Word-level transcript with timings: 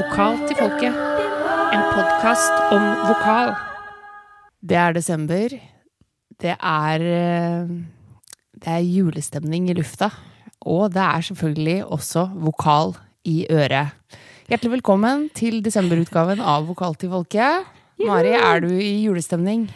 Vokal 0.00 0.38
til 0.48 0.56
folket. 0.56 0.94
En 1.76 1.82
podkast 1.92 2.54
om 2.72 2.84
vokal. 3.04 3.50
Det 4.64 4.78
er 4.80 4.94
desember. 4.96 5.52
Det 6.40 6.54
er 6.56 7.04
eh, 7.04 7.74
Det 8.56 8.70
er 8.72 8.86
julestemning 8.86 9.68
i 9.68 9.76
lufta. 9.76 10.08
Og 10.64 10.94
det 10.94 11.02
er 11.02 11.20
selvfølgelig 11.20 11.84
også 11.84 12.30
vokal 12.32 12.94
i 13.28 13.44
øret. 13.50 13.92
Hjertelig 14.48 14.72
velkommen 14.78 15.28
til 15.36 15.60
desemberutgaven 15.64 16.40
av 16.40 16.64
Vokal 16.66 16.96
til 16.96 17.12
folket. 17.12 17.68
Mari, 18.00 18.32
er 18.32 18.60
du 18.64 18.72
i 18.72 19.04
julestemning? 19.04 19.68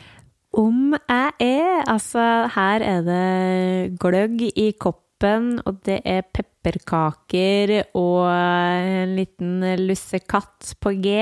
Om 0.57 0.97
jeg 1.09 1.31
er. 1.41 1.85
Altså, 1.85 2.49
her 2.55 2.81
er 2.81 3.01
det 3.05 4.01
gløgg 4.01 4.41
i 4.57 4.73
koppen, 4.81 5.04
og 5.65 5.81
det 5.87 6.01
er 6.05 6.23
pepperkaker 6.35 7.73
og 7.97 8.29
en 8.29 9.15
liten 9.17 9.59
lussekatt 9.85 10.75
på 10.83 10.93
G. 11.05 11.15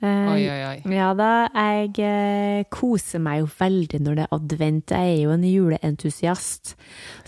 Eh, 0.00 0.28
Oi, 0.32 0.44
oi, 0.48 0.60
oi. 0.64 0.76
Ja 0.96 1.10
da, 1.12 1.30
jeg 1.52 1.90
eh, 2.00 2.62
koser 2.72 3.20
meg 3.20 3.42
jo 3.42 3.48
veldig 3.58 4.00
når 4.00 4.14
det 4.16 4.24
er 4.24 4.36
advent. 4.38 4.94
Jeg 4.96 5.16
er 5.18 5.22
jo 5.26 5.34
en 5.34 5.44
juleentusiast, 5.44 6.72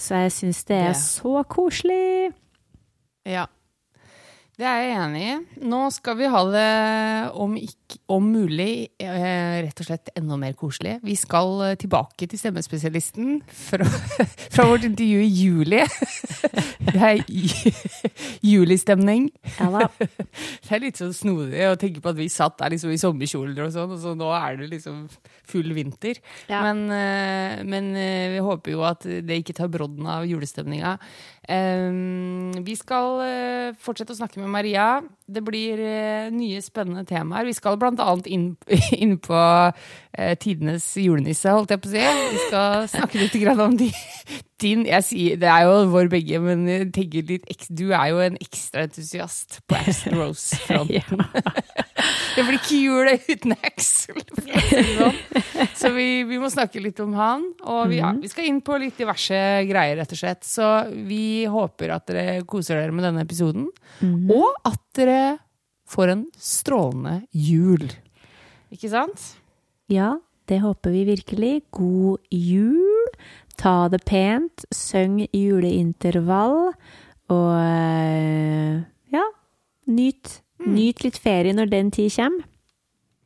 så 0.01 0.23
jeg 0.25 0.33
syns 0.39 0.63
det 0.71 0.79
er 0.79 0.95
Det. 0.95 1.03
så 1.03 1.43
koselig. 1.53 2.33
Ja. 3.29 3.45
Det 4.61 4.67
er 4.69 4.83
jeg 4.85 4.97
enig 5.01 5.21
i. 5.25 5.35
Nå 5.65 5.79
skal 5.95 6.19
vi 6.19 6.27
ha 6.29 6.41
det 6.53 6.65
om, 7.41 7.55
ikke, 7.57 7.97
om 8.13 8.27
mulig 8.35 8.91
eh, 9.01 9.63
rett 9.65 9.81
og 9.81 9.87
slett 9.89 10.11
enda 10.19 10.37
mer 10.37 10.53
koselig. 10.61 10.99
Vi 11.01 11.15
skal 11.17 11.55
eh, 11.71 11.77
tilbake 11.81 12.29
til 12.29 12.37
stemmespesialisten 12.37 13.39
fra, 13.49 13.89
fra 14.55 14.67
vårt 14.69 14.85
intervju 14.91 15.25
i 15.25 15.31
juli. 15.33 15.81
Det 16.93 17.01
er 17.01 17.23
julistemning. 18.45 19.31
Ja 19.57 19.71
da. 19.73 19.89
Det 20.69 20.77
er 20.77 20.85
litt 20.85 21.01
sånn 21.01 21.17
snodig 21.17 21.65
å 21.71 21.79
tenke 21.81 22.05
på 22.05 22.13
at 22.13 22.21
vi 22.21 22.29
satt 22.33 22.59
der 22.61 22.75
liksom 22.75 22.93
i 22.93 23.01
sommerkjoler 23.01 23.65
og 23.65 23.73
sånn, 23.73 23.97
og 23.97 24.05
så 24.05 24.13
nå 24.19 24.29
er 24.37 24.61
det 24.61 24.69
liksom 24.75 25.07
full 25.49 25.73
vinter. 25.73 26.21
Ja. 26.53 26.61
Men, 26.69 26.85
eh, 26.93 27.65
men 27.65 27.95
vi 27.97 28.45
håper 28.45 28.77
jo 28.77 28.85
at 28.85 29.09
det 29.09 29.41
ikke 29.41 29.57
tar 29.57 29.73
brodden 29.73 30.13
av 30.13 30.29
julestemninga. 30.29 30.99
Eh, 31.49 31.91
vi 32.63 32.75
skal 32.79 33.19
eh, 33.25 33.75
fortsette 33.83 34.15
å 34.15 34.19
snakke 34.21 34.39
med 34.43 34.53
Maria. 34.53 34.87
Det 35.27 35.43
blir 35.45 35.81
eh, 35.83 36.31
nye 36.35 36.63
spennende 36.63 37.05
temaer. 37.09 37.49
Vi 37.49 37.57
skal 37.57 37.79
annet 38.13 38.29
inn, 38.31 38.47
inn 39.03 39.17
på 39.23 39.41
eh, 39.41 40.37
tidenes 40.39 40.87
julenisse, 41.01 41.51
holdt 41.51 41.75
jeg 41.75 41.83
på 41.83 41.91
å 41.91 41.95
si. 41.97 42.07
Vi 42.07 42.47
skal 42.47 42.89
snakke 42.93 43.23
litt 43.23 43.37
om 43.65 43.77
de, 43.81 43.91
din 44.63 44.87
jeg 44.87 45.07
sier, 45.07 45.41
Det 45.41 45.51
er 45.51 45.67
jo 45.67 45.89
vår 45.93 46.11
begge, 46.13 46.39
men 46.43 46.67
litt, 47.33 47.49
du 47.71 47.91
er 47.91 48.13
jo 48.13 48.23
en 48.23 48.39
ekstra 48.43 48.87
entusiast 48.87 49.61
på 49.67 49.79
Axel 49.81 50.17
Rose-fronten. 50.21 51.27
Det 52.37 52.43
blir 52.47 52.57
ikke 52.57 52.79
jul 52.81 53.11
uten 53.29 53.53
Axel, 53.61 54.23
sånn. 54.33 55.19
Så 55.83 55.91
vi, 55.91 56.23
vi 56.29 56.39
må 56.39 56.47
snakke 56.53 56.81
litt 56.83 57.01
om 57.03 57.15
han. 57.19 57.45
Og 57.67 57.89
vi, 57.91 57.99
ja, 57.99 58.13
vi 58.15 58.31
skal 58.31 58.47
inn 58.47 58.61
på 58.63 58.77
litt 58.79 59.01
diverse 59.01 59.39
greier, 59.67 59.97
rett 59.99 60.15
og 60.15 60.21
slett. 60.21 60.47
Så 60.47 60.69
vi 61.09 61.43
håper 61.51 61.97
at 61.97 62.07
dere 62.11 62.43
koser 62.47 62.79
dere 62.79 62.95
med 62.95 63.07
denne 63.09 63.25
episoden. 63.27 63.67
Og 64.31 64.53
at 64.69 64.81
dere 64.99 65.23
får 65.91 66.15
en 66.15 66.23
strålende 66.39 67.17
jul. 67.35 67.89
Ikke 68.73 68.93
sant? 68.93 69.27
Ja, 69.93 70.15
det 70.49 70.63
håper 70.63 70.95
vi 70.95 71.03
virkelig. 71.11 71.53
God 71.75 72.23
jul. 72.31 73.11
Ta 73.61 73.89
det 73.93 74.05
pent. 74.09 74.65
Syng 74.73 75.21
juleintervall. 75.35 76.73
Og 77.33 77.53
eh, 77.59 78.81
ja, 79.13 79.27
nyt. 79.91 80.39
Nyt 80.63 81.03
litt 81.03 81.19
ferie 81.19 81.53
når 81.59 81.71
den 81.75 81.91
tid 81.91 82.13
kommer. 82.15 82.47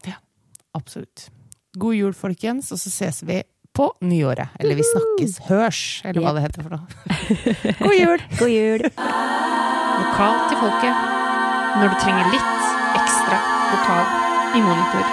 Ja, 0.08 0.16
Absolutt. 0.72 1.28
God 1.77 1.92
jul, 1.92 2.14
folkens, 2.16 2.70
og 2.72 2.80
så 2.80 2.88
ses 2.88 3.20
vi 3.28 3.42
på 3.77 3.91
nyåret. 4.00 4.55
Eller 4.56 4.78
vi 4.78 4.84
snakkes, 4.88 5.34
hørs, 5.50 5.81
eller 6.09 6.25
hva 6.25 6.32
det 6.32 6.47
heter 6.47 6.64
for 6.64 6.72
noe. 6.72 6.87
God 7.84 7.97
jul! 7.98 8.22
God 8.38 8.53
jul. 8.54 8.84
Vokal 9.97 10.38
til 10.48 10.62
folket. 10.62 11.03
Når 11.76 11.92
du 11.92 11.98
trenger 12.00 12.31
litt 12.32 12.70
ekstra 12.97 13.41
vokal 13.75 14.56
i 14.56 14.62
monitor. 14.64 15.10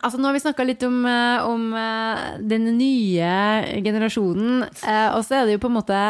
Altså, 0.00 0.20
nå 0.20 0.30
har 0.30 0.38
vi 0.38 0.44
snakka 0.44 0.68
litt 0.68 0.86
om, 0.86 1.02
eh, 1.10 1.48
om 1.50 1.66
eh, 1.76 2.22
den 2.54 2.70
nye 2.78 3.82
generasjonen, 3.82 4.62
eh, 4.86 5.08
og 5.16 5.26
så 5.26 5.40
er 5.40 5.48
det 5.48 5.58
jo 5.58 5.64
på 5.66 5.72
en 5.72 5.76
måte 5.80 6.04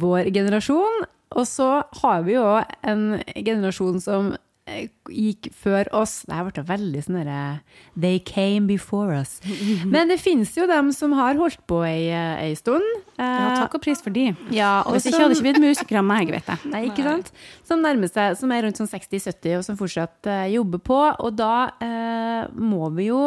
vår 0.00 0.32
generasjon. 0.32 1.04
Og 1.36 1.44
så 1.44 1.68
har 2.00 2.24
vi 2.24 2.36
jo 2.38 2.48
en 2.86 3.06
generasjon 3.34 4.00
som 4.00 4.32
gikk 4.66 5.46
før 5.54 5.86
oss. 5.94 6.24
Det 6.26 6.34
her 6.34 6.48
ble 6.48 6.64
veldig 6.66 7.02
sånn 7.04 7.18
derre 7.20 7.40
They 7.94 8.18
came 8.18 8.66
before 8.66 9.14
us. 9.14 9.38
Men 9.94 10.10
det 10.10 10.18
finnes 10.22 10.50
jo 10.58 10.66
dem 10.70 10.90
som 10.96 11.14
har 11.16 11.38
holdt 11.38 11.62
på 11.70 11.80
ei, 11.86 12.08
eh, 12.10 12.48
ei 12.48 12.56
stund. 12.58 12.86
Ja, 13.16 13.26
Eh, 13.36 13.54
takk 13.62 13.78
og 13.78 13.82
pris 13.84 14.02
for 14.04 14.12
de. 14.12 14.26
ja, 14.52 14.82
og 14.84 14.96
Hvis 14.96 15.06
ikke 15.08 15.22
hadde 15.22 15.36
ikke 15.36 15.46
blitt 15.46 15.62
musikere 15.62 16.02
av 16.02 16.08
meg, 16.08 16.30
vet 16.34 16.50
jeg. 16.50 16.70
Nei, 16.72 16.82
ikke 16.90 17.06
sant? 17.06 17.30
Som 17.64 17.80
nærmer 17.84 18.10
seg, 18.10 18.36
som 18.36 18.52
er 18.52 18.66
rundt 18.66 18.80
sånn 18.80 18.90
60-70, 18.90 19.56
og 19.56 19.64
som 19.64 19.78
fortsatt 19.78 20.28
uh, 20.28 20.44
jobber 20.52 20.82
på. 20.84 20.98
Og 21.24 21.32
da 21.38 21.70
uh, 21.80 22.42
må 22.52 22.90
vi 22.98 23.08
jo 23.08 23.22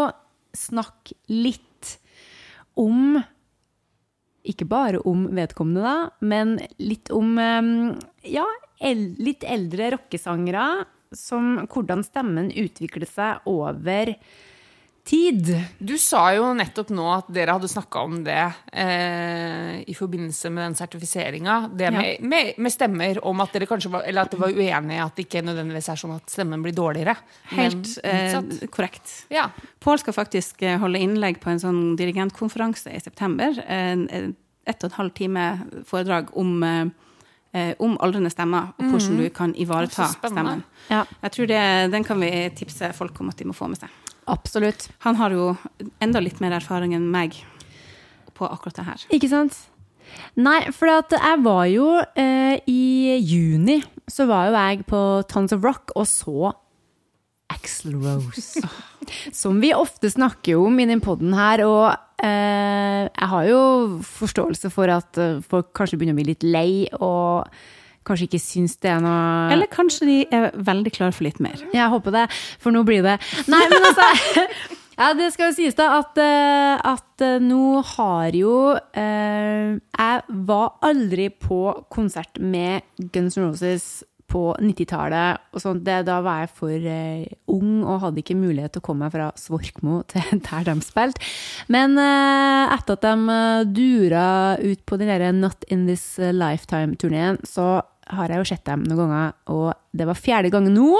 snakke 0.58 1.18
litt 1.32 1.96
om 2.80 3.20
Ikke 4.50 4.66
bare 4.66 5.02
om 5.06 5.26
vedkommende, 5.36 5.84
da, 5.84 6.26
men 6.26 6.56
litt 6.80 7.10
om 7.14 7.34
eh, 7.38 7.68
ja, 8.32 8.46
el, 8.82 9.02
litt 9.20 9.44
eldre 9.44 9.92
rockesangere. 9.98 10.64
Som 11.16 11.56
hvordan 11.66 12.04
stemmen 12.06 12.52
utvikler 12.54 13.10
seg 13.10 13.50
over 13.50 14.14
tid. 15.10 15.48
Du 15.80 15.96
sa 15.98 16.28
jo 16.36 16.52
nettopp 16.54 16.92
nå 16.94 17.06
at 17.16 17.30
dere 17.34 17.56
hadde 17.56 17.70
snakka 17.72 18.02
om 18.06 18.20
det 18.26 18.42
eh, 18.78 19.80
i 19.90 19.96
forbindelse 19.98 20.52
med 20.54 20.68
den 20.68 20.78
sertifiseringa. 20.78 21.56
Det 21.74 21.90
med, 21.96 22.22
med, 22.22 22.52
med 22.62 22.74
stemmer 22.74 23.22
om 23.26 23.42
at 23.42 23.56
dere 23.56 23.66
kanskje 23.70 23.92
var 23.94 24.06
Eller 24.06 24.28
at 24.28 24.36
dere 24.36 24.44
var 24.44 24.54
uenige, 24.54 25.06
at 25.06 25.18
det 25.18 25.26
ikke 25.26 25.44
nødvendigvis 25.48 25.90
er 25.90 26.02
sånn 26.04 26.14
at 26.20 26.30
stemmen 26.30 26.62
blir 26.66 26.78
dårligere. 26.78 27.16
Helt 27.56 27.96
men 28.04 28.54
eh, 28.60 28.70
korrekt. 28.70 29.16
Ja. 29.34 29.48
Pål 29.82 30.04
skal 30.04 30.18
faktisk 30.20 30.62
eh, 30.62 30.78
holde 30.82 31.02
innlegg 31.02 31.42
på 31.42 31.54
en 31.54 31.64
sånn 31.64 31.82
dirigentkonferanse 32.00 32.94
i 32.94 33.02
september. 33.02 33.58
Ett 34.70 34.84
og 34.84 34.92
en 34.92 35.00
halv 35.00 35.14
time 35.18 35.46
foredrag 35.90 36.30
om, 36.38 36.58
eh, 36.64 36.86
eh, 37.54 37.74
om 37.80 37.98
aldrende 38.02 38.30
stemmer, 38.34 38.72
og 38.80 38.92
hvordan 38.94 39.18
du 39.18 39.30
kan 39.30 39.54
ivareta 39.56 40.08
stemmen. 40.14 40.64
Ja, 40.90 41.04
Jeg 41.24 41.32
tror 41.32 41.48
det, 41.48 41.92
Den 41.92 42.04
kan 42.04 42.20
vi 42.22 42.50
tipse 42.56 42.94
folk 42.94 43.20
om 43.22 43.30
at 43.30 43.38
de 43.38 43.46
må 43.46 43.54
få 43.54 43.68
med 43.70 43.78
seg. 43.80 43.90
absolutt. 44.28 44.90
Han 45.00 45.16
har 45.16 45.32
jo 45.32 45.56
enda 46.02 46.20
litt 46.22 46.40
mer 46.42 46.52
erfaring 46.52 46.94
enn 46.94 47.10
meg 47.12 47.34
på 48.38 48.46
akkurat 48.46 48.76
det 48.76 48.86
her. 48.86 49.06
Ikke 49.12 49.30
sant? 49.30 49.58
Nei, 50.36 50.72
for 50.72 50.88
jeg 50.90 51.42
var 51.44 51.66
jo 51.70 51.88
eh, 52.18 52.60
I 52.66 53.18
juni 53.22 53.84
så 54.10 54.26
var 54.26 54.48
jo 54.50 54.56
jeg 54.58 54.86
på 54.90 55.02
Tons 55.30 55.54
of 55.54 55.64
Rock 55.64 55.92
og 55.96 56.08
så 56.10 56.54
Axl 57.50 57.94
Rose. 57.98 58.62
Som 59.42 59.60
vi 59.62 59.74
ofte 59.74 60.10
snakker 60.10 60.58
om 60.58 60.80
i 60.80 60.86
den 60.86 61.02
poden 61.02 61.34
her. 61.34 61.64
Og 61.66 61.94
jeg 62.26 63.30
har 63.34 63.46
jo 63.50 63.60
forståelse 64.06 64.72
for 64.74 64.92
at 64.92 65.20
eh, 65.22 65.38
folk 65.46 65.72
kanskje 65.78 66.00
begynner 66.00 66.18
å 66.18 66.20
bli 66.20 66.32
litt 66.32 66.44
lei 66.44 66.72
og 67.00 67.48
kanskje 68.08 68.28
ikke 68.30 68.42
syns 68.42 68.76
det 68.82 68.92
er 68.92 69.04
noe 69.04 69.54
Eller 69.54 69.70
kanskje 69.72 70.08
de 70.10 70.18
er 70.34 70.50
veldig 70.56 70.94
klar 70.96 71.16
for 71.16 71.28
litt 71.28 71.40
mer. 71.44 71.62
jeg 71.74 71.94
håper 71.94 72.16
det, 72.16 72.26
for 72.60 72.76
nå 72.76 72.84
blir 72.88 73.06
det 73.06 73.20
Nei, 73.52 73.64
men 73.72 73.90
altså 73.92 74.46
Ja, 75.00 75.14
det 75.16 75.30
skal 75.32 75.54
jo 75.54 75.56
sies 75.56 75.78
da 75.78 75.94
at, 76.02 76.18
eh, 76.20 76.76
at 76.76 77.24
eh, 77.24 77.38
nå 77.40 77.80
har 77.96 78.36
jo 78.36 78.56
eh, 78.76 79.78
Jeg 79.80 80.40
var 80.50 80.74
aldri 80.84 81.30
på 81.32 81.62
konsert 81.88 82.42
med 82.42 82.84
Guns 83.14 83.38
N' 83.40 83.46
Roses 83.46 83.88
på 84.30 84.44
90-tallet. 84.62 85.44
og 85.54 85.64
sånt. 85.64 85.84
Det, 85.86 86.00
Da 86.08 86.20
var 86.26 86.44
jeg 86.46 86.52
for 86.56 86.72
eh, 86.94 87.26
ung 87.52 87.84
og 87.84 88.02
hadde 88.06 88.22
ikke 88.24 88.38
mulighet 88.40 88.76
til 88.76 88.84
å 88.84 88.88
komme 88.90 89.08
meg 89.08 89.14
fra 89.16 89.30
Svorkmo 89.40 90.02
til 90.12 90.42
der 90.46 90.68
de 90.70 90.78
spilte. 90.86 91.22
Men 91.68 91.98
eh, 91.98 92.76
etter 92.78 92.98
at 92.98 93.06
de 93.06 93.38
eh, 93.38 93.70
dura 93.76 94.26
ut 94.62 94.86
på 94.86 95.00
den 95.02 95.12
der 95.12 95.32
Not 95.36 95.66
In 95.70 95.88
This 95.90 96.18
Lifetime-turneen, 96.20 97.42
så 97.48 97.80
har 98.10 98.32
jeg 98.32 98.42
jo 98.42 98.48
sett 98.50 98.64
dem 98.66 98.82
noen 98.90 99.04
ganger, 99.04 99.34
og 99.54 99.68
det 99.94 100.08
var 100.10 100.18
fjerde 100.18 100.50
gang 100.50 100.66
nå 100.74 100.96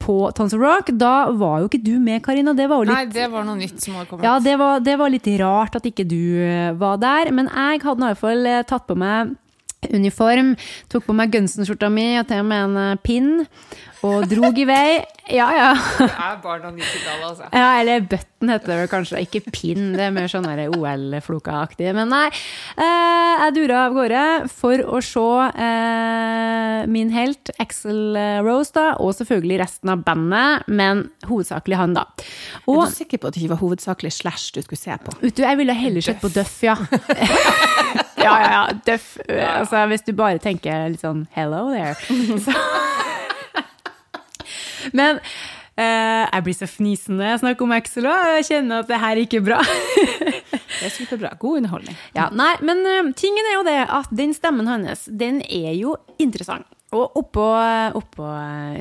på 0.00 0.14
Tons 0.36 0.54
of 0.56 0.62
Rock. 0.62 0.88
Da 0.96 1.28
var 1.36 1.60
jo 1.60 1.68
ikke 1.68 1.82
du 1.84 1.98
med, 2.00 2.22
Karina. 2.24 2.54
Det 2.56 2.68
var 2.70 2.80
jo 2.80 2.88
litt 2.88 2.96
Nei, 2.96 3.10
det 3.12 3.26
var 3.32 3.44
noe 3.44 3.58
nytt 3.58 3.82
som 3.84 3.98
hadde 3.98 4.08
kommet. 4.08 4.24
ja, 4.24 4.38
det 4.40 4.54
var, 4.60 4.80
det 4.80 4.94
var 5.00 5.12
litt 5.12 5.28
rart 5.42 5.76
at 5.76 5.88
ikke 5.90 6.06
du 6.08 6.22
eh, 6.46 6.72
var 6.80 6.96
der, 7.02 7.32
men 7.36 7.50
jeg 7.52 7.82
hadde 7.84 8.00
i 8.00 8.08
hvert 8.08 8.22
fall 8.22 8.48
eh, 8.48 8.64
tatt 8.68 8.88
på 8.88 8.96
meg 8.96 9.36
uniform, 9.86 10.54
tok 10.90 11.06
på 11.06 11.16
meg 11.16 11.32
Gunsen-skjorta 11.34 11.90
mi 11.92 12.10
og 12.18 12.26
til 12.28 12.42
og 12.42 12.48
med 12.50 12.64
en 12.66 12.80
eh, 12.82 12.98
pinn, 13.04 13.46
og 14.06 14.28
drog 14.30 14.58
i 14.58 14.64
vei. 14.66 15.00
Ja, 15.28 15.48
ja. 15.52 15.70
Det 15.98 16.06
er 16.06 16.36
barn 16.40 16.62
av 16.68 16.76
90-tallet, 16.76 17.24
altså. 17.26 17.48
Ja, 17.50 17.80
eller 17.80 18.04
button 18.06 18.52
heter 18.52 18.70
det 18.70 18.76
vel 18.78 18.90
kanskje, 18.92 19.22
ikke 19.26 19.42
pinn. 19.50 19.90
Det 19.96 20.04
er 20.06 20.14
mer 20.14 20.30
sånn 20.30 20.46
OL-floka-aktig. 20.46 21.88
Men 21.96 22.12
nei, 22.14 22.28
eh, 22.78 23.42
jeg 23.42 23.56
dura 23.58 23.80
av 23.88 23.96
gårde 23.98 24.22
for 24.54 24.84
å 24.86 25.02
se 25.04 25.26
eh, 25.66 26.86
min 26.94 27.10
helt, 27.14 27.50
Axel 27.58 28.16
Rose, 28.46 28.72
da, 28.78 28.86
og 29.02 29.16
selvfølgelig 29.18 29.60
resten 29.64 29.92
av 29.92 30.06
bandet, 30.06 30.70
men 30.70 31.08
hovedsakelig 31.26 31.82
han, 31.82 31.98
da. 31.98 32.06
Og, 32.68 32.84
er 32.86 32.94
du 32.94 32.98
sikker 33.02 33.20
på 33.20 33.30
at 33.30 33.36
det 33.36 33.42
ikke 33.42 33.56
var 33.56 33.62
hovedsakelig 33.64 34.14
Slash 34.20 34.54
du 34.54 34.62
skulle 34.62 34.80
se 34.80 34.94
på? 35.02 35.18
Vet 35.24 35.36
du, 35.38 35.44
jeg 35.44 35.58
ville 35.58 35.74
heller 35.74 36.06
sett 36.06 36.22
på 36.22 36.30
Duff, 36.32 36.60
ja. 36.64 36.78
ja, 38.24 38.32
ja, 38.32 38.48
ja. 38.52 38.62
Duff. 38.86 39.16
Altså, 39.28 39.84
hvis 39.90 40.06
du 40.06 40.12
bare 40.16 40.40
tenker 40.42 40.88
litt 40.92 41.04
sånn 41.04 41.26
hello 41.36 41.68
there. 41.72 41.94
Så. 42.44 42.54
Men 44.96 45.18
eh, 45.78 46.24
jeg 46.24 46.44
blir 46.46 46.56
så 46.56 46.68
fnisen 46.70 47.18
når 47.18 47.32
jeg 47.32 47.42
snakker 47.42 47.66
om 47.66 47.74
Axel 47.76 48.08
òg. 48.08 48.32
Jeg 48.38 48.48
kjenner 48.52 48.84
at 48.84 48.90
det 48.90 49.02
her 49.02 49.20
ikke 49.22 49.40
er 49.40 49.46
bra. 49.50 49.60
det 49.64 50.88
er 50.88 50.94
superbra. 50.94 51.34
God 51.40 51.62
underholdning. 51.62 51.98
Ja, 52.16 52.28
nei, 52.34 52.54
men 52.64 52.82
uh, 52.86 53.12
tingen 53.18 53.50
er 53.50 53.58
jo 53.58 53.66
det 53.68 53.78
at 53.84 54.10
den 54.22 54.34
stemmen 54.36 54.70
hans, 54.70 55.06
den 55.10 55.42
er 55.44 55.72
jo 55.76 55.96
interessant. 56.22 56.68
Og 56.96 57.18
oppå, 57.20 57.46
oppå 57.98 58.28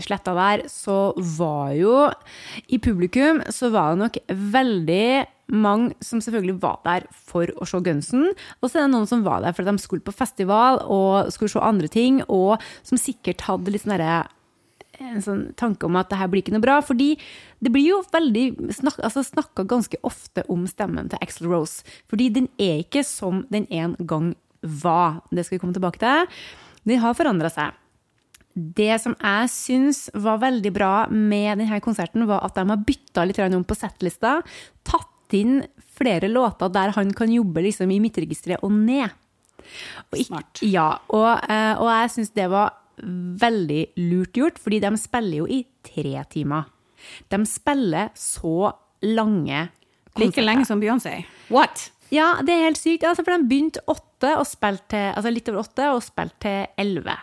sletta 0.05 0.31
der 0.37 0.61
så 0.71 1.11
var 1.37 1.73
jo 1.75 1.95
I 2.71 2.79
publikum 2.79 3.41
så 3.51 3.67
var 3.73 3.91
det 3.91 4.03
nok 4.05 4.19
veldig 4.53 5.07
mange 5.51 5.95
som 6.03 6.21
selvfølgelig 6.23 6.57
var 6.63 6.79
der 6.85 7.07
for 7.11 7.51
å 7.55 7.67
se 7.67 7.79
Gunsen. 7.83 8.29
Og 8.61 8.69
så 8.69 8.79
er 8.79 8.87
det 8.87 8.93
noen 8.95 9.09
som 9.09 9.25
var 9.27 9.43
der 9.43 9.55
fordi 9.55 9.75
de 9.75 9.83
skulle 9.83 10.05
på 10.07 10.15
festival 10.15 10.81
og 10.83 11.31
skulle 11.35 11.51
se 11.51 11.63
andre 11.63 11.91
ting, 11.91 12.21
og 12.27 12.63
som 12.87 12.99
sikkert 12.99 13.45
hadde 13.47 13.75
litt 13.75 13.85
sånn 13.87 13.99
en 14.97 15.21
sånn 15.21 15.41
tanke 15.59 15.85
om 15.85 15.97
at 15.99 16.09
det 16.09 16.17
her 16.17 16.29
blir 16.31 16.41
ikke 16.41 16.55
noe 16.55 16.63
bra. 16.63 16.79
Fordi 16.81 17.11
det 17.63 17.71
blir 17.73 17.85
jo 17.85 18.01
veldig 18.13 18.73
snak, 18.75 18.99
altså 19.03 19.23
snakka 19.25 19.67
ganske 19.69 19.99
ofte 20.07 20.43
om 20.51 20.65
stemmen 20.69 21.11
til 21.11 21.21
Axel 21.21 21.51
Rose. 21.51 21.85
Fordi 22.09 22.31
den 22.33 22.49
er 22.57 22.81
ikke 22.81 23.05
som 23.05 23.43
den 23.53 23.67
en 23.69 23.93
gang 24.09 24.31
var. 24.61 25.21
Det 25.29 25.45
skal 25.45 25.57
vi 25.57 25.63
komme 25.65 25.77
tilbake 25.77 26.01
til. 26.01 26.39
Den 26.87 27.03
har 27.03 27.17
forandra 27.17 27.51
seg. 27.53 27.75
Det 28.57 28.95
som 29.03 29.13
jeg 29.19 29.49
syns 29.53 30.07
var 30.17 30.39
veldig 30.41 30.71
bra 30.73 30.93
med 31.11 31.61
denne 31.61 31.77
konserten, 31.83 32.25
var 32.29 32.41
at 32.47 32.57
de 32.57 32.65
har 32.71 32.81
bytta 32.87 33.25
litt 33.27 33.39
om 33.45 33.65
på 33.67 33.77
settlista. 33.77 34.39
Tatt 34.87 35.35
inn 35.37 35.61
flere 35.97 36.29
låter 36.31 36.71
der 36.73 36.95
han 36.95 37.13
kan 37.13 37.29
jobbe 37.33 37.61
liksom 37.65 37.91
i 37.93 37.99
midtregisteret 38.01 38.63
og 38.65 38.73
ned. 38.73 39.13
Og 40.09 40.17
ikke, 40.17 40.31
Smart. 40.31 40.61
Ja, 40.65 40.89
og, 41.13 41.29
eh, 41.49 41.73
og 41.77 41.89
jeg 41.91 42.13
syns 42.15 42.33
det 42.37 42.47
var 42.49 42.73
veldig 42.97 43.83
lurt 44.09 44.37
gjort, 44.37 44.57
fordi 44.61 44.79
de 44.81 44.91
spiller 44.97 45.43
jo 45.43 45.47
i 45.47 45.61
tre 45.85 46.23
timer. 46.31 46.65
De 47.29 47.39
spiller 47.45 48.09
så 48.17 48.71
lange 49.05 49.67
konserter. 50.13 50.23
Like 50.23 50.45
lenge 50.45 50.65
som 50.65 50.81
Beyoncé. 50.81 51.19
What? 51.53 51.91
Ja, 52.09 52.37
det 52.41 52.55
er 52.55 52.69
helt 52.69 52.79
sykt. 52.79 53.05
Altså, 53.05 53.25
for 53.25 53.35
de 53.35 53.49
begynte 53.49 53.83
åtte 53.91 54.33
og 54.39 54.47
spilte 54.47 54.95
til, 54.95 55.11
altså 55.13 55.33
litt 55.33 55.49
over 55.51 55.65
åtte 55.65 55.91
og 55.93 56.01
spilte 56.05 56.39
til 56.47 56.85
elleve. 56.85 57.17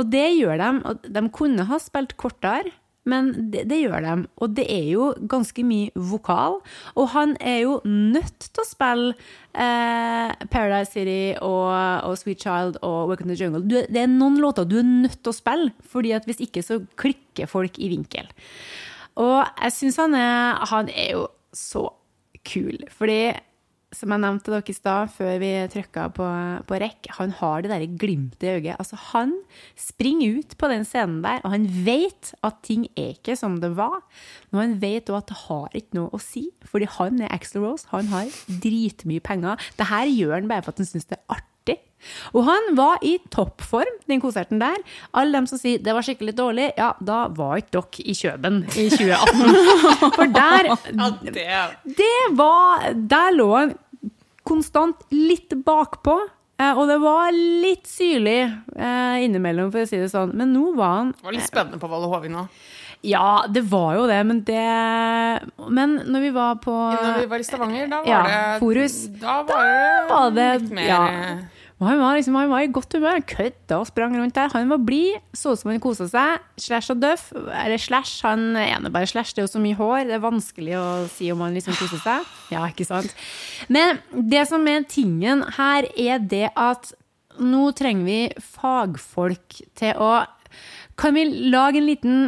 Og 0.00 0.08
det 0.10 0.24
gjør 0.38 0.58
de. 0.60 0.70
Og 0.88 1.12
de 1.16 1.28
kunne 1.34 1.68
ha 1.68 1.78
spilt 1.82 2.16
kortere, 2.20 2.72
men 3.04 3.30
det, 3.52 3.66
det, 3.68 3.82
gjør 3.82 4.00
de. 4.00 4.14
Og 4.40 4.52
det 4.56 4.64
er 4.72 4.86
jo 4.94 5.10
ganske 5.30 5.64
mye 5.66 6.04
vokal. 6.12 6.58
Og 6.96 7.10
han 7.12 7.34
er 7.40 7.58
jo 7.66 7.78
nødt 7.84 8.46
til 8.48 8.62
å 8.62 8.66
spille 8.68 9.10
eh, 9.52 10.32
Paradise 10.48 10.94
City 10.94 11.34
og, 11.36 11.68
og, 12.08 12.16
Sweet 12.20 12.46
Child 12.46 12.80
og 12.80 13.10
Welcome 13.10 13.28
to 13.28 13.36
the 13.36 13.40
Jungle. 13.44 13.64
Du, 13.68 13.76
det 13.76 14.04
er 14.04 14.10
noen 14.10 14.40
låter 14.40 14.68
du 14.68 14.78
er 14.80 14.88
nødt 14.88 15.20
til 15.20 15.34
å 15.34 15.36
spille, 15.36 15.74
fordi 15.92 16.14
at 16.16 16.28
hvis 16.28 16.40
ikke 16.46 16.64
så 16.64 16.80
klikker 17.00 17.50
folk 17.50 17.76
i 17.78 17.92
vinkel. 17.92 18.30
Og 19.20 19.44
jeg 19.44 19.76
syns 19.76 20.00
han, 20.00 20.16
han 20.16 20.88
er 20.90 21.12
jo 21.18 21.28
så 21.54 21.86
kul. 22.44 22.80
Fordi 22.90 23.34
som 23.96 24.12
jeg 24.14 24.22
nevnte 24.24 24.52
dere 24.52 24.66
i 24.70 24.76
stad, 24.76 25.12
før 25.14 25.38
vi 25.42 25.50
trykka 25.72 26.08
på, 26.16 26.26
på 26.68 26.80
rekk, 26.82 27.08
han 27.18 27.32
har 27.40 27.62
det 27.64 27.70
derre 27.72 27.88
glimtet 28.00 28.44
i 28.48 28.52
øyet. 28.58 28.76
Altså, 28.78 28.98
han 29.12 29.32
springer 29.78 30.40
ut 30.40 30.56
på 30.60 30.70
den 30.72 30.84
scenen 30.88 31.22
der, 31.24 31.40
og 31.44 31.54
han 31.54 31.66
vet 31.86 32.34
at 32.44 32.60
ting 32.66 32.86
er 32.96 33.14
ikke 33.16 33.38
som 33.40 33.60
det 33.62 33.72
var. 33.78 34.00
Men 34.50 34.60
han 34.64 34.76
vet 34.82 35.10
òg 35.14 35.22
at 35.22 35.32
det 35.32 35.40
har 35.46 35.80
ikke 35.80 36.00
noe 36.02 36.12
å 36.14 36.22
si, 36.22 36.46
fordi 36.68 36.90
han 36.98 37.24
er 37.24 37.32
Axel 37.34 37.64
Rose. 37.64 37.88
Han 37.94 38.12
har 38.12 38.30
dritmye 38.62 39.24
penger. 39.24 39.60
Det 39.78 39.90
her 39.90 40.10
gjør 40.12 40.38
han 40.40 40.50
bare 40.52 40.66
for 40.66 40.74
at 40.74 40.84
han 40.84 40.90
syns 40.92 41.08
det 41.10 41.18
er 41.20 41.26
artig. 41.38 41.50
Og 42.36 42.42
han 42.44 42.66
var 42.76 42.98
i 43.00 43.14
toppform, 43.32 43.94
den 44.10 44.20
konserten 44.20 44.58
der. 44.60 44.76
Alle 45.16 45.38
dem 45.38 45.46
som 45.48 45.56
sier 45.56 45.80
det 45.80 45.94
var 45.96 46.04
skikkelig 46.04 46.34
dårlig, 46.36 46.66
ja, 46.76 46.90
da 47.00 47.22
var 47.32 47.62
ikke 47.62 47.78
dere 47.78 48.04
i 48.04 48.16
Kjøben 48.18 48.58
i 48.76 48.84
2018. 48.92 50.10
For 50.18 50.34
der 50.34 50.68
Det 51.96 52.18
var 52.36 52.84
Der 53.08 53.32
lå 53.38 53.48
han 53.56 53.72
konstant 54.46 55.04
litt 55.14 55.54
bakpå. 55.66 56.18
Eh, 56.60 56.70
og 56.78 56.86
det 56.86 57.00
var 57.02 57.34
litt 57.34 57.88
syrlig 57.90 58.38
eh, 58.46 59.16
innimellom, 59.26 59.72
for 59.74 59.82
å 59.82 59.90
si 59.90 59.98
det 59.98 60.12
sånn. 60.12 60.34
Men 60.38 60.54
nå 60.54 60.70
var 60.78 61.00
han 61.00 61.12
Det 61.16 61.26
var 61.26 61.36
litt 61.36 61.48
spennende 61.48 61.80
på 61.82 61.90
Valle 61.90 62.10
Hovin 62.12 62.38
òg. 62.44 62.62
Ja, 63.04 63.44
det 63.52 63.66
var 63.68 63.98
jo 63.98 64.06
det, 64.08 64.20
men 64.24 64.38
det 64.48 64.60
Men 65.68 65.98
når 66.08 66.22
vi 66.24 66.30
var 66.32 66.54
på 66.62 66.72
Når 66.72 67.18
vi 67.20 67.26
var 67.28 67.42
i 67.42 67.44
Stavanger, 67.44 67.90
da 67.90 67.98
var 68.00 68.08
ja, 68.08 68.20
det 68.24 68.62
Forus, 68.62 68.94
Da 69.20 69.34
var 69.44 69.66
det, 69.68 69.90
var 70.08 70.30
det 70.38 70.46
litt 70.62 70.72
mer 70.78 70.88
ja. 70.88 71.02
Han 71.82 71.98
var, 71.98 72.14
liksom, 72.14 72.36
han 72.38 72.50
var 72.52 72.62
i 72.62 72.70
godt 72.70 72.94
humør. 72.94 73.16
Han 73.18 73.26
kødda 73.26 73.78
og 73.80 73.88
sprang 73.88 74.14
rundt 74.16 74.36
der. 74.36 74.52
Han 74.54 74.70
var 74.70 74.82
blid, 74.86 75.18
så 75.34 75.52
ut 75.52 75.60
som 75.60 75.72
han 75.72 75.82
kosa 75.82 76.06
seg. 76.08 76.44
Slash 76.60 76.94
og 76.94 77.00
Duff, 77.02 77.26
eller 77.34 77.82
Slash, 77.82 78.22
han 78.24 78.54
ene 78.60 78.92
bare 78.94 79.08
Slash. 79.10 79.34
Det 79.34 79.42
er 79.42 79.48
jo 79.48 79.54
så 79.56 79.62
mye 79.62 79.78
hår. 79.78 80.04
Det 80.08 80.16
er 80.16 80.22
vanskelig 80.22 80.76
å 80.78 80.86
si 81.10 81.32
om 81.34 81.42
han 81.44 81.56
liksom 81.56 81.74
koser 81.80 82.00
seg. 82.04 82.30
Ja, 82.54 82.62
ikke 82.70 82.86
sant? 82.86 83.10
Men 83.66 83.98
det 84.14 84.46
som 84.50 84.64
er 84.70 84.86
tingen 84.88 85.42
her, 85.58 85.90
er 85.98 86.22
det 86.22 86.46
at 86.54 86.94
nå 87.42 87.66
trenger 87.74 88.06
vi 88.06 88.46
fagfolk 88.54 89.60
til 89.74 89.98
å 89.98 90.12
Kan 90.94 91.16
vi 91.16 91.24
lage 91.50 91.80
en 91.80 91.88
liten 91.88 92.18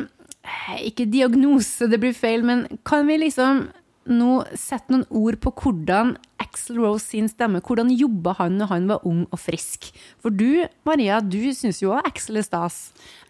Ikke 0.82 1.04
diagnose, 1.06 1.86
det 1.86 2.00
blir 2.02 2.16
feil, 2.16 2.42
men 2.42 2.64
kan 2.82 3.06
vi 3.06 3.20
liksom 3.22 3.68
nå 4.10 4.32
sette 4.58 4.90
noen 4.90 5.06
ord 5.10 5.38
på 5.42 5.52
hvordan 5.62 6.16
Axel 6.42 6.80
Rose 6.82 7.04
sin 7.06 7.28
stemme, 7.30 7.62
hvordan 7.64 7.92
jobba 7.92 8.36
han 8.40 8.58
når 8.60 8.72
han 8.72 8.88
var 8.90 9.06
ung 9.08 9.24
og 9.30 9.40
frisk? 9.40 9.90
For 10.22 10.34
du, 10.34 10.64
Maria, 10.88 11.20
du 11.20 11.40
syns 11.56 11.82
jo 11.82 11.94
òg 11.96 12.08
Axel 12.08 12.40
er 12.40 12.46
stas. 12.46 12.80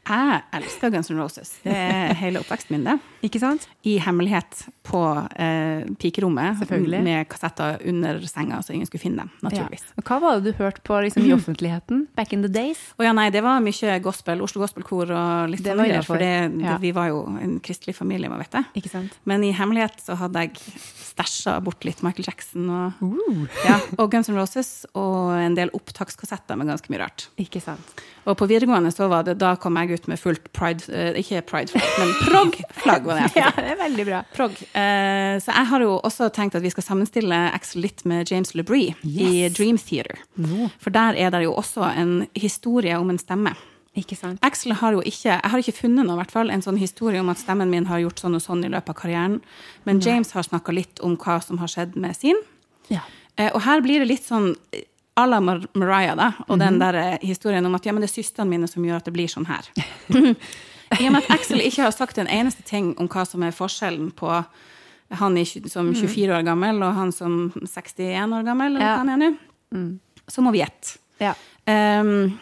Jeg 0.06 0.42
elsker 0.54 0.92
Guns 0.94 1.08
N' 1.10 1.18
Roses. 1.18 1.48
Det 1.64 1.74
er 1.74 2.12
hele 2.20 2.38
oppveksten 2.38 2.76
min, 2.76 2.84
det. 2.86 2.94
Ikke 3.26 3.40
sant? 3.42 3.64
I 3.86 3.96
hemmelighet 4.02 4.60
på 4.86 5.00
eh, 5.34 5.82
pikerommet 5.98 6.62
med 7.02 7.26
kassetter 7.30 7.80
under 7.90 8.20
senga, 8.30 8.60
så 8.62 8.76
ingen 8.76 8.86
skulle 8.86 9.02
finne 9.02 9.24
dem. 9.24 9.32
naturligvis. 9.42 9.82
Ja. 9.96 10.04
Hva 10.06 10.20
var 10.22 10.38
det 10.38 10.52
du 10.52 10.60
hørte 10.62 10.84
på 10.86 11.00
liksom, 11.02 11.26
i 11.26 11.34
offentligheten 11.38 12.06
back 12.14 12.32
in 12.32 12.46
the 12.46 12.52
days? 12.52 12.78
Oh, 13.00 13.06
ja, 13.06 13.14
nei, 13.16 13.28
Det 13.34 13.42
var 13.42 13.58
mye 13.64 13.98
gospel, 14.04 14.44
Oslo 14.46 14.62
Gospelkor 14.62 15.10
og 15.10 15.50
litt 15.50 15.66
sånn 15.66 15.82
greier. 15.82 16.06
For 16.06 16.22
det, 16.22 16.30
ja. 16.62 16.76
det, 16.76 16.78
vi 16.86 16.94
var 16.94 17.10
jo 17.10 17.24
en 17.42 17.58
kristelig 17.64 17.96
familie, 17.98 18.30
vet 18.30 18.54
det. 18.54 18.62
Ikke 18.78 18.92
sant? 18.92 19.18
Men 19.26 19.42
i 19.42 19.50
hemmelighet 19.56 19.98
så 20.06 20.14
hadde 20.22 20.46
jeg 20.46 20.54
stæsja 21.16 21.58
bort 21.64 21.82
litt 21.88 22.04
Michael 22.06 22.30
Jackson 22.30 22.70
og, 22.70 22.95
uh. 23.00 23.44
ja, 23.64 23.78
og 23.98 24.10
Guns 24.12 24.30
N' 24.30 24.38
Roses 24.38 24.70
og 24.96 25.34
en 25.36 25.56
del 25.58 25.72
opptakskassetter 25.76 26.58
med 26.58 26.70
ganske 26.70 26.92
mye 26.92 27.02
rart. 27.02 27.26
Ikke 27.40 27.62
sant? 27.62 28.04
Og 28.26 28.34
på 28.40 28.48
videregående 28.50 28.90
så 28.94 29.06
var 29.10 29.26
det, 29.26 29.36
da 29.38 29.54
kom 29.60 29.78
jeg 29.78 30.00
ut 30.00 30.08
med 30.10 30.20
fullt 30.20 30.50
pride, 30.56 30.88
eh, 30.90 31.20
ikke 31.20 31.44
pride-flagg, 31.46 31.92
men 32.00 32.14
prog-flagg. 32.24 33.06
var 33.06 33.22
det 33.22 33.30
Ja, 33.42 33.52
det 33.54 33.76
er 33.76 33.80
veldig 33.84 34.08
bra. 34.08 34.22
Prog. 34.34 34.56
Eh, 34.72 35.36
så 35.42 35.54
jeg 35.54 35.70
har 35.70 35.86
jo 35.86 35.94
også 36.00 36.30
tenkt 36.34 36.58
at 36.58 36.64
vi 36.64 36.72
skal 36.74 36.88
sammenstille 36.88 37.38
Axel 37.54 37.84
litt 37.86 38.02
med 38.08 38.30
James 38.30 38.54
LeBrie 38.58 38.96
yes. 39.04 39.22
i 39.22 39.30
Dream 39.54 39.78
Theater. 39.78 40.18
No. 40.34 40.70
For 40.82 40.94
der 40.94 41.18
er 41.18 41.32
det 41.34 41.44
jo 41.46 41.54
også 41.54 41.86
en 41.92 42.18
historie 42.34 42.98
om 42.98 43.14
en 43.14 43.22
stemme. 43.22 43.54
Ikke 43.96 44.16
sant? 44.18 44.42
Axel 44.44 44.74
har 44.76 44.92
jo 44.92 45.00
ikke 45.00 45.30
Jeg 45.30 45.50
har 45.50 45.62
ikke 45.62 45.72
funnet 45.78 46.04
noe, 46.04 46.18
hvert 46.18 46.34
fall, 46.34 46.50
en 46.52 46.64
sånn 46.64 46.76
historie 46.80 47.22
om 47.22 47.30
at 47.32 47.40
stemmen 47.40 47.70
min 47.72 47.88
har 47.88 48.02
gjort 48.02 48.20
sånn 48.20 48.36
og 48.36 48.44
sånn 48.44 48.66
i 48.66 48.72
løpet 48.72 48.92
av 48.92 48.98
karrieren. 48.98 49.38
Men 49.88 50.02
James 50.04 50.34
har 50.36 50.44
snakka 50.44 50.74
litt 50.76 51.00
om 51.00 51.16
hva 51.16 51.38
som 51.44 51.62
har 51.62 51.72
skjedd 51.72 51.96
med 51.96 52.16
sin. 52.18 52.36
Ja. 52.88 53.02
Eh, 53.36 53.50
og 53.52 53.62
her 53.66 53.82
blir 53.84 54.02
det 54.02 54.10
litt 54.10 54.26
sånn 54.26 54.54
à 55.16 55.24
la 55.28 55.40
Mariah, 55.40 56.16
da, 56.16 56.32
og 56.46 56.56
mm 56.56 56.60
-hmm. 56.60 56.64
den 56.64 56.74
mhm. 56.74 56.80
der 56.80 56.94
eh, 56.94 57.18
historien 57.20 57.66
om 57.66 57.74
at 57.74 57.86
ja, 57.86 57.92
men 57.92 58.00
det 58.02 58.10
er 58.10 58.22
søstrene 58.22 58.50
mine 58.50 58.68
som 58.68 58.84
gjør 58.84 58.96
at 58.96 59.04
det 59.04 59.12
blir 59.12 59.28
sånn 59.28 59.46
her. 59.46 59.64
I 61.00 61.06
og 61.06 61.12
med 61.12 61.22
at 61.22 61.30
Axel 61.30 61.60
ikke 61.60 61.82
har 61.82 61.90
sagt 61.90 62.18
en 62.18 62.28
eneste 62.28 62.62
ting 62.62 62.94
om 62.98 63.08
hva 63.08 63.24
som 63.26 63.42
er 63.42 63.50
forskjellen 63.50 64.10
på 64.10 64.44
han 65.10 65.44
som 65.66 65.94
24 65.94 66.26
mhm. 66.26 66.38
år 66.38 66.42
gammel 66.42 66.82
og 66.82 66.94
han 66.94 67.12
som 67.12 67.52
61 67.54 68.32
år 68.32 68.42
gammel, 68.44 68.76
eller 68.76 68.80
hva 68.80 68.96
han 68.96 69.08
er 69.08 69.16
nå, 69.16 69.36
mm. 69.70 70.00
så 70.28 70.42
må 70.42 70.50
vi 70.50 70.58
gjette. 70.58 70.98
Ja. 71.18 71.34
Um, 72.00 72.38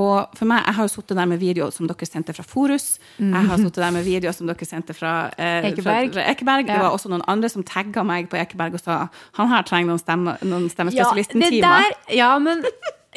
og 0.00 0.36
for 0.38 0.48
meg, 0.50 0.62
jeg 0.66 0.76
har 0.78 0.86
jo 0.86 0.92
sittet 0.92 1.18
der 1.18 1.28
med 1.30 1.40
video 1.42 1.68
som 1.74 1.88
dere 1.90 2.08
sendte 2.08 2.34
fra 2.36 2.44
Forus. 2.46 2.86
Mm. 3.18 3.34
Jeg 3.34 3.50
har 3.50 3.62
sittet 3.64 3.82
der 3.84 3.96
med 3.96 4.06
video 4.06 4.32
som 4.36 4.48
dere 4.50 4.68
sendte 4.68 4.96
fra, 4.96 5.14
eh, 5.36 5.68
Ekeberg. 5.70 6.12
Fra, 6.12 6.20
fra 6.20 6.28
Ekeberg. 6.32 6.64
Ja. 6.66 6.72
Det 6.72 6.84
var 6.86 6.96
også 6.96 7.12
noen 7.12 7.26
andre 7.30 7.50
som 7.52 7.66
tagga 7.66 8.04
meg 8.06 8.30
på 8.32 8.40
Ekeberg 8.40 8.78
og 8.78 8.84
sa 8.84 9.02
han 9.38 9.52
her 9.52 9.66
trenger 9.68 9.92
noen, 9.92 10.02
stemme, 10.02 10.36
noen 10.46 10.70
stemmespesialisten-timer. 10.72 11.92
Ja, 12.10 12.32
ja, 12.38 12.64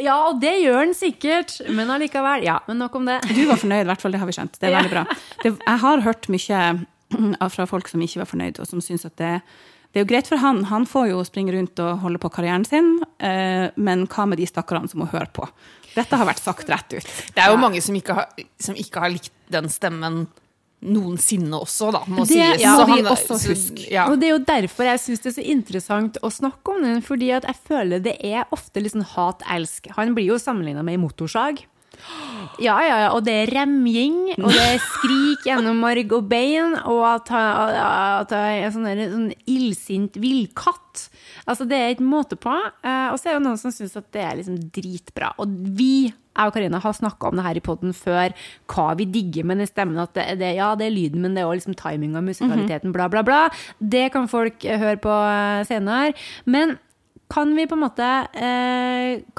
Ja, 0.02 0.16
og 0.26 0.40
det 0.42 0.56
gjør 0.64 0.80
han 0.80 0.96
sikkert, 0.98 1.60
men 1.70 1.92
allikevel. 1.94 2.42
Ja, 2.48 2.58
men 2.66 2.80
nok 2.82 2.96
om 2.98 3.06
det. 3.06 3.20
Du 3.30 3.44
var 3.46 3.60
fornøyd, 3.62 3.84
i 3.86 3.90
hvert 3.92 4.02
fall. 4.02 4.16
Det 4.16 4.22
har 4.24 4.30
vi 4.30 4.34
skjønt. 4.34 4.58
Det 4.58 4.70
er 4.70 4.74
veldig 4.80 4.90
bra. 4.90 5.04
Det, 5.44 5.52
jeg 5.54 5.82
har 5.84 6.02
hørt 6.02 6.30
mye 6.34 6.64
fra 7.54 7.68
folk 7.70 7.92
som 7.92 8.02
ikke 8.02 8.24
var 8.24 8.30
fornøyd, 8.32 8.58
og 8.62 8.70
som 8.70 8.82
syns 8.82 9.06
at 9.06 9.16
det, 9.22 9.36
det 9.94 10.02
er 10.02 10.06
jo 10.08 10.10
greit 10.10 10.30
for 10.30 10.42
han. 10.42 10.64
Han 10.72 10.88
får 10.90 11.12
jo 11.12 11.22
springe 11.28 11.54
rundt 11.54 11.78
og 11.84 12.02
holde 12.02 12.22
på 12.22 12.32
karrieren 12.34 12.66
sin, 12.66 12.96
eh, 13.22 13.70
men 13.76 14.08
hva 14.10 14.26
med 14.30 14.42
de 14.42 14.50
stakkarene 14.50 14.90
som 14.90 15.04
må 15.04 15.10
høre 15.12 15.30
på? 15.36 15.46
Dette 15.96 16.18
har 16.18 16.26
vært 16.26 16.42
sagt 16.44 16.70
rett 16.70 16.94
ut. 16.98 17.04
Det 17.36 17.44
er 17.44 17.52
jo 17.52 17.58
mange 17.62 17.82
som 17.82 17.96
ikke, 17.96 18.14
har, 18.18 18.28
som 18.60 18.76
ikke 18.76 19.00
har 19.04 19.10
likt 19.14 19.32
den 19.54 19.70
stemmen 19.70 20.28
noensinne 20.84 21.56
også, 21.56 21.92
da, 21.96 22.02
må 22.12 22.26
Det 22.28 22.34
sies. 22.36 22.64
må 22.66 22.80
Så 22.82 22.86
vi 22.86 22.92
han- 22.92 23.06
også 23.14 23.38
så- 23.40 23.50
huske. 23.54 23.90
Ja. 23.92 24.08
Og 24.12 24.20
det 24.20 24.28
er 24.28 24.38
jo 24.38 24.44
derfor 24.44 24.84
jeg 24.84 25.00
syns 25.00 25.22
det 25.22 25.38
er 25.38 25.42
så 25.42 25.46
interessant 25.48 26.18
å 26.22 26.30
snakke 26.32 26.76
om 26.76 26.82
den, 26.84 27.02
fordi 27.02 27.32
at 27.32 27.44
jeg 27.44 27.56
føler 27.68 28.04
det 28.04 28.18
er 28.24 28.44
ofte 28.52 28.82
litt 28.84 28.92
sånn 28.92 29.06
hat-elsk. 29.06 29.88
Han 29.96 30.14
blir 30.14 30.26
jo 30.26 30.36
sammenligna 30.36 30.84
med 30.84 31.00
ei 31.00 31.08
motorsag. 31.08 31.64
Ja, 32.62 32.76
ja, 32.86 32.98
ja, 33.06 33.10
og 33.16 33.24
det 33.26 33.34
er 33.34 33.52
remjing, 33.56 34.18
og 34.38 34.50
det 34.52 34.62
er 34.62 34.82
skrik 34.84 35.46
gjennom 35.50 35.80
marg 35.82 36.12
og 36.14 36.26
bein, 36.30 36.76
og 36.90 37.02
at 37.08 37.32
han 37.34 38.30
er 38.38 38.74
sånn, 38.74 38.90
sånn 39.14 39.30
illsint 39.50 40.18
villkatt. 40.22 41.08
Altså, 41.50 41.66
det 41.68 41.80
er 41.80 41.94
ikke 41.96 42.06
måte 42.08 42.38
på. 42.40 42.54
Eh, 42.86 43.08
Og 43.14 43.18
så 43.20 43.32
er 43.32 43.38
det 43.40 43.46
noen 43.48 43.58
som 43.60 43.74
syns 43.74 43.96
at 44.00 44.12
det 44.16 44.22
er 44.24 44.38
liksom 44.40 44.60
dritbra. 44.76 45.32
Og 45.42 45.50
vi, 45.80 46.12
jeg 46.12 46.52
og 46.52 46.54
Karina, 46.56 46.80
har 46.84 46.94
snakka 46.98 47.32
om 47.32 47.40
det 47.40 47.46
her 47.48 47.60
i 47.60 47.64
poden 47.66 47.96
før, 47.98 48.36
hva 48.70 48.88
vi 49.00 49.08
digger 49.10 49.48
med 49.50 49.64
den 49.64 49.70
stemmen. 49.70 49.98
At 50.04 50.14
det, 50.16 50.28
det, 50.44 50.54
ja, 50.60 50.70
det 50.80 50.88
er 50.88 50.96
lyden, 50.96 51.24
men 51.26 51.34
det 51.36 51.44
er 51.44 51.50
òg 51.50 51.58
liksom 51.58 51.76
timinga, 51.80 52.22
musikaliteten, 52.24 52.94
bla, 52.96 53.10
bla, 53.12 53.24
bla. 53.28 53.42
Det 53.80 54.10
kan 54.14 54.30
folk 54.32 54.64
eh, 54.66 54.80
høre 54.84 55.02
på 55.04 55.12
eh, 55.14 55.64
senere. 55.70 56.14
Men 56.46 56.78
kan 57.34 57.56
vi 57.58 57.66
på 57.66 57.74
en 57.80 57.82
måte 57.82 58.08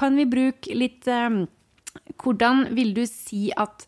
Kan 0.01 0.17
vi 0.19 0.25
bruke 0.27 0.75
litt 0.75 1.07
Hvordan 2.23 2.77
vil 2.77 2.95
du 2.97 3.05
si 3.07 3.51
at 3.57 3.87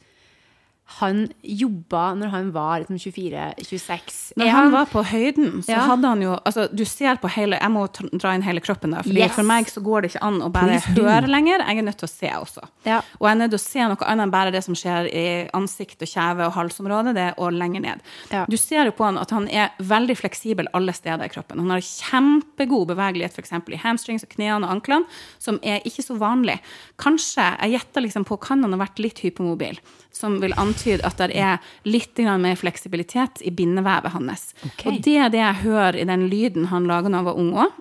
han 1.00 1.28
jobba 1.42 2.14
når 2.14 2.28
han 2.30 2.50
var 2.54 2.80
liksom 2.84 2.96
24-26? 2.96 4.32
Når 4.38 4.50
han 4.54 4.70
var 4.72 4.86
på 4.86 5.02
høyden, 5.04 5.62
så 5.64 5.70
Ja. 5.74 5.80
hadde 5.86 6.06
han 6.08 6.20
jo 6.22 6.36
altså, 6.46 6.68
Du 6.74 6.84
ser 6.84 7.16
på 7.16 7.28
hele 7.28 7.58
Jeg 7.58 7.70
må 7.70 7.86
dra 8.18 8.34
inn 8.34 8.42
hele 8.42 8.60
kroppen. 8.60 8.94
Fordi 8.94 9.18
Yes. 9.18 9.32
For 9.32 9.42
meg 9.42 9.66
så 9.66 9.82
går 9.82 10.02
det 10.02 10.10
ikke 10.14 10.22
an 10.22 10.40
å 10.42 10.50
bare 10.52 10.78
Please 10.80 10.94
høre 11.02 11.26
lenger. 11.26 11.58
Jeg 11.66 11.78
er 11.78 11.82
nødt 11.82 11.96
til 11.98 12.06
å 12.06 12.10
se 12.10 12.28
også. 12.28 12.68
Ja. 12.84 12.98
Og 13.20 13.26
jeg 13.28 13.32
er 13.32 13.40
nødt 13.40 13.50
til 13.50 13.58
å 13.58 13.66
se 13.66 13.80
noe 13.80 13.96
annet 14.06 14.22
enn 14.26 14.30
bare 14.30 14.52
det 14.52 14.62
som 14.64 14.74
skjer 14.74 15.08
i 15.12 15.50
ansikt 15.52 16.00
og 16.02 16.08
kjeve 16.08 16.46
og 16.46 16.52
halsområdet, 16.54 17.14
det 17.14 17.34
og 17.38 17.52
lenger 17.52 17.80
ned. 17.80 18.00
Ja. 18.30 18.44
Du 18.48 18.56
ser 18.56 18.84
jo 18.84 18.92
på 18.92 19.04
han 19.04 19.18
at 19.18 19.30
han 19.30 19.48
er 19.48 19.70
veldig 19.80 20.16
fleksibel 20.16 20.66
alle 20.72 20.92
steder 20.92 21.24
i 21.24 21.28
kroppen. 21.28 21.58
Han 21.58 21.70
har 21.70 21.80
kjempegod 21.80 22.86
bevegelighet 22.88 23.32
f.eks. 23.36 23.52
i 23.68 23.76
hamstrings 23.82 24.22
og 24.22 24.28
knærne 24.30 24.64
og 24.64 24.70
anklene, 24.80 25.04
som 25.38 25.58
er 25.62 25.80
ikke 25.84 26.04
så 26.04 26.16
vanlig. 26.18 26.60
Kanskje, 26.96 27.58
jeg 27.60 27.72
gjetter 27.80 28.02
liksom 28.06 28.24
på, 28.24 28.38
kan 28.40 28.62
han 28.62 28.72
ha 28.72 28.78
vært 28.78 28.98
litt 29.02 29.18
hypomobil, 29.24 29.78
som 30.12 30.38
vil 30.40 30.52
antyde 30.76 31.06
at 31.06 31.18
det 31.20 31.36
er 31.36 31.58
litt 31.88 32.18
mer 32.40 32.56
fleksibilitet 32.56 33.42
i 33.42 33.50
bindevevet 33.50 34.12
hans. 34.12 34.52
Okay. 34.64 34.90
Og 34.90 35.02
det 35.04 35.16
er 35.16 35.32
det 35.32 35.40
jeg 35.40 35.62
hører 35.64 35.96
i 35.96 36.04
den 36.08 36.28
lyden 36.30 36.68
han 36.70 36.86
lager 36.86 37.10
når 37.10 37.18
han 37.18 37.28
var 37.30 37.40
ung 37.40 37.52
òg. 37.56 37.72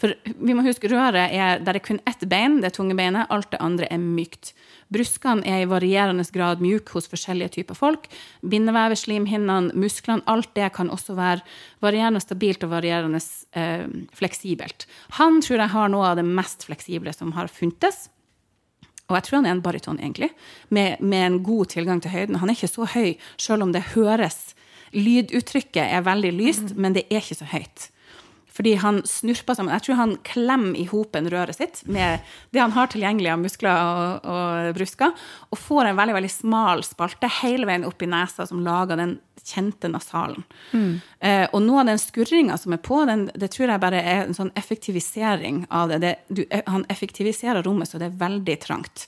For 0.00 0.14
vi 0.24 0.56
må 0.56 0.64
huske, 0.64 0.88
røret 0.88 1.28
er 1.30 1.60
Der 1.60 1.74
er 1.74 1.84
kun 1.84 2.00
ett 2.06 2.24
bein, 2.28 2.60
det 2.60 2.74
tunge 2.74 2.96
beinet. 2.96 3.28
Alt 3.30 3.50
det 3.52 3.60
andre 3.60 3.86
er 3.90 3.98
mykt. 3.98 4.54
Bruskene 4.88 5.44
er 5.44 5.62
i 5.62 5.68
varierende 5.68 6.24
grad 6.32 6.62
mjuke 6.64 6.94
hos 6.96 7.08
forskjellige 7.08 7.58
typer 7.58 7.76
folk. 7.76 8.08
Bindevevet, 8.40 8.98
slimhinnene, 8.98 9.74
musklene, 9.74 10.24
alt 10.26 10.54
det 10.54 10.72
kan 10.72 10.90
også 10.90 11.14
være 11.14 11.44
varierende 11.84 12.22
stabilt 12.24 12.64
og 12.64 12.72
varierende 12.72 13.20
eh, 13.52 13.84
fleksibelt. 14.16 14.86
Han 15.20 15.42
tror 15.44 15.60
jeg 15.60 15.74
har 15.74 15.92
noe 15.92 16.12
av 16.12 16.16
det 16.16 16.24
mest 16.24 16.64
fleksible 16.64 17.12
som 17.12 17.34
har 17.36 17.52
funtes. 17.52 18.08
Og 19.08 19.16
jeg 19.16 19.24
tror 19.24 19.38
han 19.40 19.48
er 19.48 19.56
en 19.56 19.64
baryton, 19.64 20.00
egentlig, 20.00 20.30
med, 20.68 21.00
med 21.00 21.26
en 21.26 21.42
god 21.42 21.72
tilgang 21.72 22.02
til 22.04 22.12
høyden. 22.12 22.40
Han 22.42 22.50
er 22.50 22.58
ikke 22.58 22.68
så 22.68 22.88
høy, 22.92 23.14
selv 23.40 23.64
om 23.64 23.72
det 23.72 23.90
høres 23.94 24.54
Lyduttrykket 24.96 25.82
er 25.84 26.04
veldig 26.06 26.32
lyst, 26.32 26.74
men 26.76 26.94
det 26.96 27.04
er 27.10 27.20
ikke 27.20 27.36
så 27.36 27.48
høyt. 27.50 27.88
Fordi 28.58 28.74
han 28.82 29.00
snurper 29.06 29.54
sammen. 29.54 29.70
Jeg 29.76 29.86
tror 29.86 30.00
han 30.00 30.16
klemmer 30.26 30.74
i 30.80 30.88
hopen 30.90 31.28
røret 31.30 31.54
sitt 31.54 31.84
med 31.86 32.24
det 32.50 32.58
han 32.58 32.74
har 32.74 32.90
tilgjengelig 32.90 33.30
av 33.30 33.42
muskler 33.44 33.78
og, 33.78 34.26
og 34.26 34.72
brusker, 34.74 35.14
og 35.52 35.60
får 35.62 35.92
en 35.92 36.00
veldig 36.00 36.16
veldig 36.16 36.32
smal 36.32 36.82
spalte 36.86 37.30
hele 37.38 37.68
veien 37.68 37.86
opp 37.86 38.02
i 38.02 38.10
nesa 38.10 38.48
som 38.50 38.64
lager 38.66 38.98
den 38.98 39.18
kjente 39.48 39.88
nasalen. 39.88 40.42
Eh, 41.20 41.46
og 41.54 41.62
noe 41.64 41.84
av 41.84 41.88
den 41.92 42.00
skurringa 42.02 42.58
som 42.60 42.74
er 42.74 42.82
på, 42.82 42.98
den, 43.08 43.28
det 43.38 43.52
tror 43.54 43.70
jeg 43.70 43.82
bare 43.82 44.02
er 44.02 44.24
en 44.24 44.36
sånn 44.36 44.50
effektivisering 44.58 45.62
av 45.70 45.92
det. 45.92 46.00
det 46.02 46.12
du, 46.28 46.42
eh, 46.50 46.66
han 46.66 46.84
effektiviserer 46.92 47.62
rommet 47.62 47.88
så 47.88 48.02
det 48.02 48.10
er 48.10 48.20
veldig 48.20 48.58
trangt, 48.64 49.06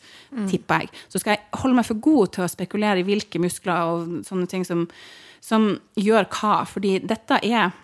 tipper 0.50 0.86
jeg. 0.86 0.94
Så 1.10 1.20
skal 1.20 1.36
jeg 1.36 1.60
holde 1.60 1.80
meg 1.80 1.90
for 1.90 2.00
god 2.06 2.36
til 2.36 2.46
å 2.46 2.50
spekulere 2.54 3.02
i 3.02 3.06
hvilke 3.10 3.42
muskler 3.42 3.90
og 3.90 4.16
sånne 4.30 4.48
ting 4.50 4.64
som, 4.64 4.86
som 5.44 5.72
gjør 5.98 6.30
hva, 6.30 6.62
fordi 6.70 6.98
dette 7.02 7.42
er 7.42 7.74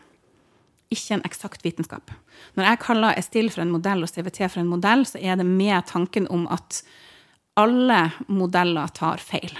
ikke 0.92 1.16
en 1.16 1.24
eksakt 1.26 1.64
vitenskap. 1.66 2.12
Når 2.54 2.70
jeg 2.70 2.82
kaller 2.84 3.18
Estil 3.18 3.50
for 3.50 3.64
en 3.64 3.72
modell 3.74 4.04
og 4.06 4.10
CVT 4.12 4.44
for 4.46 4.62
en 4.62 4.70
modell, 4.70 5.04
så 5.08 5.18
er 5.18 5.38
det 5.40 5.46
med 5.48 5.88
tanken 5.90 6.28
om 6.32 6.46
at 6.52 6.82
alle 7.56 8.10
modeller 8.28 8.92
tar 8.94 9.22
feil. 9.22 9.54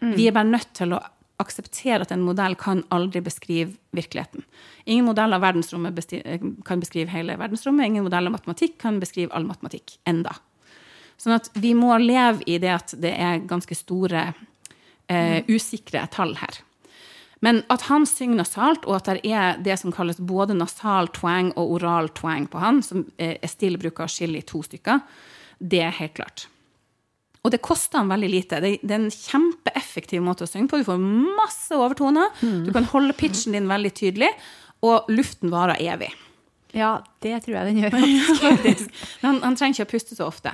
Vi 0.00 0.26
er 0.26 0.32
bare 0.32 0.48
nødt 0.48 0.72
til 0.74 0.94
å 0.96 1.00
akseptere 1.40 2.04
at 2.04 2.12
en 2.12 2.24
modell 2.24 2.54
kan 2.60 2.82
aldri 2.92 3.22
beskrive 3.24 3.74
virkeligheten. 3.96 4.44
Ingen 4.84 5.08
modell 5.08 5.32
av 5.36 5.42
verdensrommet 5.44 6.14
kan 6.66 6.80
beskrive 6.82 7.12
hele 7.12 7.36
verdensrommet. 7.40 7.86
Ingen 7.86 8.06
modell 8.08 8.28
av 8.28 8.36
matematikk 8.36 8.78
kan 8.80 9.00
beskrive 9.00 9.32
all 9.36 9.48
matematikk. 9.48 9.98
Enda. 10.08 10.34
Sånn 11.20 11.36
at 11.36 11.50
vi 11.60 11.74
må 11.76 11.92
leve 12.00 12.44
i 12.48 12.56
det 12.60 12.72
at 12.72 12.94
det 13.00 13.12
er 13.12 13.44
ganske 13.48 13.76
store 13.76 14.30
eh, 15.08 15.44
usikre 15.48 16.06
tall 16.12 16.34
her. 16.40 16.62
Men 17.40 17.62
at 17.72 17.86
han 17.88 18.04
synger 18.08 18.42
nasalt, 18.42 18.84
og 18.84 18.98
at 18.98 19.08
det 19.16 19.32
er 19.32 19.60
det 19.64 19.78
som 19.80 19.92
kalles 19.94 20.20
både 20.20 20.56
nasal 20.58 21.08
twang 21.16 21.52
og 21.56 21.76
oral 21.78 22.10
twang 22.16 22.46
på 22.52 22.60
han, 22.60 22.82
som 22.84 23.06
er 23.16 23.38
Estill 23.44 23.78
bruker 23.80 24.04
å 24.04 24.12
skille 24.12 24.42
i 24.42 24.46
to 24.46 24.60
stykker, 24.66 25.00
det 25.60 25.80
er 25.86 25.96
helt 25.96 26.16
klart. 26.18 26.46
Og 27.40 27.52
det 27.54 27.62
koster 27.64 28.02
han 28.02 28.10
veldig 28.12 28.28
lite. 28.28 28.58
Det 28.60 28.78
er 28.84 28.98
en 28.98 29.12
kjempeeffektiv 29.12 30.20
måte 30.24 30.44
å 30.44 30.50
synge 30.50 30.68
på. 30.68 30.80
Du 30.82 30.84
får 30.84 31.00
masse 31.00 31.72
overtoner. 31.72 32.28
Du 32.66 32.68
kan 32.76 32.84
holde 32.92 33.16
pitchen 33.16 33.56
din 33.56 33.68
veldig 33.70 33.92
tydelig, 33.96 34.28
og 34.84 35.08
luften 35.12 35.52
varer 35.52 35.80
evig. 35.80 36.10
Ja, 36.76 36.98
det 37.24 37.40
tror 37.44 37.56
jeg 37.56 37.70
den 37.72 37.80
gjør. 37.82 37.96
Faktisk. 38.44 38.92
Men 39.22 39.30
Han, 39.30 39.40
han 39.48 39.56
trenger 39.58 39.80
ikke 39.80 39.88
å 39.88 39.92
puste 39.96 40.18
så 40.18 40.28
ofte. 40.28 40.52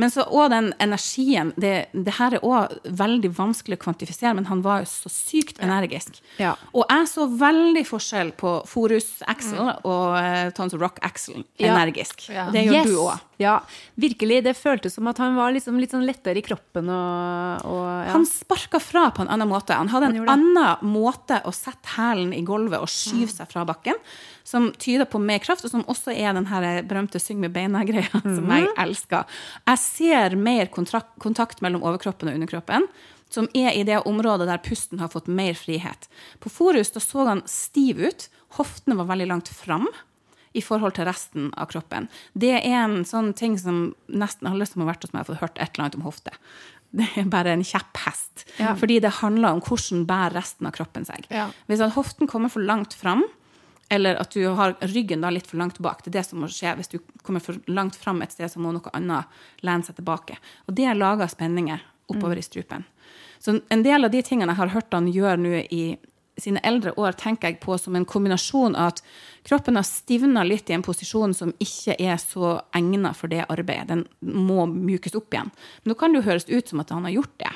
Men 0.00 0.10
så 0.10 0.24
òg 0.24 0.50
den 0.50 0.70
energien 0.80 1.52
det, 1.60 1.86
det 1.92 2.14
her 2.16 2.34
er 2.38 2.44
òg 2.46 2.76
veldig 2.96 3.30
vanskelig 3.36 3.76
å 3.78 3.82
kvantifisere, 3.84 4.34
men 4.38 4.46
han 4.48 4.62
var 4.64 4.80
jo 4.82 4.88
så 4.88 5.10
sykt 5.12 5.60
energisk. 5.62 6.20
Ja. 6.40 6.54
Og 6.72 6.86
jeg 6.88 7.08
så 7.10 7.26
veldig 7.28 7.84
forskjell 7.86 8.32
på 8.40 8.54
Forus 8.70 9.10
Axel 9.28 9.60
og 9.84 10.16
uh, 10.16 10.48
Tons 10.56 10.72
of 10.74 10.80
Rock 10.80 10.98
Axel 11.02 11.44
Ja. 11.60 11.74
energisk. 11.76 12.28
Ja. 12.32 12.48
Det 12.50 12.64
gjør 12.66 12.72
Yes. 12.80 12.86
du 12.88 12.96
òg. 12.96 13.20
Ja, 13.42 13.54
virkelig. 14.00 14.40
Det 14.46 14.54
føltes 14.58 14.96
som 14.96 15.08
at 15.10 15.20
han 15.22 15.36
var 15.36 15.52
liksom 15.54 15.78
litt 15.80 15.92
sånn 15.94 16.06
lettere 16.06 16.40
i 16.40 16.44
kroppen 16.46 16.90
og, 16.92 17.66
og 17.68 17.86
ja. 17.86 18.12
Han 18.14 18.26
sparka 18.28 18.80
fra 18.82 19.08
på 19.14 19.24
en 19.24 19.32
annen 19.32 19.50
måte. 19.50 19.76
Han 19.76 19.90
hadde 19.92 20.12
en 20.12 20.20
han 20.22 20.32
annen 20.36 20.92
måte 20.92 21.40
å 21.48 21.52
sette 21.54 21.94
hælen 21.96 22.32
i 22.36 22.42
gulvet 22.46 22.82
og 22.82 22.90
skyve 22.90 23.30
seg 23.32 23.50
fra 23.52 23.64
bakken, 23.68 23.98
som 24.46 24.70
tyder 24.80 25.08
på 25.10 25.20
mer 25.22 25.42
kraft, 25.42 25.66
og 25.66 25.72
som 25.74 25.86
også 25.90 26.14
er 26.14 26.36
den 26.36 26.48
her 26.50 26.82
berømte 26.86 27.20
syng 27.22 27.40
med 27.42 27.54
beina-greia, 27.54 28.22
som 28.36 28.52
jeg 28.54 28.68
elsker. 28.86 29.40
Jeg 29.66 29.82
ser 29.82 30.38
mer 30.38 30.70
kontrakt, 30.74 31.14
kontakt 31.22 31.64
mellom 31.64 31.84
overkroppen 31.86 32.30
og 32.30 32.38
underkroppen, 32.40 32.88
som 33.32 33.48
er 33.56 33.72
i 33.72 33.84
det 33.88 34.02
området 34.08 34.48
der 34.48 34.60
pusten 34.60 35.00
har 35.00 35.10
fått 35.12 35.30
mer 35.30 35.56
frihet. 35.56 36.08
På 36.42 36.52
Forus 36.52 36.92
da 36.92 37.00
så 37.00 37.24
han 37.30 37.44
stiv 37.48 38.02
ut, 38.02 38.28
hoftene 38.58 38.98
var 38.98 39.08
veldig 39.08 39.30
langt 39.30 39.48
fram 39.56 39.88
i 40.52 40.62
forhold 40.64 40.96
til 40.96 41.08
resten 41.08 41.50
av 41.56 41.70
kroppen. 41.72 42.08
Det 42.32 42.52
er 42.58 42.84
en 42.84 43.02
sånn 43.08 43.32
ting 43.38 43.56
som 43.60 43.92
nesten 44.08 44.50
alle 44.50 44.68
som 44.68 44.82
har 44.82 44.92
vært 44.92 45.06
hos 45.06 45.14
meg, 45.14 45.24
har 45.24 45.30
fått 45.32 45.42
hørt 45.42 45.58
et 45.58 45.72
eller 45.72 45.86
annet 45.86 45.98
om 46.00 46.06
hofte. 46.06 46.34
Det 46.92 47.08
er 47.16 47.28
bare 47.32 47.54
en 47.56 47.64
kjepphest. 47.64 48.44
Ja. 48.58 48.74
Fordi 48.76 48.98
det 49.00 49.14
handler 49.22 49.56
om 49.56 49.62
hvordan 49.64 50.04
bærer 50.08 50.36
resten 50.36 50.68
av 50.68 50.74
kroppen 50.76 51.06
seg. 51.08 51.24
Ja. 51.32 51.48
Hvis 51.70 51.84
hoften 51.96 52.28
kommer 52.28 52.52
for 52.52 52.64
langt 52.64 52.92
fram, 52.96 53.24
eller 53.92 54.16
at 54.20 54.32
du 54.32 54.44
har 54.56 54.76
ryggen 54.88 55.24
da 55.24 55.30
litt 55.32 55.48
for 55.48 55.60
langt 55.60 55.80
bak, 55.84 56.04
det 56.04 56.12
er 56.12 56.20
det 56.20 56.26
som 56.28 56.40
må 56.40 56.48
skje. 56.52 56.74
Hvis 56.78 56.92
du 56.92 56.98
kommer 57.24 57.44
for 57.44 57.58
langt 57.68 57.96
fram 57.96 58.22
et 58.24 58.32
sted, 58.32 58.48
så 58.48 58.60
må 58.60 58.72
noe 58.72 58.92
annet 58.96 59.28
lene 59.64 59.84
seg 59.84 59.98
tilbake. 59.98 60.38
Og 60.68 60.76
det 60.76 60.92
lager 60.96 61.28
spenninger 61.32 61.82
oppover 62.12 62.40
i 62.40 62.44
strupen. 62.44 62.86
Så 63.42 63.58
en 63.74 63.82
del 63.84 64.04
av 64.06 64.12
de 64.12 64.22
tingene 64.24 64.52
jeg 64.52 64.60
har 64.60 64.72
hørt 64.76 64.94
han 64.94 65.10
gjøre 65.12 65.40
nå 65.40 65.64
i 65.74 65.82
sine 66.42 66.62
eldre 66.66 66.92
år, 67.00 67.16
tenker 67.18 67.50
jeg 67.50 67.60
på 67.62 67.76
som 67.80 67.96
en 67.96 68.06
kombinasjon 68.08 68.76
av 68.76 68.92
at 68.92 69.02
kroppen 69.48 69.78
har 69.78 69.86
stivna 69.86 70.44
litt 70.46 70.70
i 70.70 70.76
en 70.76 70.84
posisjon 70.84 71.34
som 71.36 71.54
ikke 71.62 71.96
er 71.98 72.18
så 72.22 72.58
egnet 72.76 73.18
for 73.18 73.32
det 73.32 73.46
arbeidet. 73.48 73.88
Den 73.90 74.06
må 74.20 74.66
mjukes 74.70 75.16
opp 75.18 75.34
igjen. 75.34 75.52
Men 75.82 75.92
nå 75.92 75.98
kan 75.98 76.12
det 76.12 76.22
jo 76.22 76.28
høres 76.30 76.48
ut 76.50 76.72
som 76.72 76.82
at 76.82 76.92
han 76.94 77.06
har 77.08 77.16
gjort 77.16 77.36
det 77.42 77.52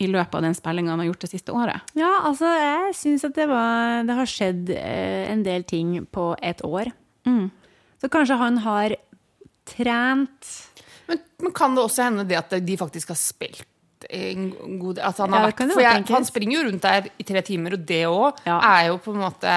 i 0.00 0.08
løpet 0.08 0.38
av 0.38 0.44
den 0.46 0.56
spillinga 0.56 0.94
han 0.94 1.02
har 1.02 1.10
gjort 1.10 1.26
det 1.26 1.32
siste 1.34 1.52
året. 1.52 1.92
Ja, 1.98 2.12
altså, 2.24 2.48
jeg 2.56 2.94
syns 2.96 3.26
at 3.28 3.36
det, 3.36 3.44
var, 3.50 4.00
det 4.08 4.16
har 4.16 4.30
skjedd 4.32 4.72
eh, 4.72 5.26
en 5.28 5.44
del 5.44 5.66
ting 5.68 5.98
på 6.08 6.32
et 6.40 6.64
år. 6.64 6.88
Så 8.00 8.08
kanskje 8.08 8.38
han 8.40 8.62
har 8.64 8.96
trent 9.68 10.52
Men, 11.06 11.18
men 11.42 11.52
kan 11.52 11.74
det 11.76 11.82
også 11.82 12.06
hende 12.06 12.24
det 12.24 12.38
at 12.38 12.54
de 12.64 12.76
faktisk 12.80 13.12
har 13.12 13.18
spilt 13.20 13.66
en 14.08 14.50
god 14.80 14.94
del? 14.96 15.04
altså 15.04 15.26
han, 15.26 15.32
har 15.36 15.46
vært, 15.50 15.72
for 15.74 15.82
jeg, 15.84 16.04
han 16.08 16.24
springer 16.24 16.56
jo 16.56 16.66
rundt 16.68 16.82
der 16.82 17.08
i 17.18 17.26
tre 17.28 17.42
timer, 17.42 17.74
og 17.76 17.86
det 17.86 18.02
òg 18.08 18.40
Ja. 18.46 18.58
er 18.80 18.86
jo 18.88 18.98
på 18.98 19.12
en 19.14 19.20
måte 19.26 19.54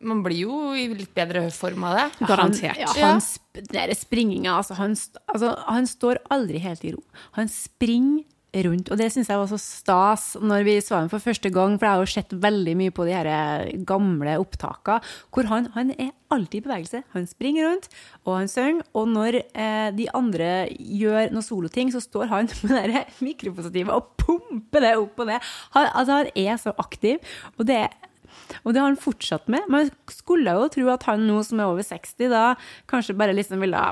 Man 0.00 0.22
blir 0.22 0.44
jo 0.46 0.72
i 0.78 0.84
litt 0.94 1.10
bedre 1.12 1.50
form 1.50 1.82
av 1.88 1.96
det. 1.96 2.26
Garantert. 2.28 2.76
Han, 2.76 2.80
ja, 2.84 2.92
Ja. 2.94 3.06
han, 3.08 3.18
sp- 3.18 3.64
den 3.66 3.94
springinga, 3.98 4.52
altså 4.60 4.74
han, 4.78 4.92
altså 5.26 5.56
han 5.66 5.86
står 5.90 6.20
aldri 6.30 6.58
helt 6.62 6.84
i 6.84 6.92
ro. 6.94 7.02
Han 7.32 7.48
springer 7.48 8.22
rundt, 8.56 8.88
og 8.88 8.96
det 8.96 9.10
syns 9.12 9.28
jeg 9.28 9.40
var 9.40 9.48
så 9.50 9.58
stas 9.60 10.22
når 10.40 10.64
vi 10.64 10.76
så 10.80 11.02
ham 11.02 11.10
for 11.12 11.22
første 11.22 11.50
gang, 11.52 11.76
for 11.76 11.84
jeg 11.84 11.94
har 11.94 12.04
jo 12.04 12.12
sett 12.14 12.32
veldig 12.44 12.74
mye 12.80 12.94
på 12.94 13.04
de 13.04 13.12
her 13.12 13.28
eh, 13.28 13.74
gamle 13.88 14.38
opptakene, 14.40 15.02
hvor 15.34 15.50
han, 15.50 15.68
han 15.74 15.92
er 15.96 16.14
alltid 16.32 16.62
i 16.62 16.64
bevegelse. 16.64 17.02
Han 17.12 17.28
springer 17.28 17.68
rundt, 17.68 17.88
og 18.24 18.34
han 18.38 18.50
synger, 18.52 18.88
og 18.96 19.12
når 19.12 19.40
eh, 19.42 19.90
de 19.96 20.08
andre 20.16 20.50
gjør 20.72 21.34
noen 21.34 21.44
soloting, 21.44 21.92
så 21.92 22.02
står 22.04 22.32
han 22.32 22.50
med 22.70 22.94
det 22.94 23.04
mikrofonstativet 23.24 23.94
og 23.94 24.12
pumper 24.20 24.86
det 24.86 24.96
opp 24.96 25.24
og 25.24 25.32
ned. 25.32 25.54
Han, 25.76 25.90
altså, 25.92 26.22
han 26.22 26.32
er 26.48 26.60
så 26.60 26.76
aktiv, 26.80 27.34
og 27.56 27.68
det 27.68 27.82
er 27.84 27.96
og 28.64 28.72
det 28.72 28.80
har 28.80 28.88
han 28.88 29.00
fortsatt 29.00 29.48
med. 29.50 29.66
Man 29.72 29.90
skulle 30.12 30.52
jo 30.56 30.68
tro 30.72 30.84
at 30.92 31.06
han 31.08 31.24
nå 31.28 31.40
som 31.46 31.60
er 31.60 31.70
over 31.70 31.84
60, 31.84 32.28
da 32.32 32.44
kanskje 32.90 33.16
bare 33.18 33.34
liksom 33.36 33.60
ville 33.64 33.82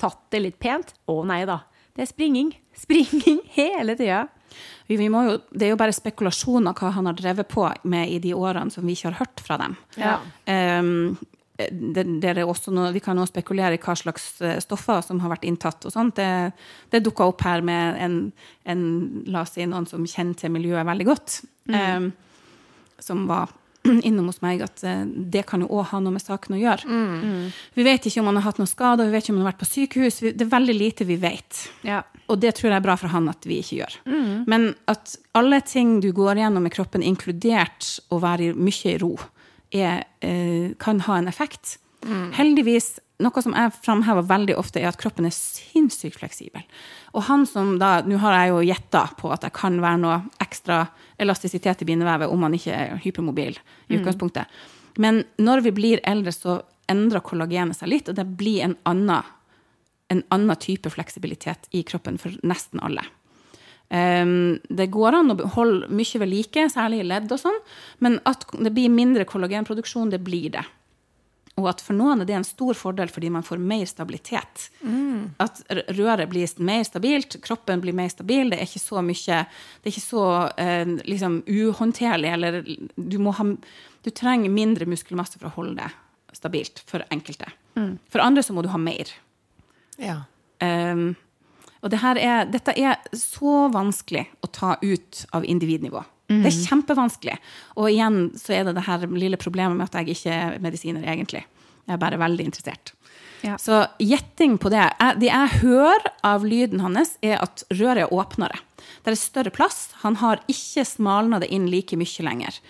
tatt 0.00 0.20
det 0.34 0.42
litt 0.42 0.58
pent. 0.62 0.94
Å 1.10 1.20
nei 1.28 1.42
da. 1.48 1.62
Det 1.96 2.04
er 2.04 2.10
springing. 2.10 2.54
Springing 2.84 3.42
hele 3.56 3.96
tida. 3.98 4.24
Det 4.88 5.64
er 5.64 5.70
jo 5.70 5.80
bare 5.80 5.94
spekulasjoner 5.94 6.74
hva 6.76 6.90
han 6.96 7.08
har 7.08 7.16
drevet 7.16 7.48
på 7.48 7.64
med 7.88 8.10
i 8.12 8.18
de 8.20 8.34
årene 8.36 8.72
som 8.72 8.84
vi 8.84 8.96
ikke 8.96 9.12
har 9.12 9.22
hørt 9.22 9.44
fra 9.44 9.56
dem. 9.60 9.76
Ja. 10.00 10.18
Um, 10.48 11.14
det, 11.70 12.04
det 12.20 12.32
noe, 12.42 12.90
vi 12.92 13.00
kan 13.04 13.18
også 13.20 13.34
spekulere 13.36 13.76
i 13.76 13.80
hva 13.80 13.94
slags 13.96 14.26
eh, 14.42 14.58
stoffer 14.64 15.02
som 15.04 15.20
har 15.22 15.30
vært 15.34 15.46
inntatt. 15.46 15.84
og 15.86 15.94
sånt. 15.94 16.16
Det, 16.16 16.52
det 16.90 17.04
dukka 17.04 17.28
opp 17.30 17.44
her 17.46 17.62
med 17.64 18.00
en, 18.02 18.18
en, 18.64 18.84
la 19.30 19.44
oss 19.44 19.54
si, 19.54 19.66
noen 19.68 19.86
som 19.86 20.04
kjenner 20.08 20.38
til 20.38 20.52
miljøet 20.54 20.88
veldig 20.88 21.08
godt. 21.08 21.42
Um, 21.70 22.10
som 23.02 23.26
var 23.30 23.52
innom 24.08 24.28
hos 24.30 24.40
meg, 24.44 24.62
at 24.64 24.82
eh, 24.86 25.02
det 25.06 25.44
kan 25.48 25.64
jo 25.64 25.70
òg 25.72 25.90
ha 25.90 26.00
noe 26.02 26.14
med 26.14 26.22
saken 26.22 26.56
å 26.56 26.60
gjøre. 26.60 27.02
Vi 27.74 27.86
vet 27.86 28.08
ikke 28.08 28.22
om 28.22 28.30
han 28.30 28.40
har 28.40 28.46
hatt 28.48 28.62
noen 28.62 28.70
skader, 28.70 29.08
vi 29.08 29.16
vet 29.16 29.26
ikke 29.26 29.34
om 29.34 29.40
han 29.40 29.46
har 29.46 29.52
vært 29.52 29.62
på 29.64 29.70
sykehus. 29.70 30.20
Det 30.28 30.46
er 30.46 30.52
veldig 30.54 30.76
lite 30.78 31.06
vi 31.08 31.18
vet. 31.22 31.66
Ja. 31.86 32.02
Og 32.30 32.40
det 32.40 32.54
tror 32.56 32.70
jeg 32.70 32.78
er 32.78 32.84
bra 32.84 32.96
for 33.00 33.12
han 33.12 33.28
at 33.32 33.46
vi 33.48 33.58
ikke 33.60 33.80
gjør. 33.82 33.98
Men 34.48 34.72
at 34.90 35.16
alle 35.38 35.60
ting 35.66 35.98
du 36.04 36.12
går 36.16 36.40
gjennom 36.40 36.68
i 36.68 36.72
kroppen, 36.72 37.04
inkludert 37.04 37.96
å 38.14 38.20
være 38.22 38.52
mye 38.56 38.94
i 38.94 38.98
ro, 39.02 39.14
er, 39.72 40.04
eh, 40.24 40.72
kan 40.78 41.02
ha 41.08 41.18
en 41.18 41.28
effekt. 41.28 41.78
Heldigvis, 42.36 42.96
noe 43.22 43.44
som 43.44 43.54
jeg 43.56 43.74
framhever 43.78 44.26
veldig 44.28 44.56
ofte, 44.60 44.80
er 44.82 44.90
at 44.90 44.98
kroppen 45.00 45.28
er 45.28 45.34
sinnssykt 45.34 46.18
fleksibel. 46.18 46.64
Og 47.16 47.26
han 47.28 47.46
som 47.48 47.76
da 47.80 48.00
Nå 48.06 48.18
har 48.22 48.36
jeg 48.38 48.52
jo 48.52 48.62
gjetta 48.66 49.04
på 49.18 49.30
at 49.34 49.44
det 49.44 49.52
kan 49.56 49.78
være 49.82 50.00
noe 50.02 50.20
ekstra 50.42 50.84
elastisitet 51.22 51.84
i 51.84 51.88
bindevevet 51.88 52.30
om 52.30 52.40
man 52.42 52.56
ikke 52.56 52.74
er 52.74 53.02
hypermobil 53.04 53.58
i 53.88 53.98
utgangspunktet. 53.98 54.50
Men 55.00 55.22
når 55.40 55.62
vi 55.68 55.74
blir 55.76 56.02
eldre, 56.04 56.34
så 56.34 56.60
endrer 56.90 57.24
kollagenet 57.24 57.78
seg 57.78 57.88
litt, 57.88 58.10
og 58.10 58.18
det 58.18 58.26
blir 58.36 58.66
en 58.66 58.76
annen 58.88 59.22
en 60.12 60.22
annen 60.28 60.56
type 60.60 60.90
fleksibilitet 60.92 61.70
i 61.70 61.82
kroppen 61.88 62.18
for 62.20 62.36
nesten 62.46 62.82
alle. 62.84 63.04
Um, 63.92 64.58
det 64.72 64.90
går 64.92 65.18
an 65.18 65.34
å 65.34 65.48
holde 65.56 65.88
mye 65.92 66.20
ved 66.22 66.30
like, 66.30 66.66
særlig 66.72 67.02
i 67.02 67.08
ledd 67.10 67.32
og 67.32 67.40
sånn, 67.40 67.58
men 68.04 68.18
at 68.28 68.46
det 68.52 68.72
blir 68.72 68.92
mindre 68.92 69.26
kollagenproduksjon, 69.28 70.12
det 70.12 70.22
blir 70.24 70.52
det. 70.54 70.64
Og 71.60 71.66
at 71.68 71.82
for 71.84 71.92
noen 71.92 72.22
er 72.22 72.28
det 72.28 72.36
en 72.38 72.46
stor 72.46 72.76
fordel 72.78 73.10
fordi 73.12 73.28
man 73.32 73.44
får 73.44 73.60
mer 73.60 73.84
stabilitet. 73.88 74.68
At 75.42 75.60
røret 75.98 76.30
blir 76.32 76.48
mer 76.64 76.84
stabilt, 76.88 77.36
kroppen 77.44 77.82
blir 77.84 77.96
mer 77.96 78.08
stabil, 78.08 78.48
det 78.50 78.58
er 78.58 78.70
ikke 78.70 78.80
så 78.80 79.02
mye 79.04 79.42
Det 79.82 79.90
er 79.90 79.92
ikke 79.92 80.04
så 80.04 80.24
eh, 80.56 80.94
liksom 81.04 81.42
uhåndterlig, 81.46 82.30
eller 82.32 82.62
du 82.96 83.18
må 83.18 83.34
ha 83.36 83.44
Du 84.02 84.10
trenger 84.10 84.50
mindre 84.50 84.88
muskelmasse 84.88 85.38
for 85.38 85.50
å 85.50 85.56
holde 85.58 85.82
det 85.82 85.92
stabilt 86.32 86.80
for 86.88 87.04
enkelte. 87.12 87.46
For 88.10 88.24
andre 88.24 88.42
så 88.42 88.54
må 88.56 88.64
du 88.64 88.70
ha 88.72 88.80
mer. 88.80 89.10
Ja. 90.00 90.22
Um, 90.62 91.12
og 91.82 91.90
det 91.90 92.00
er, 92.02 92.46
dette 92.50 92.74
er 92.78 92.98
så 93.18 93.66
vanskelig 93.74 94.24
å 94.42 94.50
ta 94.50 94.76
ut 94.82 95.24
av 95.34 95.44
individnivå. 95.44 96.02
Det 96.40 96.50
er 96.50 96.58
kjempevanskelig. 96.70 97.36
Og 97.76 97.90
igjen 97.90 98.18
så 98.40 98.56
er 98.56 98.64
det 98.68 98.76
det 98.78 98.86
her 98.88 99.06
lille 99.10 99.40
problemet 99.40 99.76
med 99.78 99.90
at 99.90 100.00
jeg 100.00 100.16
ikke 100.16 100.34
er 100.38 100.58
medisiner, 100.64 101.04
egentlig. 101.04 101.44
Jeg 101.86 101.96
er 101.96 102.02
bare 102.02 102.20
veldig 102.22 102.46
interessert. 102.48 102.94
Ja. 103.42 103.56
Så 103.58 103.80
gjetting 103.98 104.54
på 104.62 104.70
det 104.70 104.78
jeg, 104.78 105.18
Det 105.18 105.26
jeg 105.26 105.48
hører 105.64 106.12
av 106.22 106.44
lyden 106.46 106.80
hans, 106.80 107.16
er 107.22 107.42
at 107.42 107.64
røret 107.74 108.04
er 108.04 108.14
åpnere. 108.14 108.60
Det 109.02 109.12
er 109.12 109.18
større 109.18 109.50
plass. 109.50 109.90
Han 110.06 110.16
har 110.22 110.42
ikke 110.46 110.86
smalna 110.86 111.42
det 111.42 111.50
inn 111.50 111.66
like 111.70 111.98
mye 111.98 112.26
lenger. 112.26 112.60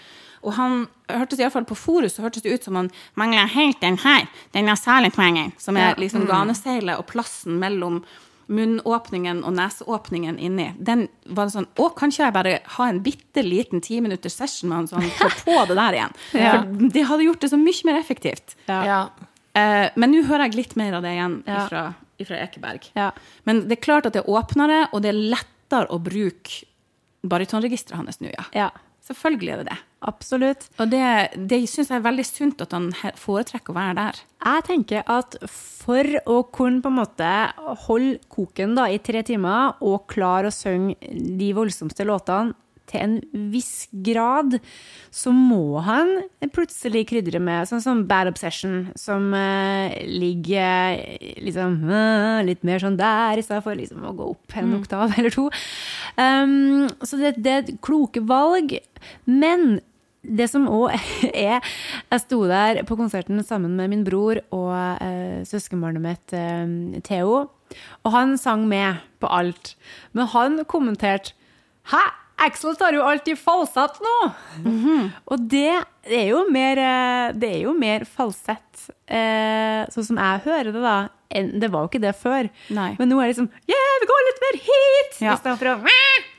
Og 0.43 0.57
han 0.57 0.87
hørtes 1.13 1.39
i 1.39 1.45
hvert 1.45 1.55
fall 1.55 1.69
på 1.69 1.79
Forus 1.79 2.17
så 2.17 2.25
hørtes 2.25 2.43
det 2.43 2.57
ut 2.57 2.65
som 2.67 2.79
han 2.79 2.91
mangla 3.15 3.45
helt 3.53 3.79
den 3.81 3.99
her, 4.03 4.27
den 4.57 4.67
nasale-tvangen, 4.67 5.53
som 5.59 5.79
er 5.79 5.95
liksom 6.01 6.27
ganeseilet 6.27 6.99
og 6.99 7.07
plassen 7.13 7.61
mellom 7.63 8.01
munnåpningen 8.53 9.41
og 9.49 9.55
neseåpningen 9.57 10.38
inni. 10.43 10.69
Den 10.79 11.07
var 11.33 11.49
sånn 11.53 11.67
Å, 11.81 11.88
kan 11.97 12.12
ikke 12.12 12.27
jeg 12.27 12.35
bare 12.37 12.55
ha 12.77 12.88
en 12.91 13.01
bitte 13.05 13.43
liten 13.47 13.81
ti 13.85 14.01
minutters 14.05 14.37
session 14.38 14.69
med 14.71 14.83
han 14.83 14.88
så 14.91 15.01
han 15.01 15.11
får 15.19 15.37
på 15.47 15.59
det 15.71 15.77
der 15.79 15.99
igjen? 15.99 16.17
Ja. 16.37 16.55
For 16.61 16.88
det 16.97 17.05
hadde 17.11 17.27
gjort 17.29 17.45
det 17.47 17.53
så 17.53 17.61
mye 17.61 17.88
mer 17.88 18.01
effektivt. 18.01 18.57
Ja. 18.69 18.81
ja. 18.88 19.01
Eh, 19.59 19.88
men 19.97 20.12
nå 20.15 20.23
hører 20.29 20.47
jeg 20.49 20.59
litt 20.61 20.77
mer 20.81 20.99
av 20.99 21.05
det 21.07 21.15
igjen 21.17 21.38
Ja. 21.49 21.65
ifra, 21.67 21.85
ifra 22.23 22.43
Ekeberg. 22.45 22.91
Ja. 22.99 23.11
Men 23.49 23.65
det 23.69 23.79
er 23.79 23.85
klart 23.88 24.07
at 24.09 24.17
det 24.17 24.23
er 24.25 24.31
åpnere, 24.33 24.85
og 24.93 25.03
det 25.05 25.12
er 25.12 25.21
lettere 25.35 25.88
å 25.93 26.01
bruke 26.03 26.62
barytonregisteret 27.23 28.01
hans 28.01 28.21
nå, 28.23 28.33
ja. 28.57 28.71
Selvfølgelig 29.03 29.53
er 29.53 29.62
det 29.62 29.73
det. 29.73 29.79
Absolutt. 30.07 30.67
Og 30.83 30.91
det, 30.91 31.03
det 31.51 31.61
syns 31.71 31.91
jeg 31.91 31.99
er 31.99 32.05
veldig 32.05 32.25
sunt 32.27 32.62
at 32.62 32.75
han 32.75 32.88
foretrekker 33.19 33.75
å 33.75 33.77
være 33.77 33.97
der. 33.99 34.21
Jeg 34.43 34.65
tenker 34.67 35.07
at 35.11 35.37
for 35.51 36.07
å 36.31 36.41
kunne 36.55 36.83
på 36.83 36.91
en 36.91 36.99
måte 37.01 37.31
holde 37.87 38.19
koken 38.31 38.77
da, 38.79 38.88
i 38.91 39.01
tre 39.03 39.25
timer 39.27 39.79
og 39.83 40.07
klare 40.11 40.51
å 40.51 40.55
synge 40.55 40.99
de 41.38 41.51
voldsomste 41.57 42.07
låtene 42.07 42.55
til 42.93 43.03
en 43.03 43.49
viss 43.53 43.89
grad, 44.05 44.59
så 45.13 45.33
må 45.35 45.81
han 45.85 46.15
plutselig 46.55 47.07
krydre 47.11 47.41
med 47.43 47.69
sånn 47.71 47.83
som 47.85 48.05
Bad 48.09 48.31
Obsession, 48.31 48.91
som 48.99 49.31
uh, 49.35 49.93
ligger 50.07 51.01
eh, 51.01 51.39
liksom 51.43 51.81
uh, 51.89 52.43
litt 52.47 52.65
mer 52.67 52.83
sånn 52.83 52.99
der, 53.01 53.41
i 53.41 53.45
stedet 53.45 53.65
for 53.65 53.79
liksom 53.79 54.05
å 54.07 54.17
gå 54.17 54.33
opp 54.35 54.59
en 54.61 54.77
oktav 54.79 55.17
eller 55.17 55.35
to. 55.35 55.49
Um, 56.17 56.91
så 57.03 57.21
det, 57.21 57.37
det 57.43 57.53
er 57.53 57.65
et 57.65 57.75
kloke 57.85 58.23
valg. 58.29 58.77
Men 59.27 59.81
det 60.23 60.47
som 60.53 60.69
òg 60.71 60.93
er 61.33 61.59
Jeg 61.59 62.23
sto 62.23 62.43
der 62.47 62.83
på 62.87 62.97
konserten 62.99 63.43
sammen 63.45 63.75
med 63.79 63.91
min 63.91 64.05
bror 64.07 64.39
og 64.55 64.73
eh, 65.03 65.43
søskenbarnet 65.49 66.05
mitt 66.05 66.35
eh, 66.37 67.01
Theo. 67.07 67.47
Og 68.05 68.15
han 68.15 68.37
sang 68.39 68.67
med 68.69 69.03
på 69.21 69.31
alt. 69.31 69.75
Men 70.13 70.31
han 70.35 70.65
kommenterte 70.69 71.35
Hæ? 71.91 72.03
Axel 72.43 72.77
tar 72.77 72.97
jo 72.97 73.05
alltid 73.07 73.39
falsett 73.39 74.01
nå! 74.03 74.17
Og 75.31 75.49
det 75.51 75.69
er 76.11 76.29
jo 76.33 76.43
mer, 76.51 76.81
eh, 76.83 77.33
det 77.39 77.51
er 77.57 77.61
jo 77.69 77.75
mer 77.79 78.05
falsett, 78.09 78.89
eh, 79.07 79.85
sånn 79.95 80.09
som 80.11 80.19
jeg 80.19 80.43
hører 80.49 80.73
det, 80.75 80.83
da. 80.83 80.97
Det 81.33 81.71
var 81.73 81.87
jo 81.87 81.89
ikke 81.89 82.03
det 82.03 82.13
før. 82.19 82.51
Nei. 82.77 82.91
Men 82.99 83.09
nå 83.09 83.21
er 83.21 83.31
det 83.31 83.37
liksom 83.37 83.49
Yeah, 83.71 83.95
vi 84.03 84.09
går 84.11 84.27
litt 84.29 84.43
mer 84.47 84.59
hit! 84.67 85.21
Ja. 85.23 85.37
Istedenfor 85.39 85.71
å 85.71 85.77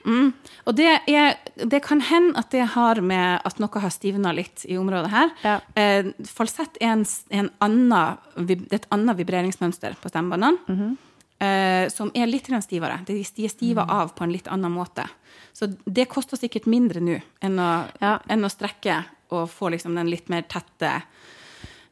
Mm. 0.03 0.33
Og 0.67 0.75
det, 0.75 0.89
er, 1.07 1.37
det 1.55 1.79
kan 1.85 2.01
hende 2.03 2.35
at 2.39 2.51
det 2.51 2.65
har 2.73 2.99
med 3.01 3.39
at 3.47 3.61
noe 3.63 3.81
har 3.83 3.93
stivna 3.93 4.33
litt 4.35 4.65
i 4.67 4.75
området 4.79 5.11
her. 5.13 5.31
Ja. 5.45 5.55
Eh, 5.79 6.11
falsett 6.27 6.77
er, 6.81 6.97
en, 6.97 7.05
en 7.31 7.49
annen, 7.63 8.19
det 8.43 8.59
er 8.67 8.81
et 8.81 8.87
annet 8.93 9.19
vibreringsmønster 9.21 9.95
på 10.03 10.11
stemmebåndene. 10.11 10.97
Eh, 11.43 11.89
som 11.93 12.11
er 12.15 12.29
litt 12.29 12.47
stivere. 12.63 13.01
De, 13.07 13.19
er 13.19 13.49
stiva 13.51 13.85
av 13.89 14.13
på 14.15 14.23
en 14.25 14.31
litt 14.33 14.47
annen 14.47 14.71
måte. 14.71 15.05
Så 15.53 15.67
det 15.85 16.07
koster 16.09 16.37
sikkert 16.39 16.65
mindre 16.71 17.01
nå 17.03 17.19
enn 17.41 17.57
Ja. 17.99 18.19
enn 18.29 18.45
å 18.45 18.49
strekke 18.51 19.03
og 19.33 19.49
få 19.49 19.69
liksom 19.73 19.95
den 19.95 20.09
litt 20.09 20.29
mer 20.29 20.43
tette 20.43 21.03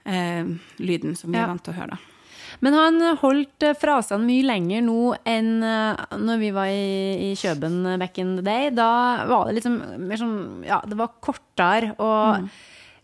eh, 0.05 0.45
lyden 0.77 1.15
som 1.17 1.31
vi 1.31 1.37
Ja. 1.37 1.43
er 1.43 1.47
vant 1.47 1.63
til 1.63 1.73
å 1.73 1.77
høre. 1.77 1.89
da. 1.89 1.97
Men 2.59 2.73
han 2.73 3.17
holdt 3.21 3.63
eh, 3.63 3.73
frasene 3.79 4.25
mye 4.25 4.43
lenger 4.43 4.81
nå 4.83 5.15
enn 5.25 5.63
eh, 5.63 6.17
når 6.17 6.39
vi 6.41 6.51
var 6.51 6.65
i, 6.67 7.31
i 7.31 7.35
Kjøben 7.35 7.97
back 7.99 8.17
in 8.17 8.35
the 8.35 8.41
day. 8.41 8.69
Da 8.69 9.25
var 9.29 9.47
det 9.47 9.61
liksom 9.61 9.79
mer 10.07 10.17
sånn 10.17 10.65
Ja, 10.67 10.81
det 10.85 10.97
var 10.97 11.13
kortere 11.21 11.93
og 11.99 12.49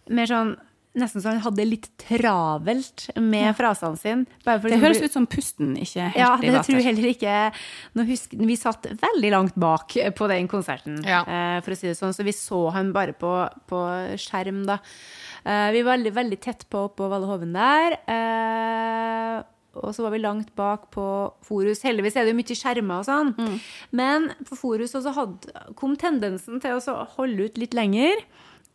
mer 0.10 0.26
sånn 0.30 0.56
Nesten 0.98 1.22
så 1.22 1.30
han 1.30 1.42
hadde 1.44 1.66
litt 1.68 1.88
travelt 2.02 3.04
med 3.22 3.52
frasene 3.58 4.00
sine. 4.02 4.26
bare 4.46 4.60
for 4.64 4.70
Det 4.74 4.80
høres 4.82 5.02
ut 5.04 5.14
som 5.14 5.28
pusten 5.30 5.76
ikke 5.78 6.08
helt 6.10 6.18
ja, 6.18 6.32
i 6.42 6.50
det 6.50 6.64
tror 6.66 6.80
jeg 6.80 6.88
heller 6.88 7.10
ikke 7.12 7.36
Nå 8.00 8.06
husker, 8.08 8.42
Vi 8.50 8.56
satt 8.58 8.88
veldig 9.04 9.32
langt 9.36 9.56
bak 9.62 9.94
på 10.18 10.28
den 10.32 10.48
konserten, 10.50 10.98
Ja. 11.06 11.22
eh, 11.28 11.60
for 11.62 11.72
å 11.76 11.78
si 11.78 11.88
det 11.92 11.98
sånn, 12.00 12.16
så 12.18 12.26
vi 12.26 12.34
så 12.34 12.72
han 12.74 12.92
bare 12.94 13.14
på, 13.14 13.30
på 13.70 13.84
skjerm, 14.18 14.66
da. 14.66 14.80
Eh, 15.46 15.70
vi 15.76 15.84
var 15.86 15.98
veldig, 15.98 16.14
veldig 16.18 16.40
tett 16.42 16.66
på 16.70 16.88
oppå 16.90 17.08
Valle 17.12 17.30
Hoven 17.30 17.54
der. 17.54 17.98
Eh, 18.10 19.44
og 19.78 19.94
så 19.94 20.02
var 20.02 20.12
vi 20.16 20.20
langt 20.24 20.50
bak 20.58 20.88
på 20.94 21.06
Forus. 21.46 21.84
Heldigvis 21.86 22.16
er 22.18 22.26
det 22.26 22.34
jo 22.34 22.40
mye 22.40 22.58
skjermer 22.58 23.04
og 23.04 23.06
sånn. 23.06 23.60
Men 23.94 24.32
på 24.50 24.58
Forus 24.58 24.96
også 24.98 25.14
hadde, 25.14 25.54
kom 25.78 25.94
tendensen 26.00 26.58
til 26.64 26.80
å 26.82 27.06
holde 27.18 27.46
ut 27.52 27.60
litt 27.62 27.78
lenger. 27.78 28.24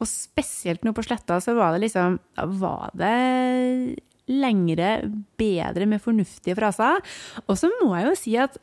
Og 0.02 0.08
spesielt 0.10 0.82
nå 0.84 0.94
på 0.96 1.04
Sletta 1.06 1.38
så 1.42 1.54
var 1.56 1.74
det 1.74 1.84
liksom 1.86 2.18
Var 2.58 2.96
det 2.98 4.00
lengre, 4.32 4.90
bedre, 5.36 5.86
med 5.86 6.00
fornuftige 6.00 6.54
fraser. 6.56 7.00
Og 7.46 7.58
så 7.58 7.70
må 7.80 7.94
jeg 7.96 8.06
jo 8.08 8.18
si 8.18 8.36
at 8.40 8.60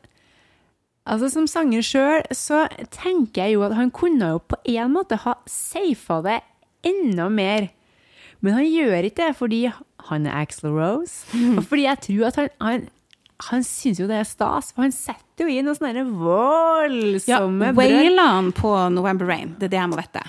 Altså 1.10 1.30
Som 1.32 1.46
sanger 1.48 1.82
sjøl 1.82 2.26
så 2.36 2.66
tenker 2.92 3.46
jeg 3.46 3.56
jo 3.56 3.62
at 3.66 3.74
han 3.74 3.88
kunne 3.90 4.34
jo 4.34 4.40
på 4.52 4.58
en 4.68 4.92
måte 4.92 5.16
ha 5.24 5.32
safa 5.48 6.20
det 6.26 6.36
enda 6.86 7.28
mer. 7.32 7.70
Men 8.44 8.58
han 8.58 8.68
gjør 8.68 9.08
ikke 9.08 9.24
det 9.24 9.36
fordi 9.38 9.62
han 10.10 10.28
er 10.28 10.36
Axel 10.42 10.70
Rose. 10.76 11.24
Og 11.56 11.64
fordi 11.64 11.86
jeg 11.88 12.02
tror 12.04 12.28
at 12.28 12.38
han, 12.40 12.52
han, 12.60 12.86
han 13.48 13.66
syns 13.66 14.00
jo 14.00 14.06
det 14.10 14.20
er 14.20 14.28
stas, 14.28 14.70
for 14.76 14.86
han 14.86 14.94
setter 14.94 15.48
jo 15.48 15.56
inn 15.56 15.66
noen 15.68 15.80
sånne 15.80 16.04
Ja, 16.04 16.06
voldsomme 16.20 17.72
brøl. 17.72 17.80
Wailer 17.80 18.32
han 18.36 18.52
på 18.56 18.76
November 18.92 19.32
Rain? 19.32 19.56
Det 19.58 19.70
er 19.70 19.74
det 19.74 19.82
jeg 19.82 19.92
må 19.92 20.00
vite. 20.00 20.24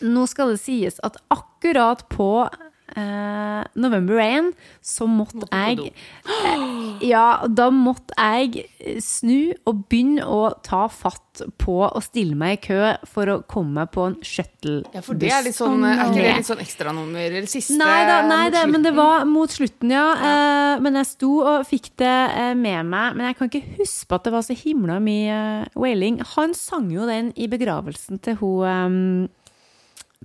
Nå 0.00 0.26
skal 0.30 0.54
det 0.54 0.62
sies 0.62 1.00
at 1.06 1.18
akkurat 1.32 2.06
på 2.12 2.48
eh, 2.96 3.64
November 3.74 4.14
Rain 4.14 4.52
så 4.82 5.06
måtte 5.10 5.46
jeg 5.50 5.90
eh, 5.90 6.66
Ja, 7.10 7.46
da 7.48 7.70
måtte 7.72 8.14
jeg 8.18 8.66
snu 9.04 9.54
og 9.68 9.86
begynne 9.90 10.26
å 10.26 10.50
ta 10.64 10.86
fatt 10.92 11.42
på 11.60 11.78
å 11.86 12.00
stille 12.04 12.36
meg 12.36 12.58
i 12.58 12.60
kø 12.66 12.80
for 13.08 13.30
å 13.32 13.36
komme 13.48 13.86
på 13.88 14.04
en 14.10 14.16
shuttlebuss. 14.20 14.92
Ja, 14.92 15.02
for 15.04 15.20
det 15.20 15.30
er 15.32 15.46
litt 15.46 15.56
sånn, 15.56 15.84
er 15.86 16.02
ikke 16.02 16.18
det 16.18 16.34
litt 16.40 16.50
sånn 16.50 16.62
ekstranummer? 16.64 17.22
Eller 17.30 17.48
siste 17.48 17.78
Nei 17.80 18.02
da, 18.08 18.18
nei 18.28 18.50
da, 18.52 18.66
men 18.68 18.84
det 18.84 18.92
var 18.96 19.24
mot 19.28 19.52
slutten, 19.52 19.94
ja. 19.94 20.06
Eh, 20.16 20.82
men 20.84 21.00
jeg 21.00 21.10
sto 21.14 21.32
og 21.40 21.66
fikk 21.68 21.92
det 22.02 22.16
eh, 22.34 22.52
med 22.58 22.90
meg. 22.90 23.16
Men 23.16 23.30
jeg 23.30 23.38
kan 23.38 23.52
ikke 23.52 23.78
huske 23.80 24.18
at 24.18 24.28
det 24.28 24.34
var 24.34 24.44
så 24.44 24.56
himla 24.60 25.00
mye 25.00 25.40
eh, 25.64 25.72
wailing. 25.80 26.20
Han 26.34 26.56
sang 26.58 26.90
jo 26.92 27.08
den 27.08 27.32
i 27.40 27.48
begravelsen 27.48 28.20
til 28.26 28.40
hun 28.42 28.66
eh, 28.68 29.36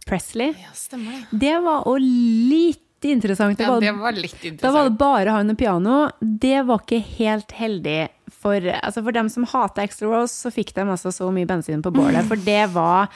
Presley. 0.04 0.52
Ja, 0.60 0.74
stemmer 0.76 1.24
det. 1.32 1.40
Det 1.46 1.54
var 1.64 1.88
òg 1.88 2.04
litt 2.04 2.82
interessant. 3.06 3.58
Det 3.58 3.64
Ja, 3.64 3.80
det 3.80 3.94
var 3.96 4.12
litt 4.18 4.62
da 4.62 4.72
var 4.74 4.90
det 4.90 4.98
bare 5.00 5.30
han 5.32 5.50
og 5.54 5.58
piano. 5.58 6.10
Det 6.20 6.66
var 6.68 6.84
ikke 6.84 7.02
helt 7.18 7.52
heldig. 7.56 8.10
For, 8.36 8.62
altså 8.62 9.02
for 9.02 9.16
dem 9.16 9.30
som 9.30 9.48
hater 9.50 9.86
Extra 9.86 10.10
Rose, 10.12 10.36
så 10.36 10.52
fikk 10.54 10.74
de 10.76 10.86
altså 10.86 11.14
så 11.14 11.32
mye 11.34 11.48
bensin 11.50 11.82
på 11.86 11.94
bålet. 11.94 12.26
For 12.30 12.36
det 12.36 12.68
var 12.74 13.10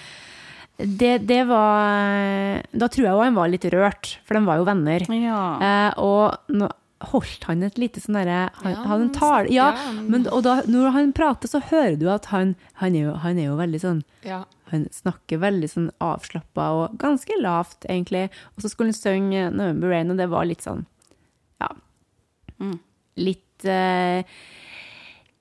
det, 0.80 1.28
det 1.28 1.42
var 1.50 2.62
Da 2.72 2.88
tror 2.88 3.04
jeg 3.06 3.14
òg 3.14 3.26
han 3.26 3.36
var 3.36 3.50
litt 3.52 3.66
rørt, 3.74 4.14
for 4.26 4.38
de 4.40 4.46
var 4.48 4.62
jo 4.62 4.68
venner. 4.70 5.04
Ja. 5.12 5.42
Eh, 5.60 6.00
og 6.00 6.56
nå 6.56 6.70
holdt 7.10 7.46
han 7.48 7.64
et 7.64 7.78
lite 7.80 8.02
sånn 8.04 8.18
derre 8.20 8.50
Han 8.60 8.74
Ja, 8.74 8.82
han 8.90 9.04
Ja, 9.48 9.68
ja, 9.72 9.92
men, 10.04 10.26
og 10.28 10.44
da, 10.44 10.58
når 10.68 10.90
han 10.96 11.14
prater, 11.16 11.48
så 11.48 11.62
hører 11.64 11.96
du 12.00 12.10
at 12.12 12.28
han, 12.34 12.56
han, 12.82 12.96
er, 12.96 13.10
jo, 13.10 13.14
han 13.24 13.40
er 13.40 13.52
jo 13.52 13.60
veldig 13.60 13.80
sånn 13.84 14.02
Ja. 14.28 14.44
Han 14.72 14.88
snakker 14.94 15.42
veldig 15.42 15.70
sånn 15.72 15.90
avslappa 16.04 16.70
og 16.78 16.96
ganske 17.02 17.36
lavt, 17.42 17.86
egentlig. 17.90 18.28
Og 18.56 18.64
så 18.64 18.70
skulle 18.72 18.94
hun 18.94 18.98
synge 18.98 19.50
'November 19.52 19.90
Rain', 19.94 20.12
og 20.12 20.18
det 20.18 20.30
var 20.30 20.46
litt 20.46 20.62
sånn 20.66 20.86
Ja. 21.62 21.70
Mm. 22.60 22.80
Litt 23.18 23.66
uh, 23.66 24.24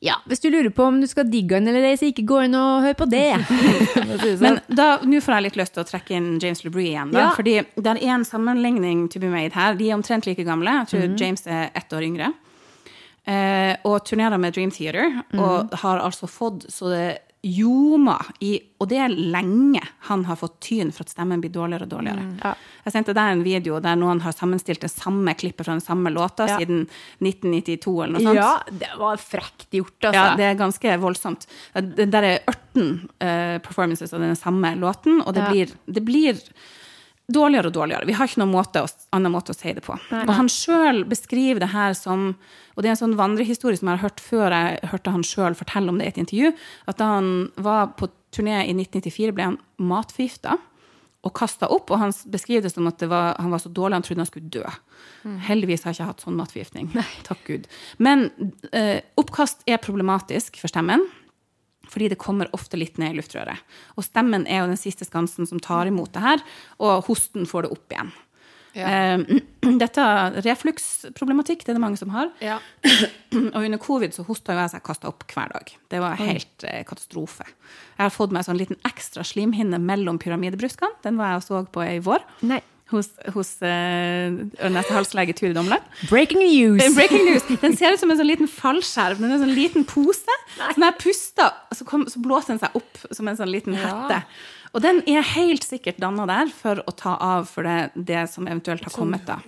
Ja, 0.01 0.15
hvis 0.31 0.41
du 0.41 0.51
lurer 0.51 0.71
på 0.71 0.85
om 0.87 1.01
du 1.01 1.07
skal 1.11 1.27
digge 1.27 1.57
han 1.59 1.67
eller 1.67 1.83
ei, 1.83 1.97
så 1.99 2.07
ikke 2.07 2.23
gå 2.27 2.45
inn 2.47 2.55
og 2.55 2.83
hør 2.85 2.95
på 2.95 3.07
det 3.11 3.35
sånn. 3.43 4.41
Men 4.41 4.61
da, 4.71 5.01
nå 5.03 5.19
får 5.21 5.35
jeg 5.35 5.43
litt 5.49 5.57
lyst 5.59 5.75
til 5.75 5.83
å 5.83 5.89
trekke 5.89 6.15
inn 6.15 6.29
James 6.39 6.63
LeBrie 6.65 6.93
igjen. 6.93 7.11
Da, 7.11 7.19
Ja. 7.19 7.31
Fordi 7.35 7.57
det 7.75 7.95
er 7.97 8.03
en 8.15 8.25
sammenligning 8.25 9.09
to 9.11 9.19
be 9.19 9.27
made 9.27 9.53
her. 9.59 9.75
De 9.75 9.91
er 9.91 9.97
omtrent 9.99 10.27
like 10.27 10.45
gamle. 10.47 10.71
Jeg 10.85 10.93
tror 10.93 11.09
mm. 11.09 11.17
James 11.19 11.47
er 11.47 11.71
ett 11.75 11.93
år 11.93 12.07
yngre. 12.07 12.33
Eh, 13.29 13.75
og 13.85 14.05
turnerer 14.09 14.39
med 14.41 14.55
Dream 14.55 14.71
Theater. 14.71 15.11
Mhm. 15.33 15.41
Og 15.43 15.75
har 15.83 15.99
altså 16.01 16.27
fått 16.31 16.71
så 16.73 16.89
det 16.95 17.19
ljomer 17.47 18.27
i 18.43 18.57
Og 18.81 18.89
det 18.91 18.99
er 19.03 19.11
lenge 19.11 19.81
han 20.07 20.25
har 20.29 20.37
fått 20.39 20.61
tyn 20.63 20.93
for 20.95 21.03
at 21.03 21.11
stemmen 21.11 21.41
blir 21.43 21.51
dårligere 21.51 21.83
og 21.87 21.91
dårligere. 21.91 22.23
Mm, 22.23 22.37
Ja. 22.45 22.53
Jeg 22.85 22.93
sendte 22.95 23.15
deg 23.15 23.33
en 23.33 23.43
video 23.43 23.81
der 23.81 23.97
noen 23.97 24.21
har 24.23 24.33
sammenstilt 24.33 24.81
det 24.81 24.91
samme 24.91 25.35
klippet 25.35 25.67
fra 25.67 25.73
den 25.75 25.81
samme 25.83 26.11
låta 26.15 26.47
Ja. 26.47 26.59
siden 26.59 26.87
1992 27.21 28.03
eller 28.05 28.19
noe 28.19 28.23
sånt. 28.23 28.37
Ja, 28.37 28.63
det 28.71 28.91
var 28.99 29.17
frekt 29.17 29.71
gjort, 29.71 29.99
altså. 30.01 30.15
Ja, 30.15 30.37
det 30.37 30.45
er 30.45 30.55
ganske 30.55 30.99
voldsomt. 31.01 31.47
Det 31.75 32.11
der 32.11 32.23
er 32.23 32.39
18 32.47 33.09
uh, 33.21 33.59
performances 33.59 34.13
av 34.15 34.21
den 34.21 34.37
samme 34.37 34.77
låten, 34.79 35.21
og 35.27 35.35
det, 35.35 35.43
Ja. 35.43 35.51
blir, 35.51 35.73
det 35.93 36.05
blir 36.05 36.39
dårligere 37.29 37.69
og 37.69 37.77
dårligere. 37.77 38.09
Vi 38.09 38.15
har 38.17 38.29
ikke 38.29 38.41
noen 38.41 38.55
måte 38.55 38.83
å, 38.85 38.89
annen 39.17 39.33
måte 39.35 39.53
å 39.53 39.57
si 39.57 39.73
det 39.77 39.85
på. 39.85 39.97
Nei. 40.13 40.23
Og 40.25 40.33
han 40.39 40.49
sjøl 40.53 41.03
beskriver 41.09 41.61
det 41.61 41.73
her 41.75 41.97
som 41.97 42.31
Og 42.75 42.85
det 42.85 42.89
er 42.89 42.95
en 42.95 43.03
sånn 43.03 43.19
vandrehistorie 43.19 43.77
som 43.77 43.91
jeg 43.91 43.99
har 43.99 44.07
hørt 44.07 44.23
før 44.23 44.55
jeg 44.55 44.91
hørte 44.93 45.13
han 45.13 45.27
sjøl 45.27 45.57
fortelle 45.59 45.91
om 45.91 45.99
det 45.99 46.07
i 46.07 46.13
et 46.13 46.21
intervju, 46.23 46.53
at 46.87 47.01
da 47.01 47.09
han 47.17 47.31
var 47.59 47.91
på 47.99 48.07
turné 48.31 48.61
i 48.63 48.75
1994, 48.77 49.35
ble 49.35 49.49
han 49.49 49.57
matforgifta 49.83 50.55
og 51.27 51.35
kasta 51.35 51.67
opp. 51.75 51.91
Og 51.91 51.99
han 51.99 52.15
beskriver 52.31 52.69
det 52.69 52.73
som 52.73 52.87
at 52.87 53.01
det 53.03 53.11
var, 53.11 53.35
han 53.43 53.51
var 53.51 53.63
så 53.65 53.73
dårlig 53.75 53.99
han 53.99 54.07
trodde 54.07 54.23
han 54.23 54.31
skulle 54.31 54.53
dø. 54.55 54.63
Heldigvis 55.49 55.85
har 55.85 55.93
jeg 55.93 55.99
ikke 55.99 56.11
hatt 56.13 56.25
sånn 56.25 56.39
matforgiftning. 56.39 56.93
Takk 57.29 57.43
Gud. 57.49 57.67
Men 57.99 58.29
eh, 58.71 59.03
oppkast 59.19 59.67
er 59.67 59.83
problematisk 59.83 60.61
for 60.63 60.71
stemmen. 60.71 61.03
Fordi 61.89 62.11
det 62.13 62.21
kommer 62.21 62.51
ofte 62.57 62.81
litt 62.81 62.99
ned 63.01 63.15
i 63.15 63.19
luftrøret. 63.19 63.65
Og 63.97 64.07
stemmen 64.07 64.47
er 64.47 64.63
jo 64.63 64.71
den 64.73 64.81
siste 64.81 65.07
skansen 65.09 65.49
som 65.49 65.61
tar 65.63 65.89
imot 65.91 66.13
det 66.15 66.25
her, 66.25 66.43
og 66.79 67.07
hosten 67.09 67.49
får 67.49 67.67
det 67.67 67.75
opp 67.77 67.95
igjen. 67.97 68.13
Ja. 68.79 68.89
Eh, 68.89 69.19
dette 69.83 70.05
refluksproblematikk, 70.45 71.65
det 71.65 71.73
er 71.73 71.79
det 71.79 71.83
mange 71.83 72.01
som 72.01 72.13
har. 72.15 72.31
Ja. 72.45 72.59
Og 73.57 73.61
under 73.65 73.81
covid 73.83 74.15
så 74.15 74.25
hosta 74.29 74.55
jo 74.55 74.63
jeg 74.63 74.75
seg 74.75 74.85
kasta 74.87 75.11
opp 75.11 75.27
hver 75.33 75.53
dag. 75.55 75.73
Det 75.91 76.01
var 76.03 76.21
helt 76.21 76.67
eh, 76.69 76.83
katastrofe. 76.89 77.47
Jeg 77.97 78.05
har 78.05 78.15
fått 78.15 78.35
meg 78.35 78.47
sånn 78.47 78.61
liten 78.61 78.79
ekstra 78.89 79.25
slimhinne 79.27 79.81
mellom 79.83 80.21
pyramidebruskene. 80.23 81.01
Den 81.05 81.19
var 81.21 81.35
jeg 81.35 81.43
og 81.43 81.47
så 81.49 81.63
på 81.75 81.87
i 81.87 81.99
vår. 82.05 82.25
Nei. 82.49 82.63
Hos, 82.89 83.11
hos 83.35 83.51
uh, 83.61 83.69
øre-nese-halslege 83.69 85.35
Turid 85.37 85.59
Omland. 85.61 85.85
Breaking 86.09 86.41
news! 86.41 86.81
Breaking 86.97 87.27
news. 87.29 87.45
Den 87.61 87.77
ser 87.77 87.93
ut 87.93 88.01
som 88.01 88.09
en 88.15 88.17
sånn 88.21 88.31
liten 88.31 88.49
fallskjerm. 88.49 89.21
Den 89.21 89.29
er 89.35 89.37
en 89.37 89.43
sånn 89.45 89.53
liten 89.59 89.85
pose. 89.89 90.39
Så 90.57 90.77
når 90.81 90.87
jeg 90.95 90.99
puster, 91.03 91.51
så, 91.77 91.85
kom, 91.89 92.07
så 92.09 92.23
blåser 92.25 92.55
den 92.55 92.63
seg 92.63 92.79
opp 92.81 93.03
som 93.13 93.29
en 93.29 93.37
sånn 93.37 93.53
liten 93.53 93.77
Ja. 93.77 93.91
hette. 93.91 94.23
Og 94.77 94.83
den 94.85 95.01
er 95.09 95.25
helt 95.35 95.65
sikkert 95.65 96.01
danna 96.03 96.27
der 96.29 96.53
for 96.53 96.83
å 96.85 96.95
ta 96.97 97.17
av 97.25 97.49
for 97.51 97.67
det, 97.67 97.91
det 97.95 98.27
som 98.33 98.49
eventuelt 98.49 98.85
har 98.85 98.95
kommet 98.95 99.25
da. 99.29 99.39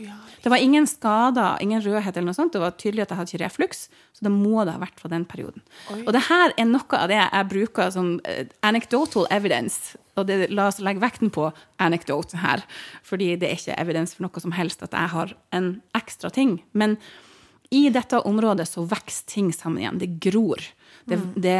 Det 0.41 0.49
var 0.49 0.63
ingen 0.63 0.87
skader, 0.89 1.59
ingen 1.61 1.83
rødhet 1.85 2.17
eller 2.17 2.31
noe 2.31 2.39
sånt. 2.39 2.55
Det 2.55 2.63
var 2.63 2.77
tydelig 2.81 3.05
at 3.05 3.13
jeg 3.13 3.21
hadde 3.21 3.35
ikke 3.35 3.45
refluks, 3.45 3.83
så 4.17 4.25
det 4.25 4.33
må 4.33 4.65
det 4.65 4.75
ha 4.77 4.81
vært 4.81 5.01
fra 5.03 5.11
den 5.13 5.27
perioden. 5.29 5.65
Og 6.01 6.13
det 6.17 6.25
her 6.31 6.55
er 6.57 6.69
noe 6.71 7.01
av 7.01 7.11
det 7.13 7.19
jeg 7.21 7.51
bruker 7.53 7.93
som 7.93 8.15
eh, 8.25 8.47
anecdotal 8.67 9.29
evidence. 9.35 9.99
Og 10.17 10.27
det, 10.29 10.47
la 10.53 10.71
oss 10.71 10.81
legge 10.83 11.05
vekten 11.05 11.33
på 11.33 11.51
anecdote 11.81 12.41
her, 12.41 12.65
fordi 13.07 13.35
det 13.41 13.51
er 13.51 13.61
ikke 13.61 13.81
evidens 13.81 14.17
for 14.17 14.27
noe 14.27 14.43
som 14.43 14.57
helst 14.57 14.85
at 14.87 14.97
jeg 14.97 15.13
har 15.15 15.37
en 15.57 15.75
ekstra 15.97 16.33
ting. 16.33 16.59
Men 16.73 16.97
i 17.71 17.87
dette 17.93 18.19
området 18.27 18.67
så 18.67 18.83
vokser 18.89 19.29
ting 19.31 19.53
sammen 19.55 19.83
igjen. 19.83 20.01
Det 20.01 20.15
gror. 20.25 20.65
Det, 21.11 21.19
det, 21.43 21.57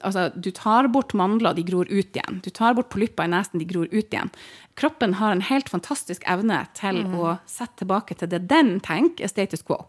altså, 0.00 0.28
du 0.34 0.50
tar 0.54 0.90
bort 0.92 1.14
mandler, 1.16 1.54
de 1.56 1.64
gror 1.66 1.88
ut 1.90 2.16
igjen. 2.16 2.40
Du 2.44 2.50
tar 2.50 2.76
bort 2.78 2.90
polypper 2.92 3.28
i 3.28 3.32
nesen, 3.32 3.62
de 3.62 3.68
gror 3.70 3.88
ut 3.90 4.10
igjen. 4.10 4.32
Kroppen 4.80 5.16
har 5.20 5.34
en 5.34 5.44
helt 5.46 5.70
fantastisk 5.72 6.26
evne 6.30 6.62
til 6.78 7.02
å 7.14 7.36
sette 7.50 7.84
tilbake 7.84 8.18
til 8.18 8.30
det 8.32 8.44
den 8.50 8.78
tenker 8.84 9.26
er 9.26 9.32
status 9.32 9.64
quo. 9.66 9.84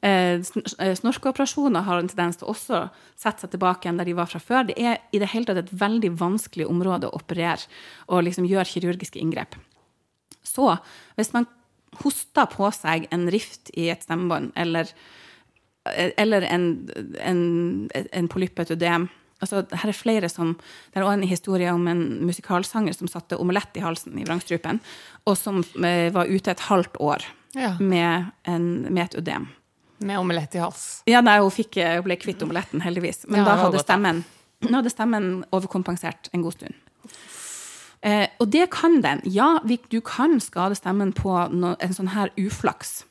Eh, 0.00 0.38
eh, 0.78 0.94
Snorkeoperasjoner 0.94 1.82
har 1.86 1.98
en 1.98 2.08
tendens 2.10 2.38
til 2.38 2.50
også 2.52 2.84
sette 3.18 3.42
seg 3.42 3.54
tilbake 3.54 3.86
igjen 3.86 3.98
der 3.98 4.08
de 4.08 4.16
var 4.18 4.28
fra 4.30 4.40
før. 4.42 4.68
Det 4.68 4.76
er 4.78 5.00
i 5.10 5.20
det 5.22 5.30
hele 5.32 5.48
tatt 5.48 5.62
et 5.62 5.72
veldig 5.72 6.12
vanskelig 6.20 6.68
område 6.70 7.08
å 7.08 7.16
operere 7.16 7.64
og 8.06 8.26
liksom 8.26 8.46
gjøre 8.48 8.68
kirurgiske 8.70 9.20
inngrep. 9.22 9.56
Så 10.46 10.76
hvis 11.16 11.32
man 11.34 11.48
hoster 12.02 12.48
på 12.52 12.68
seg 12.76 13.08
en 13.14 13.26
rift 13.32 13.72
i 13.74 13.88
et 13.90 14.04
stemmebånd, 14.04 14.52
eller, 14.58 14.90
eller 16.16 16.42
en, 16.42 16.66
en, 17.20 17.40
en 17.94 18.28
polypp, 18.28 18.58
et 18.64 18.70
ødem 18.76 19.08
altså, 19.40 19.64
her 19.72 19.90
er 19.90 19.96
flere 19.96 20.28
som, 20.32 20.54
Det 20.92 21.00
er 21.00 21.04
også 21.04 21.18
en 21.20 21.28
historie 21.28 21.72
om 21.72 21.86
en 21.88 22.04
musikalsanger 22.26 22.96
som 22.96 23.08
satte 23.08 23.38
omelett 23.40 23.76
i 23.76 23.84
halsen 23.84 24.18
i 24.18 24.24
vrangstrupen, 24.24 24.80
og 25.26 25.36
som 25.36 25.62
eh, 25.84 26.12
var 26.14 26.30
ute 26.30 26.50
et 26.50 26.60
halvt 26.70 26.96
år 27.00 27.26
Ja. 27.56 27.76
med, 27.80 28.26
en, 28.44 28.92
med 28.92 29.04
et 29.04 29.14
ødem. 29.22 29.46
Med 29.98 30.18
omelett 30.18 30.54
i 30.54 30.58
hals. 30.60 31.02
Ja, 31.08 31.22
nei, 31.24 31.38
hun, 31.40 31.50
fikk, 31.50 31.78
hun 31.80 32.04
ble 32.04 32.16
kvitt 32.20 32.42
omeletten, 32.44 32.82
heldigvis. 32.84 33.24
Men 33.28 33.40
Ja, 33.40 33.44
da 33.46 33.54
hadde 33.62 33.80
stemmen, 33.80 34.24
hadde 34.68 34.92
stemmen 34.92 35.44
overkompensert 35.56 36.28
en 36.36 36.42
god 36.44 36.52
stund. 36.58 36.74
Eh, 38.02 38.26
og 38.38 38.50
det 38.52 38.68
kan 38.70 39.00
den. 39.00 39.22
Ja, 39.24 39.58
du 39.64 40.00
kan 40.04 40.36
skade 40.40 40.76
stemmen 40.76 41.14
på 41.16 41.32
no, 41.50 41.74
en 41.80 41.96
sånn 41.96 42.12
her 42.12 42.28
uflaks. 42.36 43.04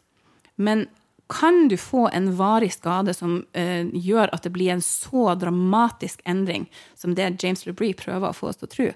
Men 0.57 0.85
kan 1.31 1.67
du 1.67 1.77
få 1.77 2.07
en 2.13 2.29
varig 2.38 2.73
skade 2.73 3.13
som 3.17 3.39
eh, 3.57 3.88
gjør 3.89 4.29
at 4.35 4.45
det 4.45 4.51
blir 4.53 4.75
en 4.75 4.83
så 4.85 5.33
dramatisk 5.39 6.21
endring 6.25 6.67
som 6.93 7.15
det 7.17 7.31
James 7.41 7.65
LeBrie 7.65 7.97
prøver 7.97 8.29
å 8.29 8.38
få 8.38 8.51
oss 8.51 8.61
til 8.61 8.69
å 8.69 8.73
tro? 8.75 8.89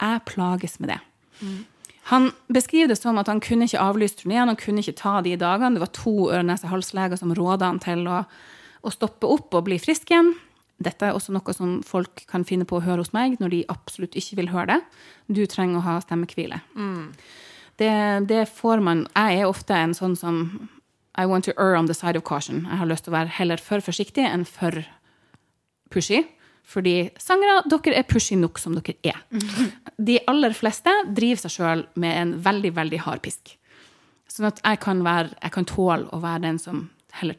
Jeg 0.00 0.22
plages 0.28 0.78
med 0.80 0.94
det. 0.94 1.00
Han 2.08 2.30
beskriver 2.46 2.94
det 2.94 3.00
som 3.00 3.18
at 3.18 3.28
han 3.28 3.42
kunne 3.44 3.66
ikke 3.68 3.82
avlyse 3.82 4.20
turneen, 4.22 4.48
han 4.48 4.58
kunne 4.60 4.80
ikke 4.80 4.96
ta 5.00 5.18
de 5.26 5.34
dagene. 5.40 5.76
Det 5.76 5.82
var 5.82 5.94
to 5.96 6.16
øre-nese-hals-leger 6.30 7.20
som 7.20 7.34
råda 7.34 7.72
han 7.72 7.80
til 7.82 8.06
å, 8.08 8.22
å, 8.80 8.92
stoppe 8.94 9.28
opp 9.28 9.56
og 9.58 9.66
bli 9.66 9.80
frisk 9.82 10.12
igjen. 10.12 10.36
Dette 10.78 11.08
er 11.08 11.16
også 11.16 11.34
noe 11.34 11.56
som 11.56 11.80
folk 11.86 12.22
kan 12.30 12.44
finne 12.46 12.68
på 12.68 12.78
å 12.78 12.84
høre 12.84 13.02
hos 13.02 13.14
meg 13.16 13.40
når 13.40 13.52
de 13.52 13.64
absolutt 13.72 14.16
ikke 14.16 14.38
vil 14.40 14.52
høre 14.52 14.76
det. 14.76 15.02
Du 15.26 15.42
trenger 15.50 15.80
å 15.80 15.86
ha 15.88 15.98
stemmehvile. 16.04 16.60
Mm. 16.76 17.12
Det, 17.76 17.92
det, 18.30 18.46
får 18.56 18.80
man 18.80 19.02
Jeg 19.12 19.42
er 19.42 19.50
ofte 19.50 19.76
en 19.76 19.92
sånn 19.96 20.14
som 20.16 20.38
I 21.16 21.26
want 21.26 21.46
to 21.48 21.54
err 21.56 21.76
on 21.76 21.86
the 21.86 21.94
side 21.94 22.16
of 22.18 22.24
caution. 22.24 22.66
Jeg 22.68 22.80
har 22.80 22.88
lyst 22.90 23.06
til 23.06 23.14
å 23.14 23.18
være 23.18 23.34
heller 23.38 23.62
for 23.62 23.84
forsiktig 23.84 24.24
enn 24.26 24.44
for 24.48 24.84
pushy. 25.92 26.24
Fordi 26.66 27.12
sangere, 27.22 27.60
dere 27.70 28.00
er 28.00 28.06
pushy 28.10 28.34
nok 28.38 28.58
som 28.58 28.74
dere 28.74 28.96
er. 29.06 29.20
De 30.08 30.18
aller 30.26 30.56
fleste 30.56 30.92
driver 31.14 31.44
seg 31.44 31.54
sjøl 31.54 31.86
med 31.94 32.20
en 32.20 32.34
veldig, 32.42 32.74
veldig 32.76 33.02
hard 33.06 33.22
pisk. 33.24 33.54
Sånn 34.30 34.48
at 34.50 34.60
jeg 34.64 34.80
kan, 34.82 35.04
være, 35.06 35.36
jeg 35.38 35.54
kan 35.54 35.68
tåle 35.70 36.10
å 36.12 36.20
være 36.20 36.44
den 36.48 36.58
som 36.60 36.88
heller 37.20 37.38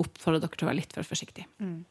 oppfordrer 0.00 0.42
dere 0.44 0.58
til 0.58 0.66
å 0.66 0.70
være 0.70 0.80
litt 0.82 0.92
for 0.96 1.08
forsiktig. 1.08 1.46
Mm. 1.58 1.84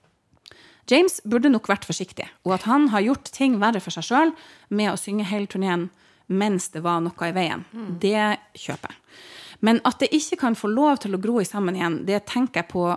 James 0.89 1.17
burde 1.25 1.49
nok 1.49 1.67
vært 1.69 1.87
forsiktig, 1.87 2.27
og 2.45 2.53
at 2.59 2.67
han 2.69 2.91
har 2.93 3.01
gjort 3.01 3.31
ting 3.33 3.57
verre 3.61 3.81
for 3.81 3.93
seg 3.95 4.05
sjøl 4.05 4.33
med 4.69 4.91
å 4.91 4.99
synge 5.01 5.25
hele 5.25 5.49
turneen 5.49 5.89
mens 6.29 6.69
det 6.73 6.83
var 6.85 7.01
noe 7.05 7.27
i 7.27 7.33
veien, 7.33 7.65
mm. 7.73 7.89
det 8.01 8.21
kjøper 8.57 8.93
jeg. 8.93 9.01
Men 9.59 9.81
at 9.87 9.99
det 10.01 10.11
ikke 10.15 10.39
kan 10.43 10.57
få 10.57 10.69
lov 10.71 11.01
til 11.03 11.15
å 11.15 11.21
gro 11.21 11.39
i 11.41 11.47
sammen 11.47 11.77
igjen, 11.77 12.01
det 12.07 12.25
tenker 12.31 12.63
jeg 12.63 12.73
på 12.73 12.87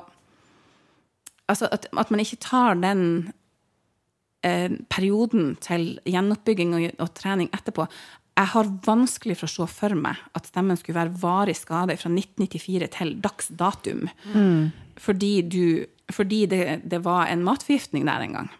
Altså 1.48 1.64
at, 1.72 1.86
at 1.96 2.10
man 2.12 2.20
ikke 2.20 2.36
tar 2.44 2.76
den 2.76 3.30
eh, 4.44 4.68
perioden 4.92 5.54
til 5.64 5.94
gjenoppbygging 6.04 6.74
og, 6.76 6.82
og, 7.00 7.08
trening 7.16 7.48
etterpå 7.56 7.86
Jeg 8.36 8.50
har 8.52 8.72
vanskelig 8.84 9.38
for 9.40 9.48
å 9.48 9.54
se 9.54 9.78
for 9.78 9.96
meg 9.96 10.20
at 10.36 10.50
stemmen 10.50 10.76
skulle 10.76 11.00
være 11.00 11.16
varig 11.22 11.56
skade 11.56 11.96
fra 11.96 12.12
1994 12.12 12.90
til 12.98 13.14
dags 13.24 13.48
datum. 13.48 14.04
Mm. 14.34 14.68
Fordi, 15.00 15.32
du, 15.42 15.86
fordi 16.12 16.44
det, 16.46 16.82
det, 16.84 17.00
var 17.02 17.32
en 17.32 17.42
matforgiftning 17.46 18.06
der 18.06 18.22
en 18.22 18.36
gang. 18.36 18.52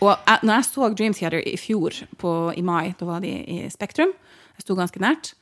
Og 0.00 0.12
jeg, 0.12 0.42
når 0.42 0.54
jeg 0.54 0.68
så 0.68 0.90
Dream 0.92 1.16
Theater 1.16 1.46
i 1.46 1.56
fjor, 1.56 1.96
på, 2.20 2.34
i 2.56 2.62
mai, 2.66 2.92
da 2.98 3.08
var 3.08 3.24
de 3.24 3.32
i 3.40 3.62
Spektrum, 3.72 4.12
jeg 4.58 4.66
sto 4.66 4.76
ganske 4.76 5.00
nært, 5.00 5.32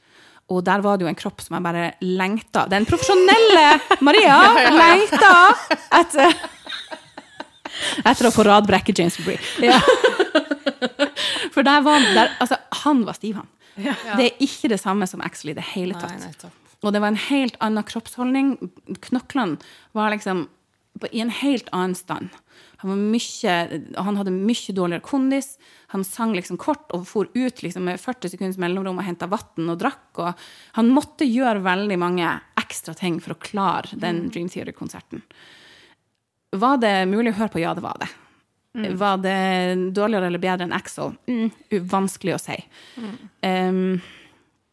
og 0.49 0.63
der 0.65 0.81
var 0.85 0.97
det 0.97 1.05
jo 1.05 1.11
en 1.11 1.19
kropp 1.19 1.43
som 1.45 1.59
jeg 1.59 1.65
bare 1.67 1.89
lengta 2.01 2.65
Den 2.73 2.87
profesjonelle 2.89 4.01
Maria 4.05 4.39
lengta 4.83 5.33
etter 6.01 6.33
etter 8.09 8.27
å 8.29 8.33
få 8.35 8.43
radbrekke 8.47 8.95
James 8.97 9.19
Bree. 9.23 9.39
Ja. 9.63 9.79
For 11.55 11.67
der 11.67 11.85
var 11.85 12.03
der, 12.15 12.33
altså, 12.43 12.59
han 12.85 13.05
var 13.07 13.15
stiv, 13.19 13.39
han. 13.39 13.49
Ja. 13.79 13.95
Det 14.19 14.25
er 14.25 14.43
ikke 14.43 14.71
det 14.73 14.81
samme 14.83 15.07
som 15.07 15.23
Axel 15.23 15.53
i 15.53 15.57
det 15.59 15.67
hele 15.77 15.95
tatt. 15.99 16.19
Nei, 16.19 16.51
og 16.83 16.95
det 16.95 17.03
var 17.03 17.13
en 17.13 17.21
helt 17.29 17.59
annen 17.65 17.87
kroppsholdning. 17.87 18.53
Knoklene 19.09 19.59
var 19.95 20.11
liksom 20.15 20.47
i 21.15 21.23
en 21.23 21.31
helt 21.31 21.71
annen 21.75 21.95
stand. 21.99 22.35
Han, 22.83 22.95
mye, 23.13 23.57
han 23.99 24.19
hadde 24.19 24.35
mye 24.35 24.75
dårligere 24.75 25.05
kondis. 25.07 25.57
Han 25.95 26.05
sang 26.05 26.35
liksom 26.37 26.59
kort 26.61 26.93
og 26.93 27.07
for 27.09 27.31
ut 27.33 27.63
liksom 27.65 27.87
med 27.89 28.01
40 28.01 28.35
sekunders 28.35 28.59
mellomrom 28.61 28.99
og 29.01 29.07
henta 29.07 29.29
vann 29.31 29.71
og 29.73 29.79
drakk. 29.81 30.21
Og 30.21 30.49
han 30.77 30.91
måtte 30.93 31.25
gjøre 31.25 31.65
veldig 31.65 31.97
mange 32.01 32.35
ekstra 32.61 32.93
ting 32.95 33.23
for 33.25 33.33
å 33.33 33.41
klare 33.41 33.97
den 33.97 34.27
mm. 34.27 34.31
Dream 34.35 34.51
Theater-konserten. 34.53 35.23
Var 36.57 36.81
det 36.83 36.95
mulig 37.09 37.33
å 37.33 37.39
høre 37.41 37.53
på? 37.55 37.63
Ja, 37.63 37.73
det 37.77 37.85
var 37.85 37.97
det. 38.01 38.09
Mm. 38.77 38.97
Var 39.01 39.17
det 39.25 39.41
dårligere 39.97 40.29
eller 40.29 40.43
bedre 40.43 40.69
enn 40.69 40.77
Axel? 40.77 41.15
Mm, 41.29 41.51
vanskelig 41.89 42.37
å 42.37 42.41
si. 42.43 42.59
Mm. 43.01 43.17
Um, 43.41 44.01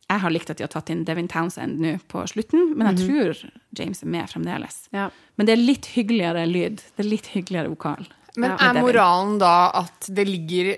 jeg 0.06 0.22
har 0.22 0.34
likt 0.36 0.52
at 0.52 0.60
de 0.60 0.66
har 0.68 0.74
tatt 0.74 0.92
inn 0.94 1.06
Devin 1.08 1.30
Townsend 1.32 1.80
nå 1.82 1.96
på 2.12 2.22
slutten, 2.30 2.76
men 2.76 2.92
jeg 2.92 2.96
-hmm. 2.96 3.08
tror 3.08 3.52
James 3.80 4.04
er 4.04 4.08
med 4.08 4.30
fremdeles. 4.30 4.90
Ja. 4.92 5.10
Men 5.36 5.46
det 5.46 5.54
er 5.54 5.64
litt 5.64 5.86
hyggeligere 5.86 6.46
lyd. 6.46 6.84
Det 6.96 7.06
er 7.06 7.10
litt 7.10 7.28
hyggeligere 7.28 7.70
vokal. 7.70 8.08
Men 8.36 8.52
er 8.52 8.82
moralen 8.82 9.40
da 9.40 9.72
at 9.74 10.08
det 10.12 10.28
ligger 10.28 10.76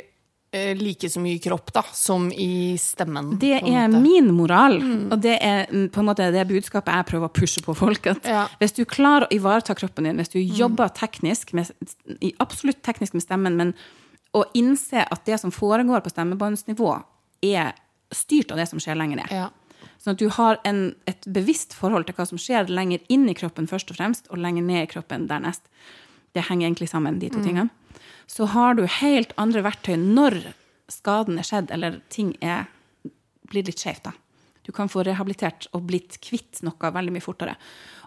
like 0.52 1.10
så 1.10 1.20
mye 1.20 1.40
kropp 1.40 1.74
da, 1.74 1.84
som 1.94 2.30
i 2.32 2.78
stemmen. 2.80 3.34
Det 3.40 3.60
er 3.60 3.88
min 3.92 4.30
moral, 4.34 4.80
mm. 4.80 5.12
og 5.12 5.20
det 5.22 5.36
er 5.44 5.68
mm, 5.68 5.90
på 5.92 6.00
en 6.00 6.08
måte 6.08 6.30
det 6.32 6.46
budskapet 6.48 6.94
jeg 6.94 7.08
prøver 7.10 7.28
å 7.28 7.36
pushe 7.36 7.64
på 7.66 7.76
folk. 7.76 8.08
Ja. 8.24 8.46
Hvis 8.62 8.78
du 8.78 8.86
klarer 8.88 9.28
å 9.28 9.36
ivareta 9.36 9.76
kroppen 9.76 10.08
din, 10.08 10.18
hvis 10.22 10.32
du 10.32 10.40
mm. 10.40 10.56
jobber 10.56 10.94
teknisk, 10.96 11.52
med, 11.58 11.72
absolutt 12.44 12.80
teknisk 12.88 13.18
med 13.18 13.26
stemmen, 13.26 13.60
men 13.60 13.76
å 14.36 14.46
innse 14.58 15.04
at 15.04 15.26
det 15.28 15.40
som 15.42 15.52
foregår 15.52 16.04
på 16.06 16.14
stemmebåndsnivå, 16.16 16.96
er 17.44 17.76
styrt 18.16 18.54
av 18.54 18.62
det 18.62 18.70
som 18.72 18.80
skjer 18.82 18.98
lenger 18.98 19.24
ned. 19.24 19.34
Ja. 19.34 19.50
Sånn 20.00 20.16
at 20.16 20.22
du 20.22 20.30
har 20.32 20.62
en, 20.68 20.94
et 21.10 21.28
bevisst 21.28 21.76
forhold 21.76 22.08
til 22.08 22.16
hva 22.16 22.28
som 22.30 22.40
skjer 22.40 22.72
lenger 22.72 23.04
inn 23.12 23.28
i 23.28 23.36
kroppen 23.36 23.68
først 23.68 23.92
og 23.92 24.00
fremst, 24.00 24.32
og 24.32 24.40
lenger 24.40 24.64
ned 24.64 24.86
i 24.86 24.92
kroppen 24.96 25.28
dernest. 25.28 25.68
Det 26.36 26.46
henger 26.48 26.70
egentlig 26.70 26.88
sammen, 26.92 27.20
de 27.20 27.34
to 27.34 27.42
mm. 27.42 27.46
tingene 27.50 27.74
så 28.28 28.48
har 28.54 28.78
du 28.78 28.86
helt 28.86 29.34
andre 29.40 29.64
verktøy 29.66 29.96
når 29.98 30.42
skaden 30.92 31.40
er 31.40 31.48
skjedd, 31.48 31.72
eller 31.74 32.00
ting 32.14 32.34
er, 32.44 32.68
blir 33.48 33.66
litt 33.68 33.82
skjevt. 33.82 34.12
Du 34.68 34.74
kan 34.76 34.92
få 34.92 35.04
rehabilitert 35.08 35.70
og 35.72 35.86
blitt 35.88 36.18
kvitt 36.24 36.60
noe 36.68 36.92
veldig 36.92 37.14
mye 37.16 37.24
fortere. 37.24 37.56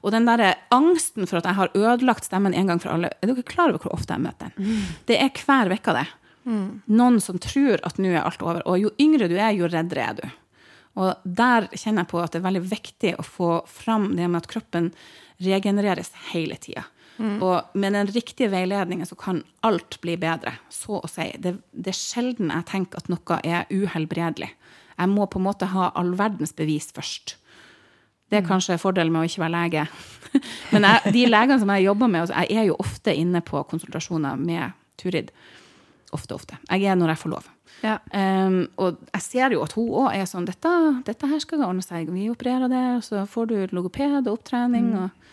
Og 0.04 0.12
den 0.12 0.28
der 0.28 0.58
angsten 0.72 1.28
for 1.28 1.40
at 1.40 1.48
jeg 1.48 1.56
har 1.56 1.72
ødelagt 1.76 2.28
stemmen 2.28 2.56
en 2.56 2.68
gang 2.68 2.80
for 2.80 2.92
alle 2.92 3.10
Er 3.20 3.30
dere 3.30 3.44
klar 3.44 3.72
over 3.72 3.84
hvor 3.84 3.96
ofte 3.96 4.16
jeg 4.16 4.24
møter 4.24 4.52
den? 4.52 4.68
Mm. 4.68 4.90
Det 5.08 5.16
er 5.20 5.32
hver 5.40 5.72
uke, 5.72 5.96
det. 5.96 6.06
Mm. 6.44 6.68
Noen 7.00 7.18
som 7.20 7.40
tror 7.40 7.80
at 7.84 8.00
nå 8.00 8.12
er 8.12 8.24
alt 8.24 8.44
over. 8.44 8.60
Og 8.68 8.80
jo 8.80 8.92
yngre 9.00 9.28
du 9.28 9.36
er, 9.38 9.56
jo 9.56 9.68
reddere 9.72 10.04
er 10.04 10.20
du. 10.20 10.24
Og 11.00 11.24
der 11.24 11.68
kjenner 11.72 12.04
jeg 12.04 12.10
på 12.12 12.20
at 12.20 12.32
det 12.34 12.40
er 12.40 12.48
veldig 12.48 12.64
viktig 12.68 13.12
å 13.16 13.24
få 13.24 13.50
fram 13.70 14.10
det 14.18 14.26
med 14.28 14.42
at 14.42 14.50
kroppen 14.50 14.90
regenereres 15.40 16.12
hele 16.32 16.60
tida. 16.60 16.84
Mm. 17.20 17.36
Og 17.44 17.76
med 17.76 17.92
den 17.92 18.08
riktige 18.14 18.48
veiledningen 18.52 19.06
så 19.06 19.16
kan 19.18 19.42
alt 19.66 19.98
bli 20.00 20.16
bedre, 20.20 20.54
så 20.72 21.02
å 21.02 21.10
si. 21.10 21.28
Det, 21.36 21.58
det 21.72 21.92
er 21.92 21.98
sjelden 21.98 22.52
jeg 22.54 22.68
tenker 22.70 23.02
at 23.02 23.10
noe 23.12 23.40
er 23.44 23.68
uhelbredelig. 23.68 24.48
Jeg 25.00 25.12
må 25.12 25.26
på 25.28 25.40
en 25.40 25.46
måte 25.46 25.68
ha 25.72 25.90
all 25.96 26.14
verdens 26.16 26.54
bevis 26.56 26.88
først. 26.96 27.36
Det 28.30 28.38
er 28.38 28.44
mm. 28.44 28.48
kanskje 28.48 28.80
fordelen 28.80 29.12
med 29.12 29.24
å 29.24 29.28
ikke 29.28 29.44
være 29.44 29.56
lege. 29.56 29.86
Men 30.72 30.86
jeg, 30.86 31.14
de 31.16 31.24
legene 31.28 31.60
som 31.60 31.72
jeg 31.74 31.88
jobber 31.88 32.10
med, 32.10 32.24
altså, 32.24 32.44
jeg 32.46 32.62
er 32.62 32.68
jo 32.70 32.80
ofte 32.80 33.14
inne 33.16 33.44
på 33.44 33.62
konsultasjoner 33.68 34.40
med 34.40 34.76
Turid. 35.00 35.32
Ofte, 36.14 36.34
ofte. 36.34 36.58
Jeg 36.70 36.88
er 36.88 36.98
når 36.98 37.14
jeg 37.14 37.22
får 37.22 37.34
lov. 37.34 37.48
Ja. 37.80 37.96
Um, 38.12 38.62
og 38.82 38.98
jeg 39.12 39.24
ser 39.24 39.54
jo 39.54 39.62
at 39.64 39.74
hun 39.76 39.92
òg 40.02 40.14
er 40.14 40.26
sånn 40.28 40.48
dette, 40.48 40.72
dette, 41.06 41.28
her 41.30 41.42
skal 41.42 41.64
ordne 41.64 41.84
seg. 41.84 42.10
Vi 42.12 42.28
opererer 42.32 42.70
det, 42.70 42.84
og 42.98 43.04
så 43.06 43.24
får 43.30 43.50
du 43.50 43.56
logoped 43.76 44.22
og 44.24 44.34
opptrening. 44.38 44.90
Mm. 44.92 45.04
og 45.04 45.29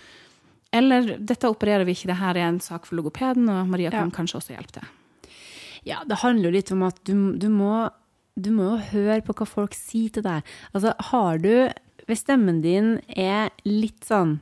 eller 0.77 1.15
dette 1.17 1.49
opererer 1.49 1.87
vi 1.87 1.95
ikke, 1.97 2.11
det 2.11 2.19
her 2.21 2.37
er 2.37 2.49
en 2.49 2.61
sak 2.63 2.87
for 2.87 2.99
logopeden, 2.99 3.49
og 3.51 3.69
Maria 3.71 3.91
kan 3.93 4.11
ja. 4.11 4.15
kanskje 4.15 4.39
også 4.41 4.55
hjelpe 4.55 4.79
til. 4.79 4.93
Ja, 5.87 6.01
det 6.07 6.19
handler 6.23 6.49
jo 6.49 6.55
litt 6.57 6.71
om 6.75 6.83
at 6.87 6.99
du, 7.07 7.13
du, 7.39 7.47
må, 7.53 7.87
du 8.35 8.51
må 8.55 8.71
jo 8.71 8.79
høre 8.91 9.21
på 9.25 9.35
hva 9.37 9.47
folk 9.47 9.77
sier 9.77 10.13
til 10.13 10.25
deg. 10.25 10.47
Altså, 10.73 10.95
har 11.11 11.43
du 11.43 11.51
Hvis 12.07 12.23
stemmen 12.23 12.61
din 12.63 12.97
er 13.07 13.51
litt 13.67 14.05
sånn 14.07 14.37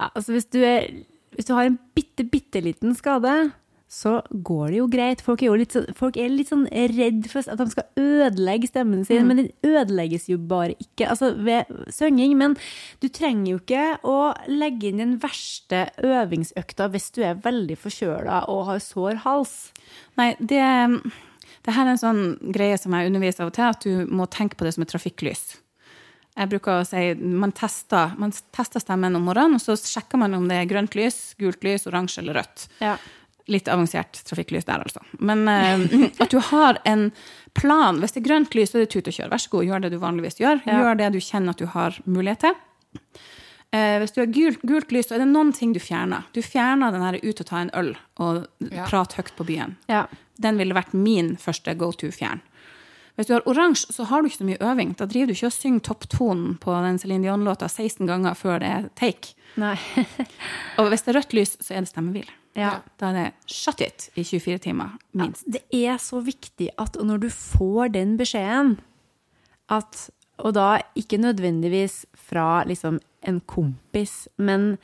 Altså, 0.00 0.34
hvis 0.34 0.48
du, 0.52 0.60
er, 0.60 0.90
hvis 1.32 1.48
du 1.48 1.54
har 1.56 1.70
en 1.70 1.78
bitte, 1.96 2.24
bitte 2.28 2.60
liten 2.60 2.92
skade, 2.96 3.32
så 3.86 4.16
går 4.30 4.72
det 4.72 4.78
jo 4.80 4.86
greit. 4.90 5.20
Folk 5.22 5.42
er 5.42 5.52
jo 5.52 5.58
litt, 5.60 5.74
sånn, 5.76 5.86
folk 5.94 6.16
er 6.18 6.32
litt 6.32 6.50
sånn 6.50 6.64
redd 6.66 7.28
for 7.30 7.46
at 7.46 7.60
de 7.60 7.66
skal 7.70 8.02
ødelegge 8.02 8.70
stemmen 8.70 9.04
sin, 9.06 9.22
mm. 9.22 9.28
men 9.30 9.40
den 9.40 9.50
ødelegges 9.70 10.26
jo 10.26 10.40
bare 10.42 10.74
ikke 10.82 11.06
altså 11.12 11.30
ved 11.46 11.70
synging. 11.94 12.34
Men 12.38 12.56
du 13.02 13.06
trenger 13.06 13.52
jo 13.52 13.60
ikke 13.60 13.84
å 14.02 14.16
legge 14.50 14.90
inn 14.90 15.02
den 15.02 15.14
verste 15.22 15.84
øvingsøkta 16.02 16.88
hvis 16.90 17.12
du 17.14 17.22
er 17.28 17.38
veldig 17.44 17.76
forkjøla 17.78 18.42
og 18.50 18.64
har 18.72 18.82
sår 18.82 19.22
hals. 19.22 19.54
Nei, 20.18 20.32
det, 20.40 20.64
det 21.62 21.76
her 21.76 21.86
er 21.86 21.92
en 21.94 22.02
sånn 22.02 22.24
greie 22.56 22.78
som 22.82 22.96
jeg 22.96 23.12
underviser 23.12 23.44
av 23.46 23.52
og 23.52 23.58
til, 23.60 23.70
at 23.70 23.86
du 23.86 24.10
må 24.10 24.26
tenke 24.26 24.58
på 24.58 24.66
det 24.66 24.74
som 24.74 24.82
et 24.82 24.90
trafikklys. 24.90 25.44
Jeg 26.36 26.50
bruker 26.52 26.82
å 26.82 26.84
si 26.84 27.14
man 27.16 27.54
tester, 27.56 28.10
man 28.20 28.34
tester 28.52 28.82
stemmen 28.82 29.14
om 29.16 29.30
morgenen, 29.30 29.56
og 29.56 29.62
så 29.62 29.78
sjekker 29.78 30.20
man 30.20 30.34
om 30.36 30.50
det 30.50 30.58
er 30.58 30.66
grønt 30.68 30.98
lys, 30.98 31.36
gult 31.38 31.62
lys, 31.64 31.86
oransje 31.88 32.20
eller 32.20 32.42
rødt. 32.42 32.66
Ja 32.82 32.98
litt 33.50 33.68
avansert 33.70 34.20
trafikklys 34.26 34.66
der, 34.66 34.82
altså. 34.82 35.02
Men 35.18 35.46
uh, 35.48 36.08
at 36.22 36.32
du 36.32 36.40
har 36.50 36.80
en 36.84 37.08
plan. 37.56 38.00
Hvis 38.02 38.16
det 38.16 38.22
er 38.24 38.28
grønt 38.28 38.58
lys, 38.58 38.72
så 38.72 38.80
er 38.80 38.86
det 38.86 38.92
tut 38.94 39.08
og 39.08 39.16
kjør. 39.16 39.32
Vær 39.32 39.42
så 39.42 39.54
god, 39.54 39.68
gjør 39.68 39.86
det 39.86 39.92
du 39.94 39.98
vanligvis 40.02 40.40
gjør. 40.42 40.60
Ja. 40.66 40.82
Gjør 40.82 41.00
det 41.00 41.12
du 41.14 41.22
kjenner 41.22 41.56
at 41.56 41.62
du 41.62 41.70
har 41.72 41.98
mulighet 42.04 42.46
til. 42.46 42.58
Uh, 43.74 43.96
hvis 44.02 44.14
du 44.14 44.20
har 44.22 44.32
gult, 44.32 44.66
gult, 44.66 44.92
lys, 44.94 45.08
så 45.08 45.16
er 45.16 45.24
det 45.24 45.30
noen 45.30 45.54
ting 45.56 45.72
du 45.76 45.80
fjerner. 45.82 46.26
Du 46.36 46.42
fjerner 46.44 46.94
den 46.94 47.06
her 47.06 47.18
ut 47.22 47.42
og 47.42 47.48
ta 47.48 47.62
en 47.62 47.72
øl 47.76 47.94
og 48.22 48.44
ja. 48.70 48.86
prate 48.88 49.20
høyt 49.20 49.34
på 49.38 49.48
byen. 49.48 49.76
Ja. 49.90 50.06
Den 50.42 50.60
ville 50.60 50.76
vært 50.76 50.94
min 50.96 51.34
første 51.40 51.74
go 51.78 51.90
to-fjern. 51.96 52.44
Hvis 53.16 53.30
du 53.30 53.32
har 53.32 53.46
oransje, 53.48 53.94
så 53.96 54.04
har 54.10 54.20
du 54.20 54.28
ikke 54.28 54.42
så 54.42 54.46
mye 54.46 54.60
øving. 54.60 54.90
Da 54.98 55.06
driver 55.08 55.30
du 55.30 55.32
ikke 55.32 55.48
og 55.48 55.54
synger 55.56 55.86
topptonen 55.88 56.58
på 56.60 56.74
den 56.84 56.98
Céline 57.00 57.24
Dion-låta 57.24 57.68
16 57.68 58.04
ganger 58.10 58.36
før 58.36 58.60
det 58.60 58.68
er 58.68 58.90
take. 59.00 59.32
og 60.78 60.90
hvis 60.92 61.06
det 61.06 61.14
er 61.14 61.18
rødt 61.22 61.36
lys, 61.38 61.54
så 61.56 61.72
er 61.72 61.86
det 61.86 61.88
stemmehvile. 61.94 62.34
Ja. 62.56 62.80
Da 62.96 63.10
er 63.10 63.16
det 63.16 63.52
shut 63.52 63.82
it 63.84 64.08
i 64.16 64.24
24 64.24 64.58
timer, 64.64 64.96
minst. 65.12 65.44
Ja, 65.46 65.58
det 65.58 65.80
er 65.86 65.98
så 66.00 66.22
viktig 66.24 66.70
at 66.80 66.96
når 66.96 67.26
du 67.26 67.30
får 67.32 67.92
den 67.96 68.16
beskjeden 68.20 68.78
at 69.72 70.10
Og 70.36 70.52
da 70.52 70.82
ikke 70.92 71.16
nødvendigvis 71.16 72.04
fra 72.12 72.62
liksom 72.68 72.98
en 73.24 73.38
kompis, 73.48 74.28
men 74.36 74.76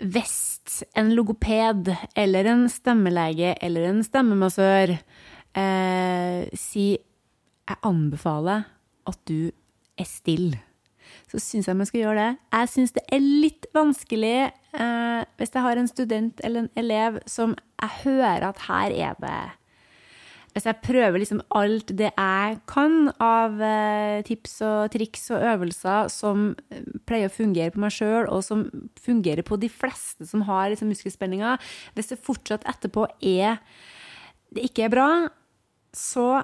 hvis 0.00 0.80
en 0.96 1.12
logoped 1.12 1.90
eller 2.16 2.48
en 2.48 2.64
stemmelege 2.72 3.52
eller 3.60 3.84
en 3.90 4.00
stemmemassør 4.00 4.94
eh, 4.96 6.48
sier 6.56 7.04
jeg 7.68 7.78
anbefaler 7.84 8.64
at 9.06 9.20
du 9.28 9.50
er 10.00 10.08
stille, 10.08 10.58
så 11.30 11.38
syns 11.38 11.68
jeg 11.68 11.78
man 11.78 11.86
skal 11.88 12.02
gjøre 12.02 12.18
det. 12.24 12.30
Jeg 12.56 12.72
syns 12.72 12.96
det 12.96 13.06
er 13.14 13.22
litt 13.22 13.68
vanskelig 13.76 14.34
eh, 14.50 15.22
hvis 15.38 15.54
jeg 15.54 15.64
har 15.66 15.78
en 15.78 15.90
student 15.90 16.42
eller 16.46 16.64
en 16.64 16.76
elev 16.80 17.20
som 17.30 17.54
jeg 17.54 17.98
hører 18.04 18.50
at 18.50 18.62
her 18.66 18.94
er 18.96 19.18
det 19.22 19.38
Hvis 20.50 20.66
jeg 20.66 20.82
prøver 20.82 21.22
liksom 21.22 21.42
alt 21.54 21.92
det 21.94 22.10
jeg 22.10 22.58
kan 22.66 23.12
av 23.22 23.62
eh, 23.62 24.22
tips 24.26 24.58
og 24.66 24.90
triks 24.90 25.30
og 25.30 25.46
øvelser 25.52 26.10
som 26.10 26.50
eh, 26.74 26.82
pleier 27.06 27.30
å 27.30 27.36
fungere 27.36 27.70
på 27.70 27.82
meg 27.84 27.94
sjøl, 27.94 28.26
og 28.26 28.42
som 28.42 28.66
fungerer 28.98 29.46
på 29.46 29.60
de 29.62 29.70
fleste 29.70 30.26
som 30.26 30.42
har 30.50 30.72
liksom 30.72 30.90
muskelspenninger 30.90 31.62
Hvis 31.94 32.10
det 32.10 32.24
fortsatt 32.26 32.66
etterpå 32.66 33.06
er 33.22 33.62
det 34.50 34.66
ikke 34.66 34.88
er 34.88 34.90
bra, 34.90 35.10
så 35.94 36.42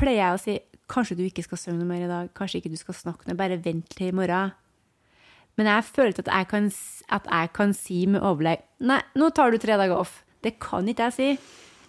pleier 0.00 0.22
jeg 0.22 0.32
å 0.32 0.40
si 0.40 0.54
kanskje 0.88 1.16
du 1.16 1.24
ikke 1.24 1.42
skal 1.46 1.58
synge 1.58 1.78
noe 1.80 1.88
mer 1.88 2.04
i 2.04 2.10
dag, 2.10 2.28
kanskje 2.36 2.60
ikke 2.60 2.70
du 2.70 2.76
skal 2.80 2.94
snakke 2.94 3.26
noe, 3.28 3.36
bare 3.36 3.56
vent 3.64 3.88
til 3.94 4.08
i 4.08 4.12
morgen. 4.12 4.52
Men 5.56 5.66
jeg 5.70 5.84
ikke 6.10 6.24
at 6.26 6.32
jeg 6.34 6.48
kan, 6.50 6.64
at 7.14 7.28
jeg 7.30 7.52
kan 7.54 7.72
si 7.78 8.06
med 8.10 8.20
overlegg 8.26 8.58
Nei, 8.80 9.00
nå 9.16 9.28
tar 9.32 9.52
du 9.54 9.58
tre 9.62 9.76
dager 9.78 9.94
off. 9.96 10.24
Det 10.42 10.58
kan 10.58 10.84
ikke 10.90 11.06
jeg 11.06 11.12
si. 11.14 11.28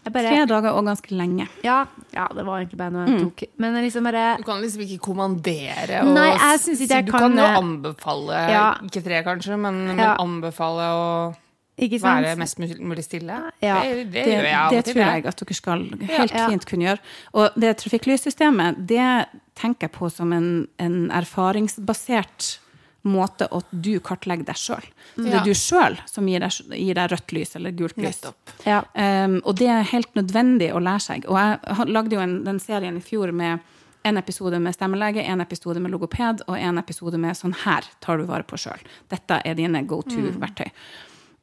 Jeg 0.05 0.13
bare, 0.13 0.29
Tre 0.29 0.43
dager 0.45 0.69
og 0.77 0.85
ganske 0.85 1.09
lenge. 1.17 1.47
ja, 1.65 1.79
ja, 2.13 2.27
det 2.29 2.43
var 2.45 2.59
egentlig 2.61 2.77
bare 2.77 2.91
noe 2.93 3.07
jeg 3.09 3.23
tok. 3.23 3.41
Men 3.57 3.73
liksom 3.81 4.03
bare 4.05 4.37
Du 4.37 4.43
kan 4.45 4.61
liksom 4.61 4.81
ikke 4.85 4.99
kommandere 5.01 6.03
og 6.05 6.13
Nei, 6.13 6.27
jeg 6.29 6.59
synes 6.61 6.79
ikke 6.85 6.87
si- 6.87 6.93
jeg 6.93 7.05
Du 7.07 7.11
kan 7.11 7.21
kan 7.33 7.37
jo 7.41 7.43
anbefale, 7.63 8.37
Ja. 8.53 8.67
ikke 8.85 9.01
tre 9.03 9.23
kanskje, 9.25 9.57
men, 9.59 9.87
men 9.87 9.97
Ja. 9.97 10.15
anbefale 10.21 10.85
å? 10.93 11.35
Være 11.77 12.35
mest 12.39 12.57
mulig 12.59 13.03
stille. 13.03 13.51
Ja, 13.61 13.81
det, 13.83 14.11
det, 14.11 14.25
Det, 14.25 14.45
det 14.71 14.85
tror 14.85 15.01
jeg 15.01 15.25
at 15.25 15.35
dere 15.43 15.53
skal 15.53 15.89
helt 16.01 16.31
Ja. 16.33 16.47
fint 16.49 16.65
kunne 16.65 16.85
gjøre. 16.85 16.99
Og 17.33 17.49
det 17.59 17.77
trafikklyssystemet, 17.77 18.85
det 18.87 19.25
tenker 19.55 19.87
jeg 19.87 19.91
på 19.91 20.09
som 20.11 20.31
en, 20.33 20.67
en 20.79 21.11
erfaringsbasert 21.11 22.59
måte 23.05 23.45
at 23.53 23.65
du 23.71 23.99
kartlegger 23.99 24.45
deg 24.47 24.55
sjøl. 24.57 24.85
Det 25.15 25.27
Ja. 25.29 25.39
er 25.39 25.43
du 25.45 25.53
sjøl 25.53 25.97
som 26.09 26.25
gir 26.27 26.39
deg, 26.39 26.51
gir 26.73 26.95
deg 26.95 27.11
rødt 27.11 27.31
lys 27.33 27.55
eller 27.55 27.71
gult 27.71 27.97
lys. 27.97 28.21
Ja. 28.65 28.81
Um, 28.95 29.41
og 29.45 29.55
det 29.57 29.67
er 29.69 29.83
helt 29.83 30.11
nødvendig 30.15 30.71
å 30.73 30.79
lære 30.81 31.01
seg. 31.01 31.25
Og 31.29 31.37
jeg 31.37 31.87
lagde 31.87 32.15
jo 32.15 32.19
en, 32.19 32.43
den 32.43 32.59
serien 32.59 32.97
i 32.97 33.01
fjor 33.01 33.31
med 33.31 33.59
en 34.05 34.17
episode 34.17 34.59
med 34.59 34.73
stemmelege, 34.73 35.21
en 35.23 35.41
episode 35.41 35.79
med 35.81 35.91
logoped 35.91 36.41
og 36.47 36.57
en 36.57 36.77
episode 36.77 37.17
med 37.17 37.35
sånn 37.37 37.53
her 37.65 37.83
tar 38.01 38.17
du 38.17 38.25
vare 38.25 38.43
på 38.43 38.57
sjøl. 38.57 38.79
Dette 39.09 39.41
er 39.45 39.53
dine 39.55 39.83
go 39.85 40.01
to-verktøy. 40.01 40.71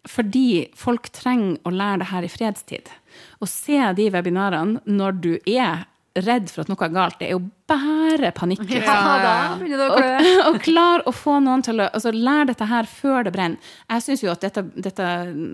Fordi 0.08 0.68
folk 0.74 1.08
trenger 1.14 1.60
å 1.62 1.70
lære 1.70 2.02
det 2.02 2.10
her 2.10 2.26
i 2.26 2.32
fredstid. 2.32 2.90
Å 3.38 3.46
se 3.46 3.78
de 3.98 4.10
webinarene 4.10 4.82
når 4.88 5.18
du 5.22 5.32
er 5.46 5.84
redd 6.12 6.50
for 6.52 6.60
at 6.62 6.68
noe 6.68 6.84
er 6.84 6.92
galt, 6.92 7.14
det 7.20 7.28
er 7.30 7.36
jo 7.36 7.42
bare 7.70 8.32
panikk. 8.36 8.60
Ja, 8.68 8.96
da 9.22 9.34
å. 9.56 9.94
Og, 9.96 10.40
og 10.50 10.58
klar 10.64 11.04
å 11.08 11.12
få 11.16 11.38
noen 11.40 11.62
til 11.64 11.80
å 11.80 11.86
altså, 11.88 12.12
lære 12.12 12.50
dette 12.50 12.66
her 12.68 12.88
før 12.90 13.24
det 13.24 13.32
brenner. 13.32 13.70
Jeg 13.88 14.04
syns 14.04 14.24
jo 14.24 14.32
at 14.32 14.44
dette, 14.44 14.64
dette 14.76 15.06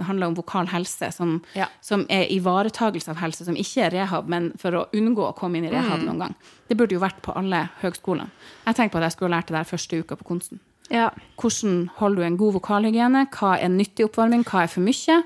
handler 0.09 0.33
om 0.33 0.39
vokal 0.39 0.71
helse, 0.73 1.13
som, 1.15 1.37
Ja. 1.55 1.69
som 1.85 2.07
er 2.11 2.27
ivaretagelse 2.35 3.13
av 3.15 3.21
helse, 3.23 3.47
som 3.47 3.59
ikke 3.59 3.87
er 3.87 3.95
rehab, 4.01 4.27
men 4.27 4.51
for 4.59 4.75
å 4.75 4.87
unngå 4.97 5.29
å 5.29 5.37
komme 5.39 5.61
inn 5.61 5.69
i 5.69 5.75
rehab 5.75 6.03
noen 6.03 6.25
gang. 6.25 6.35
Det 6.69 6.77
burde 6.77 6.97
jo 6.97 7.05
vært 7.05 7.23
på 7.23 7.37
alle 7.39 7.69
høgskolene. 7.85 8.33
Jeg 8.67 8.81
tenker 8.81 8.97
på 8.97 9.03
at 9.05 9.11
jeg 9.13 9.19
skulle 9.19 9.37
lært 9.37 9.53
det 9.53 9.61
der 9.61 9.71
første 9.77 10.03
uka 10.03 10.19
på 10.19 10.27
Konsten. 10.33 10.59
Ja. 10.91 11.11
Hvordan 11.41 11.89
holder 11.99 12.17
du 12.23 12.27
en 12.27 12.37
god 12.41 12.53
vokalhygiene? 12.59 13.27
Hva 13.35 13.57
er 13.61 13.69
nyttig 13.73 14.07
oppvarming? 14.09 14.45
Hva 14.49 14.63
er 14.65 14.73
for 14.73 14.81
mye? 14.87 15.23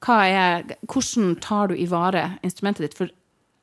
Hva 0.00 0.18
er, 0.30 0.76
hvordan 0.88 1.34
tar 1.44 1.68
du 1.68 1.74
i 1.76 1.86
vare 1.90 2.38
instrumentet 2.46 2.86
ditt? 2.86 2.94
For 2.96 3.10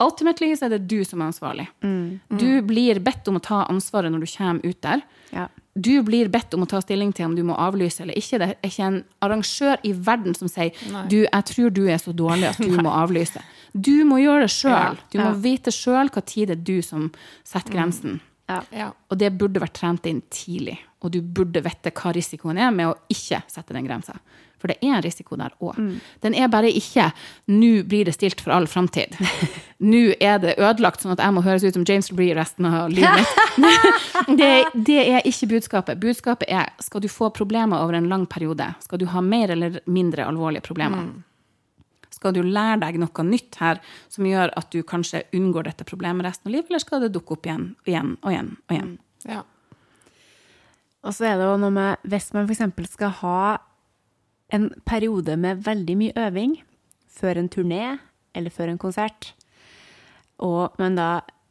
ultimately 0.03 0.51
så 0.55 0.67
er 0.67 0.75
det 0.75 0.83
du 0.91 0.99
som 1.07 1.21
er 1.23 1.31
ansvarlig. 1.31 1.67
Du 1.81 2.49
blir 2.67 2.99
bedt 3.01 3.27
om 3.31 3.39
å 3.39 3.43
ta 3.43 3.63
ansvaret 3.71 4.12
når 4.13 4.25
du 4.25 4.29
kommer 4.36 4.67
ut 4.67 4.81
der. 4.86 5.01
Ja. 5.33 5.47
Du 5.77 6.01
blir 6.05 6.29
bedt 6.33 6.53
om 6.57 6.63
å 6.65 6.67
ta 6.69 6.79
stilling 6.81 7.12
til 7.13 7.25
om 7.29 7.36
du 7.38 7.43
må 7.45 7.53
avlyse 7.62 8.01
eller 8.01 8.17
ikke. 8.17 8.38
Det 8.41 8.47
er 8.49 8.69
ikke 8.69 8.86
en 8.88 8.99
arrangør 9.25 9.81
i 9.86 9.91
verden 9.93 10.33
som 10.38 10.49
sier 10.49 10.73
du, 11.10 11.19
jeg 11.27 11.43
tror 11.51 11.69
du 11.73 11.83
er 11.89 11.99
så 12.01 12.13
dårlig 12.17 12.47
at 12.49 12.57
du 12.62 12.73
må 12.81 12.89
avlyse. 12.93 13.41
Du 13.77 14.03
må 14.10 14.17
gjøre 14.21 14.47
det 14.47 14.53
sjøl. 14.53 14.97
Du 15.13 15.19
må 15.19 15.31
Ja. 15.31 15.38
vite 15.43 15.73
sjøl 15.73 16.10
hva 16.10 16.23
tid 16.25 16.49
det 16.49 16.57
er 16.57 16.63
du 16.65 16.81
som 16.81 17.12
setter 17.45 17.73
grensen. 17.73 18.19
Ja. 18.49 18.62
Ja. 18.71 18.91
Og 19.12 19.17
det 19.19 19.33
burde 19.38 19.60
vært 19.62 19.73
trent 19.77 20.05
inn 20.10 20.21
tidlig. 20.33 20.77
Og 21.05 21.13
du 21.13 21.21
burde 21.21 21.62
vite 21.62 21.93
hva 21.93 22.12
risikoen 22.15 22.57
er 22.57 22.71
med 22.73 22.89
å 22.89 22.97
ikke 23.13 23.43
sette 23.51 23.75
den 23.75 23.86
grensa. 23.86 24.15
For 24.57 24.71
det 24.71 24.79
er 24.81 24.95
en 24.97 25.03
risiko 25.05 25.38
der 25.38 25.53
òg. 25.62 25.77
Den 26.23 26.33
er 26.33 26.49
bare 26.49 26.71
ikke 26.73 27.12
'nå 27.47 27.83
blir 27.86 28.05
det 28.05 28.15
stilt 28.15 28.41
for 28.41 28.51
all 28.51 28.65
framtid'. 28.65 29.13
Nå 29.91 30.15
er 30.19 30.39
det 30.41 30.57
ødelagt 30.57 31.01
sånn 31.01 31.13
at 31.13 31.21
jeg 31.21 31.33
må 31.33 31.43
høres 31.45 31.63
ut 31.63 31.73
som 31.73 31.86
James 31.86 32.10
Bree 32.10 32.33
resten 32.33 32.65
av 32.65 32.89
livet 32.89 33.21
mitt. 33.21 33.77
det, 34.41 34.65
det 34.73 34.99
er 35.05 35.21
ikke 35.21 35.51
budskapet. 35.53 35.99
Budskapet 36.01 36.49
er 36.49 36.73
skal 36.81 37.01
du 37.01 37.07
få 37.07 37.29
problemer 37.29 37.77
over 37.77 37.93
en 37.93 38.10
lang 38.10 38.25
periode, 38.25 38.73
skal 38.81 38.97
du 38.97 39.05
ha 39.05 39.21
mer 39.21 39.53
eller 39.53 39.79
mindre 39.86 40.25
alvorlige 40.25 40.65
problemer. 40.65 41.05
Skal 42.10 42.33
du 42.33 42.41
lære 42.41 42.79
deg 42.81 42.97
noe 42.97 43.23
nytt 43.23 43.60
her 43.62 43.77
som 44.10 44.25
gjør 44.25 44.49
at 44.57 44.71
du 44.73 44.81
kanskje 44.81 45.27
unngår 45.38 45.69
dette 45.69 45.86
problemet 45.86 46.25
resten 46.25 46.49
av 46.49 46.55
livet, 46.55 46.71
eller 46.71 46.81
skal 46.81 47.05
det 47.05 47.13
dukke 47.13 47.38
opp 47.38 47.45
igjen 47.45 47.75
og 47.86 47.88
igjen 47.93 48.17
og 48.23 48.31
igjen? 48.31 48.51
Og 48.65 48.73
igjen? 48.73 48.97
Ja. 49.29 49.43
Og 51.07 51.15
så 51.15 51.29
er 51.29 51.37
det 51.39 51.47
jo 51.47 51.55
noe 51.61 51.71
med 51.71 52.03
Hvis 52.11 52.29
man 52.35 52.49
f.eks. 52.49 52.91
skal 52.91 53.13
ha 53.21 53.39
en 54.53 54.69
periode 54.87 55.35
med 55.39 55.63
veldig 55.65 55.95
mye 55.99 56.13
øving 56.27 56.53
før 57.17 57.39
en 57.41 57.49
turné 57.51 57.97
eller 58.37 58.53
før 58.53 58.69
en 58.71 58.77
konsert, 58.79 59.31
og 60.43 60.75
men 60.79 60.95
da 60.99 61.07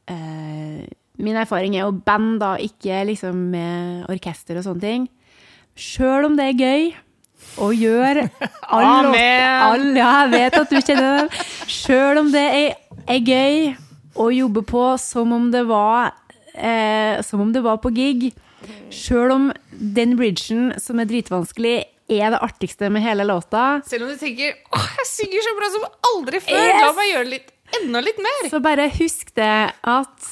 eh, 0.08 0.84
Min 1.18 1.36
erfaring 1.40 1.74
er 1.74 1.86
jo 1.86 1.94
band, 2.06 2.38
da, 2.42 2.52
ikke 2.60 3.00
liksom 3.08 3.36
med 3.54 4.04
orkester 4.12 4.58
og 4.60 4.64
sånne 4.66 4.82
ting. 4.84 5.06
Sjøl 5.76 6.26
om 6.28 6.36
det 6.36 6.44
er 6.50 6.60
gøy 6.60 6.86
å 7.64 7.70
gjøre 7.72 8.26
all 8.68 8.84
låt- 8.84 9.16
Amen! 9.16 9.62
all, 9.64 9.86
Ja, 9.96 10.10
jeg 10.26 10.32
vet 10.34 10.58
at 10.60 10.70
du 10.70 10.76
kjenner 10.76 11.16
det. 11.22 11.46
Sjøl 11.72 12.20
om 12.20 12.28
det 12.34 12.44
er, 12.44 12.76
er 13.08 13.24
gøy 13.24 13.74
å 14.20 14.28
jobbe 14.32 14.62
på 14.68 14.84
som 15.00 15.32
om 15.36 15.48
det 15.52 15.64
var 15.68 16.12
eh, 16.54 17.16
Som 17.24 17.40
om 17.44 17.52
det 17.56 17.64
var 17.64 17.80
på 17.80 17.92
gig. 17.96 18.28
Sjøl 18.94 19.30
om 19.34 19.44
den 19.70 20.16
bridgen 20.18 20.72
som 20.82 21.00
er 21.02 21.08
dritvanskelig, 21.10 21.76
er 22.08 22.30
det 22.30 22.38
artigste 22.46 22.86
med 22.94 23.02
hele 23.02 23.24
låta, 23.26 23.82
Selv 23.86 24.06
om 24.06 24.12
du 24.14 24.18
tenker 24.20 24.52
åh, 24.72 24.88
jeg 25.00 25.06
synger 25.10 25.42
så 25.42 25.54
bra 25.58 25.70
som 25.74 25.86
aldri 26.12 26.38
før, 26.44 26.60
Yes! 26.62 26.82
la 26.84 26.90
meg 26.94 27.08
gjøre 27.10 27.30
litt, 27.32 27.48
enda 27.82 28.02
litt 28.06 28.20
mer. 28.22 28.50
så 28.52 28.60
bare 28.62 28.84
husk 28.94 29.32
det 29.34 29.54
at 29.82 30.28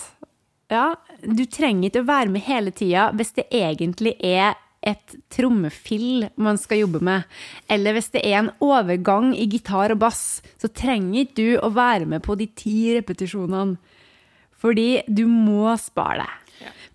ja, 0.71 0.85
du 1.27 1.43
trenger 1.51 1.89
ikke 1.91 2.05
å 2.05 2.07
være 2.13 2.31
med 2.31 2.47
hele 2.47 2.71
tida 2.75 3.09
hvis 3.19 3.35
det 3.37 3.49
egentlig 3.51 4.15
er 4.25 4.55
et 4.87 5.17
trommefill 5.33 6.29
man 6.37 6.59
skal 6.61 6.83
jobbe 6.85 7.01
med. 7.03 7.25
Eller 7.73 7.97
hvis 7.97 8.11
det 8.15 8.23
er 8.29 8.39
en 8.43 8.51
overgang 8.63 9.31
i 9.35 9.47
gitar 9.49 9.95
og 9.97 9.99
bass, 10.03 10.43
så 10.61 10.69
trenger 10.69 11.25
ikke 11.25 11.37
du 11.41 11.51
å 11.65 11.71
være 11.75 12.07
med 12.07 12.23
på 12.23 12.37
de 12.37 12.47
ti 12.53 12.93
repetisjonene. 12.99 13.79
Fordi 14.61 15.03
du 15.09 15.25
må 15.29 15.73
spare 15.81 16.23
deg. 16.23 16.44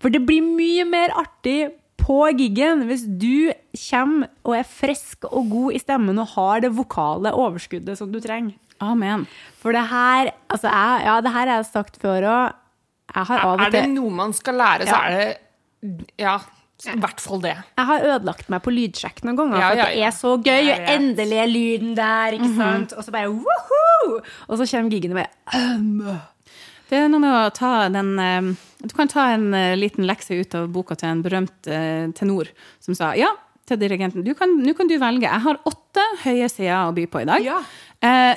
For 0.00 0.12
det 0.12 0.22
blir 0.26 0.40
mye 0.44 0.86
mer 0.88 1.12
artig 1.20 1.72
på 2.00 2.22
giggen 2.38 2.86
hvis 2.88 3.02
du 3.20 3.50
kommer 3.76 4.30
og 4.48 4.54
er 4.56 4.64
frisk 4.64 5.26
og 5.28 5.50
god 5.52 5.76
i 5.76 5.80
stemmen 5.82 6.18
og 6.22 6.30
har 6.34 6.62
det 6.64 6.70
vokale 6.76 7.32
overskuddet 7.36 7.98
som 8.00 8.10
du 8.12 8.16
trenger. 8.24 8.56
Amen. 8.80 9.26
For 9.60 9.76
det 9.76 9.82
her 9.90 10.30
altså 10.48 10.70
jeg, 10.72 11.04
Ja, 11.04 11.18
det 11.20 11.32
her 11.34 11.46
har 11.52 11.58
jeg 11.60 11.68
sagt 11.68 12.00
før 12.00 12.24
òg. 12.24 12.54
Jeg 13.14 13.26
har 13.28 13.44
av 13.44 13.60
Er 13.66 13.70
det 13.74 13.84
noe 13.92 14.10
man 14.14 14.32
skal 14.32 14.54
lære, 14.56 14.86
så 14.88 14.96
Ja. 14.96 15.02
er 15.10 15.18
det 15.18 16.08
ja, 16.20 16.38
i 16.94 16.96
hvert 17.00 17.20
fall 17.20 17.40
det. 17.44 17.52
Jeg 17.76 17.86
har 17.90 18.00
ødelagt 18.08 18.48
meg 18.48 18.62
på 18.64 18.72
lydsjekk 18.72 19.22
noen 19.24 19.36
ganger, 19.36 19.58
Ja, 19.60 19.68
for 19.68 19.76
ja, 19.76 19.84
det 19.84 20.04
er 20.08 20.16
så 20.16 20.32
gøy. 20.40 20.70
Og 20.72 20.90
endelig 20.94 21.38
er 21.42 21.48
lyden 21.52 21.94
der, 21.96 22.32
ikke 22.38 22.50
sant? 22.56 22.92
Og 22.96 23.04
så 23.04 23.12
bare 23.12 23.28
woho! 23.28 24.20
Og 24.48 24.56
så 24.60 24.64
kommer 24.70 24.90
giggene 24.90 25.14
bare 25.20 25.28
Det 26.90 26.98
er 26.98 27.10
noe 27.10 27.22
med 27.22 27.30
å 27.30 27.52
ta 27.54 27.86
den 27.92 28.16
eh, 28.18 28.50
Du 28.82 28.94
kan 28.96 29.10
ta 29.10 29.28
en 29.36 29.52
eh, 29.54 29.76
liten 29.78 30.08
lekse 30.08 30.40
ut 30.40 30.56
av 30.58 30.66
boka 30.74 30.96
til 30.98 31.12
en 31.12 31.22
berømt 31.22 31.70
eh, 31.70 32.10
tenor 32.18 32.50
som 32.82 32.98
sa 32.98 33.12
ja 33.18 33.30
til 33.70 33.78
dirigenten. 33.78 34.24
Nå 34.26 34.34
kan, 34.34 34.50
kan 34.74 34.88
du 34.90 34.96
velge. 34.98 35.28
Jeg 35.28 35.42
har 35.44 35.58
åtte 35.68 36.04
høye 36.24 36.48
sider 36.50 36.88
å 36.88 36.94
by 36.96 37.04
på 37.06 37.20
i 37.22 37.26
dag. 37.28 37.44
Ja. 37.44 37.60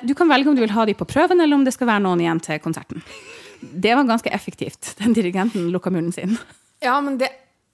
Du 0.06 0.12
kan 0.14 0.30
velge 0.30 0.52
om 0.52 0.54
du 0.54 0.62
vil 0.62 0.76
ha 0.76 0.84
de 0.86 0.94
på 0.94 1.08
prøven, 1.10 1.42
eller 1.42 1.58
om 1.58 1.64
det 1.66 1.74
skal 1.74 1.90
være 1.90 2.04
noen 2.06 2.22
igjen 2.22 2.42
til 2.46 2.60
konserten. 2.62 3.02
Det 3.58 3.96
var 3.98 4.06
ganske 4.06 4.30
effektivt. 4.30 4.92
Den 5.00 5.16
dirigenten 5.18 5.72
lukka 5.74 5.90
munnen 5.90 6.14
sin. 6.14 6.38
Ja, 6.86 7.00
men 7.02 7.18
det 7.18 7.32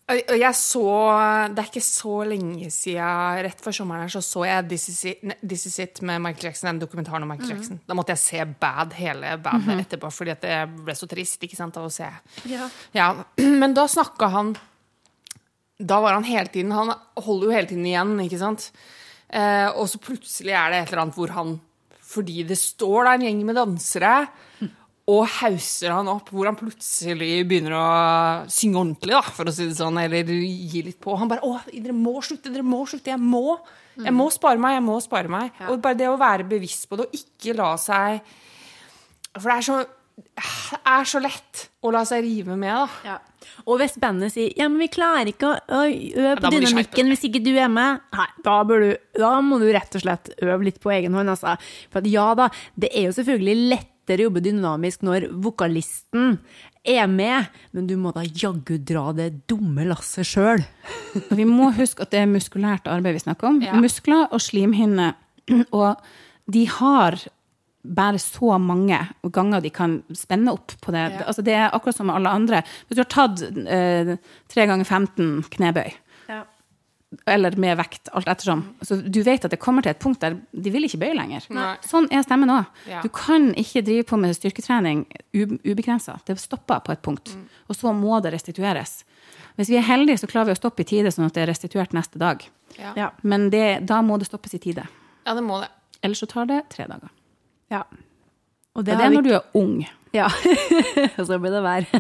jeg 0.09 0.55
så 0.57 0.83
Det 1.53 1.61
er 1.61 1.67
ikke 1.69 1.83
så 1.85 2.13
lenge 2.25 2.69
siden, 2.73 3.43
rett 3.45 3.61
før 3.61 3.75
sommeren 3.75 4.05
her, 4.05 4.13
så 4.13 4.21
så 4.25 4.45
jeg 4.47 4.67
This 4.71 4.87
Is 4.89 5.01
It, 5.11 5.35
This 5.43 5.67
Is 5.69 5.77
It 5.83 6.01
med 6.01 6.21
Michael 6.23 6.49
Jackson, 6.49 6.71
den 6.71 6.81
dokumentaren 6.81 7.23
om 7.25 7.29
Michael 7.29 7.51
Jackson. 7.53 7.79
Da 7.85 7.97
måtte 7.97 8.15
jeg 8.15 8.23
se 8.23 8.45
Bad, 8.59 8.95
hele 8.97 9.35
bandet 9.43 9.85
etterpå, 9.85 10.09
fordi 10.13 10.33
at 10.33 10.41
det 10.45 10.57
ble 10.85 10.95
så 10.97 11.09
trist 11.09 11.43
ikke 11.45 11.59
sant, 11.59 11.77
av 11.77 11.85
å 11.85 11.93
se. 11.93 12.09
Ja, 12.95 13.11
Men 13.61 13.75
da 13.77 13.85
snakka 13.89 14.31
han 14.33 14.55
Da 15.79 15.99
var 16.03 16.17
han 16.17 16.25
hele 16.27 16.49
tiden 16.51 16.73
Han 16.75 16.91
holder 17.15 17.47
jo 17.47 17.55
hele 17.55 17.69
tiden 17.69 17.85
igjen, 17.87 18.17
ikke 18.25 18.41
sant? 18.41 18.71
Eh, 19.29 19.69
og 19.69 19.85
så 19.91 20.01
plutselig 20.01 20.55
er 20.57 20.73
det 20.73 20.81
et 20.81 20.91
eller 20.91 21.03
annet 21.05 21.17
hvor 21.19 21.35
han 21.35 21.53
Fordi 22.09 22.43
det 22.49 22.57
står 22.57 23.05
der 23.05 23.13
en 23.13 23.25
gjeng 23.27 23.43
med 23.45 23.59
dansere, 23.59 24.13
og 25.09 25.23
hauser 25.39 25.93
han 25.95 26.09
opp, 26.11 26.29
hvor 26.33 26.49
han 26.49 26.57
plutselig 26.59 27.41
begynner 27.49 27.75
å 27.77 27.85
synge 28.51 28.81
ordentlig, 28.81 29.15
da, 29.15 29.21
for 29.35 29.49
å 29.49 29.53
si 29.53 29.65
det 29.69 29.77
sånn, 29.79 29.97
eller 30.01 30.29
gi 30.29 30.83
litt 30.85 30.99
på. 31.01 31.15
Han 31.17 31.31
bare 31.31 31.41
'Å, 31.45 31.61
dere 31.71 31.95
må 31.95 32.19
slutte, 32.21 32.51
dere 32.53 32.65
må 32.65 32.83
slutte. 32.85 33.09
Jeg 33.09 33.19
må. 33.19 33.59
Jeg 33.99 34.13
må 34.15 34.29
spare 34.31 34.61
meg, 34.61 34.77
jeg 34.77 34.85
må 34.85 34.99
spare 35.01 35.27
meg.' 35.27 35.51
Og 35.69 35.81
bare 35.81 35.97
det 35.97 36.09
å 36.09 36.19
være 36.19 36.47
bevisst 36.47 36.87
på 36.89 36.97
det, 36.97 37.07
og 37.07 37.15
ikke 37.15 37.57
la 37.57 37.75
seg 37.75 38.21
For 39.39 39.49
det 39.49 39.57
er 39.57 39.61
så, 39.61 39.85
det 40.17 40.79
er 40.85 41.03
så 41.05 41.19
lett 41.21 41.69
å 41.81 41.91
la 41.91 42.03
seg 42.03 42.23
rive 42.23 42.55
med, 42.57 42.73
da. 42.73 42.87
Ja. 43.05 43.17
Og 43.65 43.79
hvis 43.79 43.95
bandet 44.01 44.33
sier 44.33 44.51
ja, 44.57 44.67
men 44.67 44.81
vi 44.81 44.89
klarer 44.91 45.29
ikke 45.31 45.51
å 45.53 45.83
øve 45.85 46.33
på 46.39 46.49
ja, 46.49 46.51
dynamikken 46.51 47.07
hvis 47.07 47.23
ikke 47.29 47.41
du 47.45 47.53
er 47.55 47.69
med, 47.71 48.01
Nei, 48.15 48.27
da, 48.43 48.63
du, 48.67 48.89
da 49.15 49.31
må 49.45 49.59
du 49.61 49.69
rett 49.71 49.95
og 49.95 50.03
slett 50.03 50.33
øve 50.41 50.65
litt 50.67 50.81
på 50.81 50.91
egen 50.91 51.15
hånd. 51.15 51.29
Altså. 51.29 51.55
For 51.89 52.01
at 52.01 52.09
ja 52.09 52.33
da, 52.35 52.49
det 52.75 52.91
er 52.91 53.07
jo 53.07 53.15
selvfølgelig 53.15 53.79
lettere 54.09 54.25
å 54.25 54.29
jobbe 54.29 54.41
dynamisk 54.41 55.03
når 55.05 55.29
vokalisten 55.43 56.37
er 56.83 57.07
med, 57.07 57.49
men 57.71 57.87
du 57.87 57.95
må 57.99 58.11
da 58.15 58.23
jaggu 58.23 58.79
dra 58.81 59.11
det 59.13 59.45
dumme 59.49 59.85
lasset 59.85 60.25
sjøl. 60.25 60.63
Vi 61.37 61.45
må 61.45 61.71
huske 61.77 62.03
at 62.03 62.11
det 62.11 62.23
er 62.23 62.29
muskulært 62.29 62.87
arbeid 62.89 63.17
vi 63.17 63.23
snakker 63.23 63.49
om. 63.49 63.59
Ja. 63.61 63.75
Muskler 63.77 64.29
og 64.31 64.41
slimhinner. 64.41 65.15
Og 65.75 65.97
de 66.49 66.65
har 66.69 67.17
bare 67.81 68.19
så 68.21 68.57
mange 68.61 68.97
ganger 69.33 69.63
de 69.63 69.71
kan 69.73 69.99
spenne 70.13 70.53
opp 70.53 70.75
på 70.81 70.93
det. 70.93 71.05
Ja. 71.15 71.25
Altså 71.29 71.45
det 71.45 71.55
er 71.57 71.73
akkurat 71.73 71.97
som 71.97 72.09
med 72.09 72.19
alle 72.19 72.33
andre. 72.41 72.61
Hvis 72.87 72.99
du 72.99 73.03
har 73.03 73.11
tatt 73.13 73.43
eh, 73.65 74.13
3 74.53 74.67
ganger 74.69 74.85
15 74.85 75.49
knebøy, 75.55 75.89
eller 77.25 77.55
med 77.57 77.77
vekt, 77.79 78.09
alt 78.13 78.27
ettersom, 78.29 78.59
så 78.85 78.99
du 79.01 79.23
vet 79.25 79.45
at 79.45 79.51
det 79.51 79.57
kommer 79.59 79.81
til 79.81 79.91
et 79.95 79.99
punkt 79.99 80.21
der 80.21 80.35
de 80.51 80.69
vil 80.73 80.85
ikke 80.85 80.99
bøye 81.01 81.15
lenger. 81.17 81.47
Nei. 81.49 81.71
Sånn 81.85 82.05
er 82.13 82.21
stemmen 82.21 82.51
òg. 82.53 82.67
Ja. 82.89 83.01
Du 83.01 83.09
kan 83.09 83.47
ikke 83.57 83.81
drive 83.85 84.03
på 84.11 84.19
med 84.21 84.35
styrketrening 84.37 85.05
ubegrensa. 85.33 86.19
Det 86.27 86.37
stopper 86.39 86.83
på 86.85 86.93
et 86.93 87.01
punkt. 87.01 87.31
Mm. 87.33 87.47
Og 87.67 87.75
så 87.79 87.93
må 87.97 88.19
det 88.21 88.33
restitueres. 88.35 88.99
Hvis 89.57 89.71
vi 89.73 89.79
er 89.81 89.87
heldige, 89.89 90.21
så 90.21 90.29
klarer 90.29 90.51
vi 90.51 90.57
å 90.57 90.61
stoppe 90.61 90.85
i 90.85 90.87
tide, 90.87 91.09
sånn 91.11 91.25
at 91.25 91.33
det 91.33 91.43
er 91.47 91.49
restituert 91.51 91.95
neste 91.97 92.21
dag. 92.21 92.45
Ja. 92.77 92.93
Ja. 92.95 93.09
Men 93.25 93.49
det, 93.49 93.79
da 93.89 94.03
må 94.05 94.19
det 94.21 94.29
stoppes 94.29 94.53
i 94.53 94.61
tide. 94.61 94.85
ja, 95.25 95.33
det 95.33 95.41
må 95.43 95.59
det. 95.63 95.69
Ellers 96.01 96.21
så 96.21 96.29
tar 96.31 96.45
det 96.47 96.61
tre 96.69 96.85
dager. 96.87 97.09
ja. 97.73 97.83
Og 98.77 98.83
Og 98.83 98.85
det 98.85 98.93
er 99.01 99.09
når 99.09 99.23
du 99.25 99.31
er 99.33 99.41
ung. 99.57 99.81
Ja, 100.15 100.25
og 101.19 101.25
så 101.27 101.37
blir 101.37 101.53
det 101.53 101.65
vær. 101.65 101.89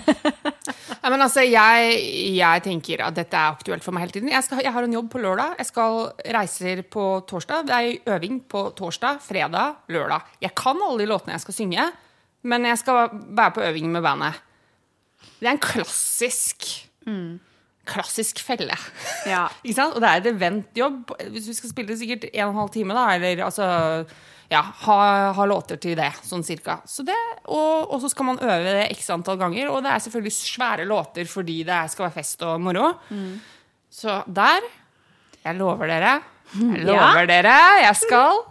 Ja, 0.99 1.07
men 1.13 1.21
altså, 1.23 1.39
jeg, 1.47 1.93
jeg 2.35 2.61
tenker 2.65 3.05
at 3.05 3.15
dette 3.15 3.37
er 3.39 3.53
aktuelt 3.53 3.85
for 3.85 3.95
meg 3.95 4.03
hele 4.03 4.11
tiden. 4.17 4.31
Jeg, 4.33 4.43
skal, 4.43 4.59
jeg 4.65 4.73
har 4.75 4.83
en 4.83 4.95
jobb 4.97 5.07
på 5.13 5.21
lørdag. 5.23 5.53
Jeg 5.61 5.69
skal 5.69 6.09
reiser 6.35 6.81
på 6.91 7.05
torsdag. 7.29 7.69
Det 7.69 7.77
er 7.77 8.17
øving 8.17 8.41
på 8.51 8.65
torsdag, 8.75 9.21
fredag, 9.23 9.77
lørdag. 9.95 10.27
Jeg 10.43 10.51
kan 10.59 10.81
alle 10.83 10.99
de 10.99 11.07
låtene 11.07 11.37
jeg 11.37 11.45
skal 11.45 11.55
synge, 11.55 11.85
men 12.51 12.67
jeg 12.67 12.81
skal 12.83 13.15
være 13.15 13.55
på 13.55 13.63
øving 13.69 13.87
med 13.95 14.03
bandet. 14.03 14.41
Det 15.39 15.47
er 15.47 15.55
en 15.55 15.63
klassisk 15.63 16.67
Klassisk 17.89 18.41
felle. 18.45 18.75
Ja. 19.25 19.47
Ikke 19.63 19.77
sant? 19.79 19.95
Og 19.95 20.03
det 20.03 20.09
er 20.09 20.19
et 20.19 20.27
eventjobb. 20.33 21.15
Hvis 21.31 21.47
vi 21.49 21.55
skal 21.57 21.71
spille 21.71 21.97
sikkert 21.97 22.27
en 22.29 22.43
og 22.43 22.51
en 22.51 22.59
halv 22.59 22.73
time, 22.75 22.93
da, 22.97 23.07
eller 23.15 23.45
altså 23.47 23.69
ja, 24.49 24.61
ha, 24.85 24.97
ha 25.37 25.45
låter 25.45 25.77
til 25.77 25.93
det, 25.99 26.09
sånn 26.25 26.41
cirka. 26.43 26.79
Så 26.89 27.03
det, 27.05 27.17
og, 27.45 27.91
og 27.93 27.99
så 28.01 28.09
skal 28.09 28.25
man 28.31 28.39
øve 28.41 28.71
det 28.79 28.87
x 28.95 29.09
antall 29.13 29.37
ganger, 29.37 29.69
og 29.69 29.83
det 29.85 29.91
er 29.93 30.01
selvfølgelig 30.07 30.33
svære 30.39 30.87
låter 30.89 31.27
fordi 31.29 31.59
det 31.67 31.81
skal 31.93 32.07
være 32.07 32.15
fest 32.17 32.41
og 32.47 32.59
moro. 32.65 32.91
Så 33.93 34.21
der 34.27 34.65
Jeg 35.45 35.55
lover 35.57 35.87
dere. 35.87 36.15
Jeg 36.57 36.81
lover 36.85 37.27
dere, 37.29 37.53
jeg 37.85 37.95
skal 37.95 38.41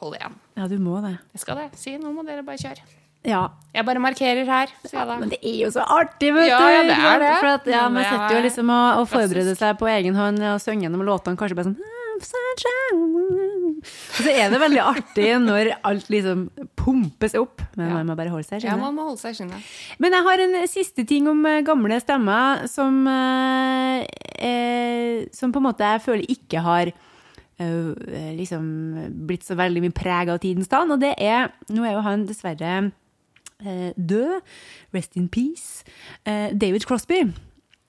holde 0.00 0.16
igjen. 0.20 0.36
ja, 0.56 0.66
du 0.70 0.78
må 0.78 1.00
det. 1.02 1.16
Jeg 1.34 1.40
skal 1.42 1.58
det. 1.58 1.66
Si, 1.78 1.96
nå 1.98 2.12
må 2.14 2.22
dere 2.26 2.44
bare 2.46 2.56
kjøre. 2.62 2.84
Ja. 3.26 3.40
Jeg 3.74 3.82
bare 3.88 3.98
markerer 3.98 4.46
her, 4.46 4.70
Ja. 4.92 5.04
Men 5.18 5.28
det 5.32 5.40
er 5.42 5.56
jo 5.64 5.70
så 5.74 5.82
artig, 5.82 6.30
vet 6.36 6.46
Ja, 6.46 6.58
du! 6.62 6.66
ja, 6.70 6.82
det 6.86 6.98
er 7.10 7.18
det. 7.24 7.32
For 7.40 7.50
at, 7.56 7.66
ja, 7.66 7.88
man 7.90 8.04
sitter 8.06 8.36
jo 8.38 8.42
liksom 8.46 8.70
og, 8.70 9.00
og 9.02 9.08
forbereder 9.10 9.58
seg 9.58 9.74
på 9.80 9.88
egen 9.90 10.14
hånd 10.14 10.38
og 10.52 10.60
synger 10.62 10.86
gjennom 10.86 11.02
låtene, 11.08 11.34
kanskje 11.40 11.58
bare 11.58 11.72
sånn 11.72 11.80
«I'm 11.82 12.22
sunshine». 12.30 13.65
Og 13.76 14.20
så 14.24 14.30
er 14.32 14.50
det 14.52 14.58
veldig 14.62 14.80
artig 14.82 15.26
når 15.44 15.70
alt 15.84 16.06
liksom 16.12 16.46
pumpes 16.78 17.34
opp, 17.38 17.60
men 17.76 17.92
man 17.92 18.06
må 18.08 18.16
bare 18.18 18.32
holde 18.32 18.46
seg 18.48 18.58
i 18.58 18.66
Ja, 18.66 18.72
skinnet. 18.72 18.84
man 18.86 18.94
må 18.96 19.04
holde 19.10 19.20
seg 19.20 19.34
i 19.34 19.38
skinnet. 19.40 19.70
Men 20.02 20.16
jeg 20.16 20.26
har 20.28 20.42
en 20.46 20.56
siste 20.70 21.04
ting 21.08 21.28
om 21.28 21.42
eh, 21.46 21.60
gamle 21.66 21.98
stemmer 22.00 22.64
som, 22.72 23.02
eh, 23.10 24.06
eh, 24.40 25.26
som 25.36 25.52
på 25.52 25.60
en 25.62 25.68
måte 25.68 25.84
jeg 25.92 26.04
føler 26.06 26.32
ikke 26.32 26.62
har 26.64 26.90
eh, 26.92 28.30
liksom 28.38 28.64
blitt 29.28 29.44
så 29.46 29.56
veldig 29.58 29.84
mye 29.86 29.96
preg 29.96 30.32
av 30.32 30.40
tidens 30.42 30.68
tann, 30.72 30.90
og 30.96 31.00
det 31.04 31.14
er 31.22 31.52
Nå 31.72 31.84
er 31.84 31.96
jo 31.98 32.04
han 32.06 32.24
dessverre 32.28 32.72
eh, 33.60 33.90
død. 33.96 34.40
Rest 34.96 35.16
in 35.20 35.28
peace. 35.32 35.84
Eh, 36.24 36.50
David 36.56 36.84
Crosby. 36.88 37.22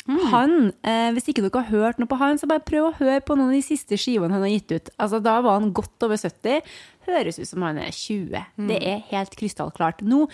Han, 0.07 0.71
eh, 0.83 1.11
Hvis 1.11 1.27
ikke 1.27 1.43
dere 1.43 1.63
har 1.63 1.71
hørt 1.71 1.99
noe 1.99 2.07
på 2.07 2.17
han, 2.19 2.39
så 2.39 2.47
bare 2.47 2.63
prøv 2.63 2.89
å 2.89 2.95
høre 2.99 3.23
på 3.25 3.35
noen 3.35 3.51
av 3.51 3.57
de 3.57 3.65
siste 3.65 3.99
skivene 3.99 4.31
han 4.31 4.45
har 4.45 4.53
gitt 4.53 4.71
ut. 4.71 4.89
Altså, 4.97 5.21
Da 5.23 5.41
var 5.41 5.59
han 5.59 5.73
godt 5.73 6.03
over 6.07 6.15
70. 6.15 6.61
Høres 7.07 7.39
ut 7.39 7.47
som 7.47 7.61
han 7.63 7.77
er 7.79 7.91
20. 7.91 8.45
Det 8.67 8.77
er 8.83 9.03
helt 9.11 9.35
krystallklart. 9.39 10.01
Nå 10.03 10.25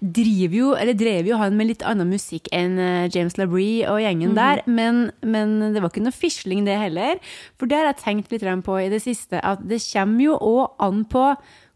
driver 0.00 0.56
jo, 0.56 0.72
eller 0.76 0.92
drev 0.92 1.30
jo 1.30 1.38
han 1.40 1.56
med 1.56 1.70
litt 1.70 1.84
annen 1.88 2.08
musikk 2.08 2.50
enn 2.52 2.78
eh, 2.78 3.08
James 3.08 3.38
LaBrie 3.40 3.88
og 3.88 4.02
gjengen 4.02 4.34
der, 4.36 4.62
men, 4.66 5.10
men 5.22 5.72
det 5.72 5.80
var 5.80 5.88
ikke 5.88 6.04
noe 6.04 6.12
fisling 6.12 6.66
det 6.68 6.76
heller. 6.76 7.16
For 7.56 7.68
det 7.68 7.80
har 7.80 7.88
jeg 7.92 8.02
tenkt 8.04 8.32
litt 8.32 8.44
på 8.64 8.76
i 8.80 8.90
det 8.92 9.00
siste, 9.04 9.40
at 9.40 9.64
det 9.64 9.80
kommer 9.92 10.24
jo 10.24 10.36
òg 10.36 10.76
an 10.84 11.04
på 11.08 11.30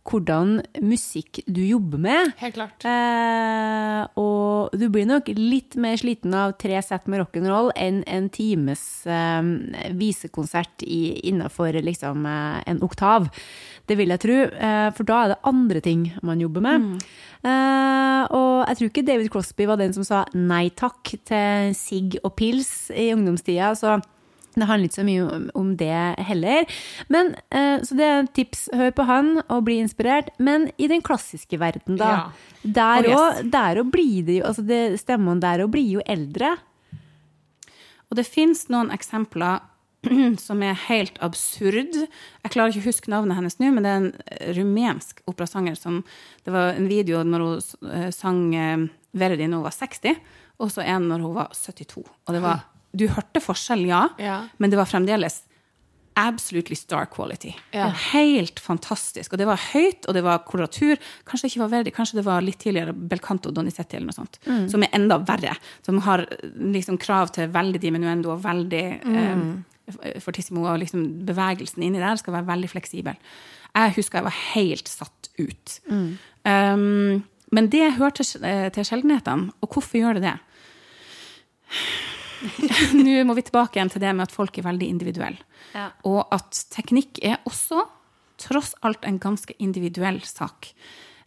hvordan 0.09 0.57
musikk 0.82 1.40
du 1.46 1.61
jobber 1.62 2.00
med. 2.03 2.32
Helt 2.40 2.57
klart. 2.57 2.84
Eh, 2.88 4.03
og 4.18 4.74
du 4.74 4.88
blir 4.92 5.07
nok 5.09 5.30
litt 5.36 5.76
mer 5.80 5.98
sliten 6.00 6.34
av 6.34 6.57
tre 6.61 6.80
sett 6.82 7.07
med 7.11 7.22
rock'n'roll 7.22 7.70
enn 7.78 8.03
en 8.11 8.28
times 8.32 8.82
eh, 9.07 9.42
visekonsert 9.98 10.82
i, 10.82 11.28
innafor 11.30 11.78
liksom, 11.86 12.26
eh, 12.26 12.62
en 12.72 12.82
oktav. 12.82 13.30
Det 13.86 13.98
vil 13.98 14.14
jeg 14.14 14.24
tro, 14.24 14.38
eh, 14.50 14.88
for 14.96 15.09
da 15.09 15.20
er 15.22 15.34
det 15.34 15.42
andre 15.53 15.84
ting 15.84 16.09
man 16.22 16.42
jobber 16.42 16.64
med. 16.66 17.05
Eh, 17.42 18.22
og 18.30 18.66
jeg 18.68 18.78
tror 18.78 18.90
ikke 18.90 19.07
David 19.07 19.30
Crosby 19.34 19.66
var 19.70 19.78
den 19.80 19.94
som 19.94 20.07
sa 20.07 20.24
nei 20.34 20.68
takk 20.74 21.14
til 21.26 21.76
sigg 21.78 22.18
og 22.22 22.34
pils 22.38 22.90
i 22.90 23.12
ungdomstida. 23.14 23.74
så 23.78 24.00
det 24.61 24.68
handler 24.68 24.88
ikke 24.90 25.00
så 25.00 25.07
mye 25.07 25.24
om, 25.24 25.46
om 25.55 25.70
det 25.80 26.00
heller. 26.28 26.66
Men, 27.09 27.34
eh, 27.50 27.80
så 27.80 27.96
det 27.96 28.05
er 28.05 28.22
et 28.22 28.34
tips. 28.36 28.68
Hør 28.76 28.92
på 28.98 29.07
han 29.09 29.30
og 29.48 29.64
bli 29.64 29.78
inspirert. 29.80 30.28
Men 30.38 30.68
i 30.76 30.90
den 30.92 31.03
klassiske 31.03 31.59
verden, 31.62 31.96
da. 31.96 32.11
Ja. 32.12 32.30
Der 32.62 33.09
Oh, 33.12 33.40
yes. 33.42 33.90
blir 33.90 34.22
det 34.26 34.36
jo 34.38 34.44
altså 34.46 34.62
det, 34.62 35.00
Stemmene 35.00 35.40
der 35.42 35.64
òg 35.64 35.72
blir 35.74 35.88
jo 35.96 36.03
eldre. 36.07 36.57
Og 38.11 38.16
det 38.20 38.26
fins 38.28 38.68
noen 38.68 38.92
eksempler 38.92 39.62
som 40.46 40.62
er 40.62 40.76
helt 40.88 41.16
absurd. 41.22 41.94
Jeg 41.96 42.53
klarer 42.53 42.74
ikke 42.74 42.82
å 42.84 42.90
huske 42.90 43.11
navnet 43.12 43.38
hennes 43.38 43.59
nå, 43.61 43.70
men 43.72 43.86
det 43.86 43.90
er 43.92 44.03
en 44.03 44.57
rumensk 44.59 45.22
operasanger 45.30 45.78
som 45.78 46.03
Det 46.44 46.53
var 46.53 46.74
en 46.74 46.88
video 46.90 47.22
når 47.24 47.46
hun 47.46 47.90
eh, 47.90 48.11
sang 48.14 48.42
eh, 48.55 48.88
Verdi 49.12 49.46
når 49.46 49.61
hun 49.61 49.66
var 49.66 49.76
60, 49.76 50.20
og 50.62 50.70
så 50.72 50.84
en 50.88 51.09
når 51.11 51.20
hun 51.24 51.34
var 51.36 51.50
72. 51.53 52.03
Og 52.05 52.34
det 52.34 52.40
var 52.42 52.62
Du 52.95 53.07
hørte 53.09 53.40
forskjell, 53.40 53.86
ja, 53.88 54.09
Ja. 54.18 54.43
men 54.59 54.70
det 54.70 54.76
var 54.78 54.86
fremdeles 54.86 55.43
absolutely 56.14 56.76
star 56.76 57.07
quality. 57.07 57.55
Ja. 57.72 57.86
Helt 58.12 58.61
fantastisk. 58.61 59.32
Og 59.32 59.38
det 59.40 59.47
var 59.49 59.57
høyt, 59.72 60.05
og 60.09 60.12
det 60.14 60.22
var 60.22 60.43
koloratur. 60.45 60.99
Kanskje 61.24 61.47
det 61.47 61.51
ikke 61.55 61.62
var 61.62 61.70
Verdi, 61.72 61.90
kanskje 61.97 62.18
det 62.18 62.24
var 62.26 62.43
litt 62.45 62.59
tidligere 62.61 62.93
Belcanto 62.93 63.51
Donizetti 63.51 63.97
eller 63.97 64.11
noe 64.11 64.18
sånt. 64.18 64.36
Som 64.68 64.82
er 64.84 64.93
enda 64.93 65.16
verre. 65.24 65.55
Som 65.86 66.03
har 66.05 66.26
liksom 66.53 66.99
krav 67.01 67.32
til 67.32 67.49
veldig 67.49 67.80
diminuendo 67.80 68.34
og 68.34 68.43
veldig 68.45 68.84
eh, 69.09 70.20
fortissimo, 70.20 70.66
og 70.68 70.82
liksom 70.84 71.24
bevegelsen 71.24 71.82
inni 71.82 71.99
der 71.99 72.20
skal 72.20 72.36
være 72.36 72.51
veldig 72.53 72.70
fleksibel. 72.74 73.16
Jeg 73.72 73.95
husker 73.97 74.20
jeg 74.20 74.28
var 74.28 74.38
helt 74.53 74.88
satt 74.93 75.30
ut. 75.40 75.78
Um, 76.45 77.24
men 77.53 77.68
det 77.72 77.95
hører 77.97 78.11
til, 78.20 78.45
eh, 78.45 78.68
til 78.68 78.84
sjeldenhetene. 78.84 79.49
Og 79.62 79.68
hvorfor 79.72 79.97
gjør 79.97 80.20
det 80.20 80.28
det? 80.28 80.38
Nå 83.05 83.22
må 83.28 83.36
vi 83.38 83.45
tilbake 83.47 83.78
igjen 83.78 83.93
til 83.93 84.03
det 84.03 84.12
med 84.16 84.26
at 84.26 84.34
folk 84.34 84.59
er 84.59 84.66
veldig 84.66 84.88
individuelle. 84.88 85.43
Ja. 85.76 85.90
Og 86.09 86.24
at 86.34 86.64
teknikk 86.74 87.22
er 87.24 87.40
også 87.49 87.84
tross 88.43 88.74
alt 88.82 89.05
en 89.07 89.20
ganske 89.22 89.55
individuell 89.62 90.20
sak. 90.26 90.72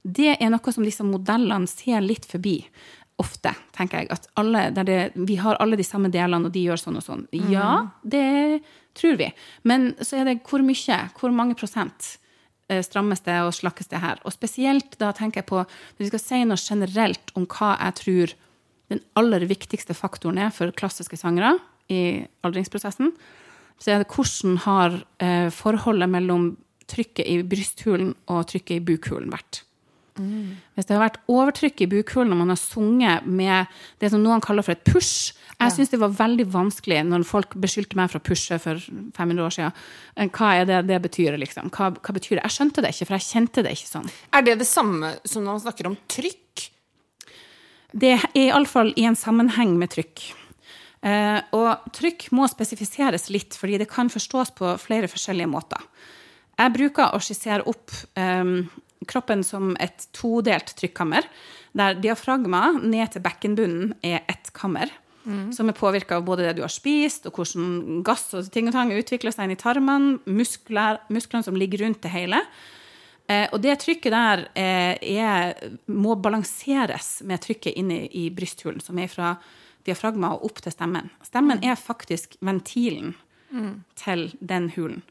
Det 0.02 0.36
er 0.36 0.52
noe 0.54 0.74
som 0.74 0.86
disse 0.86 1.06
modellene 1.06 1.70
ser 1.70 2.04
litt 2.06 2.28
forbi. 2.30 2.60
ofte, 3.16 3.54
tenker 3.72 4.02
jeg, 4.02 4.10
at 4.12 4.26
alle, 4.36 4.66
der 4.76 4.84
det, 4.84 4.96
vi 5.16 5.38
har 5.40 5.56
alle 5.64 5.78
de 5.80 5.86
samme 5.88 6.10
delene, 6.12 6.50
og 6.50 6.52
de 6.52 6.66
gjør 6.66 6.82
sånn 6.82 6.98
og 7.00 7.04
sånn. 7.06 7.22
Ja, 7.48 7.88
det 8.04 8.60
tror 9.00 9.16
vi. 9.22 9.30
Men 9.64 9.94
så 10.04 10.20
er 10.20 10.28
det 10.28 10.42
hvor 10.50 10.60
mye, 10.60 10.98
hvor 11.16 11.32
mange 11.32 11.56
prosent 11.56 12.10
eh, 12.68 12.82
strammes 12.84 13.24
det 13.24 13.38
og 13.46 13.54
slakkes 13.56 13.88
det 13.94 14.02
her? 14.04 14.20
Og 14.28 14.36
spesielt 14.36 14.98
da 15.00 15.14
tenker 15.16 15.40
jeg 15.40 15.48
på, 15.48 15.64
når 15.64 16.04
vi 16.04 16.10
skal 16.12 16.24
si 16.26 16.42
noe 16.44 16.60
generelt 16.60 17.32
om 17.40 17.48
hva 17.56 17.72
jeg 17.78 17.98
tror 18.02 18.36
den 18.92 19.02
aller 19.18 19.46
viktigste 19.50 19.96
faktoren 19.98 20.40
er 20.42 20.54
for 20.54 20.74
klassiske 20.78 21.18
sangere 21.20 21.56
i 21.92 22.26
aldringsprosessen, 22.46 23.14
så 23.82 23.92
er 23.92 24.02
det 24.02 24.10
hvordan 24.14 24.60
har 24.66 25.00
eh, 25.20 25.50
forholdet 25.54 26.10
mellom 26.12 26.52
trykket 26.90 27.26
i 27.28 27.40
brysthulen 27.44 28.14
og 28.32 28.46
trykket 28.52 28.78
i 28.78 28.84
bukhulen 28.86 29.34
vært. 29.34 29.64
Hvis 30.16 30.88
det 30.88 30.96
har 30.96 31.02
vært 31.02 31.18
overtrykk 31.28 31.82
i 31.84 31.88
bukhulen 31.92 32.30
når 32.32 32.38
man 32.40 32.54
har 32.54 32.60
sunget 32.62 33.26
med 33.28 33.74
det 34.00 34.14
som 34.14 34.22
noen 34.24 34.40
kaller 34.40 34.64
for 34.64 34.72
et 34.72 34.86
push 34.88 35.34
Jeg 35.60 35.74
syns 35.76 35.92
det 35.92 36.00
var 36.00 36.14
veldig 36.16 36.46
vanskelig 36.54 37.02
når 37.04 37.26
folk 37.28 37.58
beskyldte 37.60 38.00
meg 38.00 38.14
for 38.14 38.22
å 38.22 38.24
pushe 38.24 38.56
for 38.64 38.80
500 38.80 39.44
år 39.44 39.56
siden. 39.58 39.76
Eh, 40.16 40.30
Hva 40.32 40.54
er 40.62 40.70
det 40.70 40.80
det 40.88 41.02
betyr, 41.04 41.36
liksom? 41.42 41.68
Hva, 41.76 41.90
hva 41.96 42.16
betyr 42.16 42.38
det? 42.38 42.46
Jeg 42.46 42.56
skjønte 42.56 42.84
det 42.86 42.94
ikke, 42.96 43.10
for 43.10 43.18
jeg 43.18 43.28
kjente 43.28 43.66
det 43.66 43.76
ikke 43.76 43.92
sånn. 43.92 44.10
Er 44.32 44.48
det 44.48 44.56
det 44.62 44.70
samme 44.70 45.14
som 45.28 45.44
når 45.44 45.52
man 45.58 45.64
snakker 45.68 45.92
om 45.92 46.00
trykk? 46.12 46.70
Det 47.96 48.12
er 48.18 48.26
iallfall 48.36 48.92
i 49.00 49.06
en 49.08 49.16
sammenheng 49.16 49.78
med 49.80 49.94
trykk. 49.94 50.24
Eh, 51.06 51.38
og 51.56 51.86
trykk 51.96 52.28
må 52.36 52.48
spesifiseres 52.52 53.30
litt, 53.32 53.56
fordi 53.56 53.80
det 53.80 53.90
kan 53.92 54.10
forstås 54.12 54.52
på 54.58 54.74
flere 54.82 55.08
forskjellige 55.12 55.52
måter. 55.52 55.84
Jeg 56.60 56.74
bruker 56.76 57.16
å 57.16 57.22
skissere 57.24 57.64
opp 57.70 57.94
eh, 58.20 58.44
kroppen 59.08 59.44
som 59.48 59.74
et 59.80 60.08
todelt 60.16 60.76
trykkammer, 60.80 61.28
der 61.76 61.98
diafragma 62.00 62.70
ned 62.82 63.14
til 63.14 63.24
bekkenbunnen 63.24 63.96
er 64.04 64.24
ett 64.32 64.52
kammer. 64.56 64.92
Som 65.58 65.72
er 65.72 65.74
påvirka 65.74 66.20
av 66.20 66.26
både 66.28 66.44
det 66.46 66.58
du 66.60 66.62
har 66.62 66.70
spist, 66.70 67.24
og 67.26 67.40
hvordan 67.40 68.04
gass 68.06 68.28
og 68.38 68.46
ting 68.54 68.68
og 68.70 68.76
tang 68.76 68.92
utvikler 68.94 69.34
seg 69.34 69.48
inn 69.48 69.56
i 69.56 69.58
tarmene, 69.58 70.20
muskler, 70.30 71.00
musklene 71.10 71.48
som 71.48 71.58
ligger 71.58 71.82
rundt 71.82 72.04
det 72.04 72.12
hele. 72.14 72.44
Eh, 73.28 73.48
og 73.52 73.62
det 73.64 73.80
trykket 73.82 74.14
der 74.14 74.44
eh, 74.54 74.98
er, 75.18 75.56
må 75.90 76.16
balanseres 76.22 77.20
med 77.26 77.42
trykket 77.42 77.78
inne 77.80 78.04
i 78.06 78.28
brysthulen, 78.34 78.84
som 78.84 79.00
er 79.02 79.10
fra 79.10 79.36
diafragma 79.86 80.34
og 80.36 80.46
opp 80.50 80.62
til 80.66 80.74
stemmen. 80.74 81.10
Stemmen 81.26 81.64
er 81.66 81.78
faktisk 81.80 82.38
ventilen 82.46 83.16
til 83.96 84.28
den 84.42 84.70
hulen. 84.76 85.04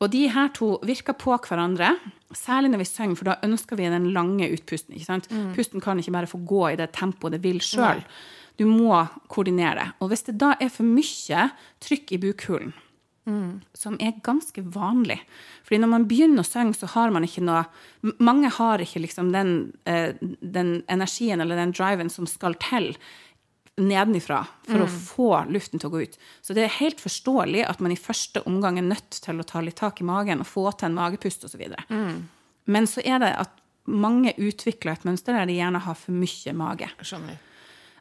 Og 0.00 0.08
de 0.12 0.22
her 0.32 0.48
to 0.56 0.78
virker 0.86 1.16
på 1.18 1.34
hverandre, 1.44 1.90
særlig 2.32 2.70
når 2.72 2.80
vi 2.80 2.88
synger, 2.88 3.16
for 3.18 3.28
da 3.28 3.38
ønsker 3.44 3.76
vi 3.76 3.88
den 3.92 4.12
lange 4.14 4.48
utpusten. 4.48 4.94
ikke 4.94 5.08
sant? 5.08 5.28
Pusten 5.56 5.82
kan 5.84 5.98
ikke 6.00 6.14
bare 6.14 6.30
få 6.30 6.40
gå 6.48 6.62
i 6.70 6.78
det 6.80 6.92
tempoet 6.96 7.36
det 7.36 7.42
vil 7.44 7.60
sjøl. 7.64 8.00
Du 8.56 8.64
må 8.68 8.94
koordinere 9.28 9.74
det. 9.76 9.88
Og 10.00 10.12
hvis 10.12 10.24
det 10.28 10.38
da 10.40 10.54
er 10.60 10.72
for 10.72 10.88
mye 10.88 11.50
trykk 11.84 12.14
i 12.16 12.20
bukhulen, 12.20 12.72
som 13.76 13.96
er 14.00 14.20
ganske 14.24 14.62
vanlig. 14.62 15.20
Fordi 15.66 15.80
når 15.82 15.90
man 15.92 16.06
begynner 16.08 16.44
å 16.44 16.48
synge, 16.48 16.78
så 16.78 16.88
har 16.94 17.12
man 17.14 17.26
ikke 17.26 17.44
noe 17.44 17.64
Mange 18.18 18.48
har 18.48 18.80
ikke 18.80 19.02
liksom 19.04 19.28
den, 19.32 19.72
eh, 19.84 20.14
den 20.40 20.82
energien 20.88 21.40
eller 21.40 21.56
den 21.56 21.74
driven 21.76 22.08
som 22.10 22.26
skal 22.26 22.54
til 22.54 22.94
nedenifra 23.76 24.46
for 24.66 24.84
å 24.84 24.88
få 24.88 25.28
luften 25.52 25.80
til 25.80 25.90
å 25.90 25.92
gå 25.92 26.02
ut. 26.02 26.18
Så 26.40 26.56
det 26.56 26.64
er 26.64 26.78
helt 26.80 27.00
forståelig 27.00 27.66
at 27.68 27.80
man 27.80 27.92
i 27.92 28.00
første 28.00 28.42
omgang 28.48 28.78
er 28.78 28.88
nødt 28.88 29.20
til 29.24 29.40
å 29.40 29.46
ta 29.46 29.60
litt 29.60 29.76
tak 29.80 30.00
i 30.00 30.08
magen 30.08 30.40
og 30.40 30.48
få 30.48 30.66
til 30.72 30.90
en 30.90 30.98
magepust 30.98 31.44
osv. 31.48 31.62
Mm. 31.88 32.28
Men 32.72 32.88
så 32.88 33.04
er 33.04 33.20
det 33.22 33.34
at 33.36 33.52
mange 33.84 34.34
utvikler 34.36 34.94
et 34.94 35.06
mønster 35.08 35.36
der 35.36 35.48
de 35.48 35.56
gjerne 35.56 35.80
har 35.84 35.96
for 35.98 36.16
mye 36.16 36.56
mage. 36.56 36.90
Skjønner. 37.00 37.40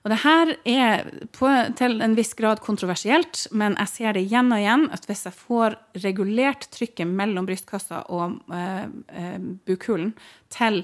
Og 0.04 0.14
det 0.14 0.22
her 0.24 0.54
er 0.70 1.10
på, 1.36 1.50
til 1.80 2.00
en 2.04 2.16
viss 2.16 2.32
grad 2.38 2.62
kontroversielt, 2.64 3.48
men 3.52 3.76
jeg 3.82 3.92
ser 3.92 4.16
det 4.16 4.24
igjen 4.28 4.54
og 4.56 4.62
igjen 4.62 4.88
at 4.96 5.06
hvis 5.10 5.26
jeg 5.28 5.36
får 5.36 5.76
regulert 6.06 6.70
trykket 6.76 7.10
mellom 7.10 7.50
brystkassa 7.50 8.06
og 8.08 8.40
eh, 8.56 8.88
eh, 9.12 9.38
bukhulen 9.68 10.14
til 10.54 10.84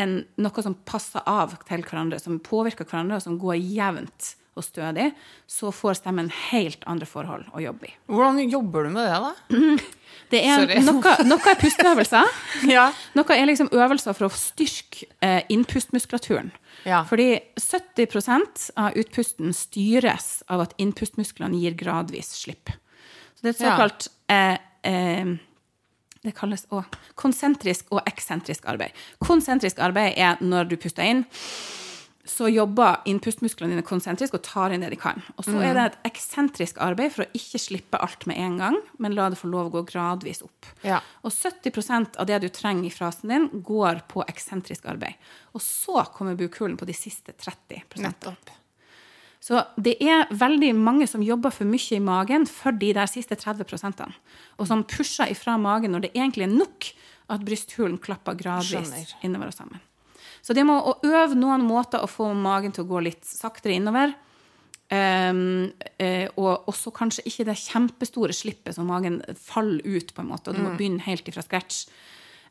en, 0.00 0.18
noe 0.40 0.64
som 0.64 0.76
passer 0.88 1.24
av 1.28 1.56
til 1.68 1.84
hverandre, 1.86 2.20
som 2.20 2.40
påvirker 2.44 2.88
hverandre, 2.88 3.20
og 3.20 3.24
som 3.24 3.40
går 3.40 3.60
jevnt 3.60 4.34
og 4.58 4.64
stødig, 4.66 5.10
så 5.48 5.72
får 5.72 6.00
stemmen 6.02 6.28
helt 6.50 6.82
andre 6.90 7.08
forhold 7.08 7.48
å 7.56 7.62
jobbe 7.62 7.88
i. 7.88 7.94
Hvordan 8.12 8.40
jobber 8.52 8.86
du 8.86 8.94
med 8.94 9.08
det, 9.08 9.20
da? 9.24 9.82
Det 10.32 10.40
er 10.48 10.64
noe, 10.84 11.12
noe 11.28 11.50
er 11.50 11.58
pusteøvelser. 11.60 12.28
Ja. 12.72 12.86
Noe 13.16 13.36
er 13.36 13.48
liksom 13.48 13.68
øvelser 13.74 14.16
for 14.16 14.28
å 14.28 14.32
styrke 14.36 15.08
eh, 15.24 15.42
innpustmuskulaturen. 15.52 16.52
Ja. 16.88 17.02
Fordi 17.08 17.36
70% 17.60 18.70
av 18.80 18.96
utpusten 18.98 19.52
styres 19.56 20.40
av 20.52 20.64
at 20.64 20.76
innpustmusklene 20.80 21.60
gir 21.60 21.76
gradvis 21.76 22.32
slipp. 22.42 22.72
Så 23.36 23.44
det 23.44 23.52
er 23.52 23.56
et 23.56 23.62
såkalt 23.64 24.08
eh, 24.32 24.56
eh, 24.88 25.34
Det 26.22 26.34
kalles 26.38 26.64
òg 26.72 26.96
konsentrisk 27.18 27.92
og 27.92 28.00
eksentrisk 28.08 28.68
arbeid. 28.72 28.96
Konsentrisk 29.20 29.80
arbeid 29.84 30.16
er 30.16 30.40
når 30.40 30.72
du 30.72 30.76
puster 30.80 31.04
inn, 31.08 31.26
så 32.24 32.46
jobber 32.48 33.00
innpustmusklene 33.10 33.74
dine 33.74 33.82
konsentrisk 33.82 34.36
og 34.38 34.44
tar 34.46 34.70
inn 34.70 34.84
det 34.84 34.92
de 34.92 34.98
kan. 35.00 35.18
Og 35.34 35.46
så 35.48 35.56
er 35.58 35.74
det 35.74 35.86
et 35.88 35.96
eksentrisk 36.12 36.78
arbeid 36.84 37.10
for 37.16 37.24
å 37.24 37.34
ikke 37.34 37.58
slippe 37.58 37.98
alt 37.98 38.28
med 38.30 38.38
en 38.38 38.60
gang, 38.60 38.78
men 39.02 39.16
la 39.16 39.26
det 39.32 39.40
få 39.40 39.50
lov 39.50 39.70
å 39.70 39.74
gå 39.74 39.82
gradvis 39.90 40.44
opp. 40.46 40.70
Ja. 40.86 41.00
Og 41.26 41.34
70% 41.34 42.20
av 42.22 42.30
det 42.30 42.38
du 42.44 42.48
trenger 42.54 42.86
i 42.86 42.94
frasen 42.94 43.34
din, 43.34 43.48
går 43.66 44.04
på 44.12 44.22
eksentrisk 44.30 44.86
arbeid. 44.92 45.18
Og 45.50 45.64
så 45.66 46.06
kommer 46.14 46.38
bukhulen 46.38 46.78
på 46.78 46.86
de 46.86 46.94
siste 46.94 47.34
30 47.34 47.98
Nettopp. 48.06 48.54
Så 49.42 49.58
det 49.74 49.96
er 49.98 50.28
veldig 50.30 50.70
mange 50.78 51.08
som 51.10 51.22
jobber 51.26 51.50
for 51.50 51.66
mye 51.66 51.96
i 51.96 52.02
magen 52.02 52.46
for 52.46 52.78
de 52.78 52.92
der 52.94 53.10
siste 53.10 53.34
30% 53.34 54.04
og 54.06 54.68
som 54.70 54.84
pusher 54.86 55.32
ifra 55.34 55.56
magen 55.58 55.90
når 55.90 56.06
det 56.06 56.12
egentlig 56.14 56.46
er 56.46 56.52
nok 56.54 56.92
at 57.32 57.42
brysthulen 57.42 57.98
klapper 57.98 58.38
gradvis 58.38 58.92
Skjønner. 58.92 59.16
innover 59.26 59.50
og 59.50 59.56
sammen. 59.56 59.82
Så 60.42 60.54
det 60.54 60.64
må 60.66 60.74
å 60.82 60.96
øve 61.06 61.36
noen 61.38 61.62
måter 61.62 62.02
å 62.02 62.08
få 62.10 62.32
magen 62.34 62.72
til 62.74 62.84
å 62.84 62.88
gå 62.90 63.02
litt 63.04 63.24
saktere 63.24 63.76
innover. 63.78 64.14
Um, 64.92 65.70
uh, 66.02 66.26
og 66.36 66.66
også 66.68 66.90
kanskje 66.92 67.22
ikke 67.30 67.46
det 67.48 67.54
kjempestore 67.62 68.34
slippet 68.36 68.74
som 68.76 68.90
magen 68.90 69.22
faller 69.40 69.80
ut, 69.86 70.10
på 70.12 70.20
en 70.20 70.28
måte, 70.28 70.50
og 70.50 70.56
du 70.58 70.60
Mm. 70.60 70.66
må 70.68 70.76
begynne 70.76 71.00
helt 71.06 71.24
ifra 71.30 71.40
scratch 71.42 71.86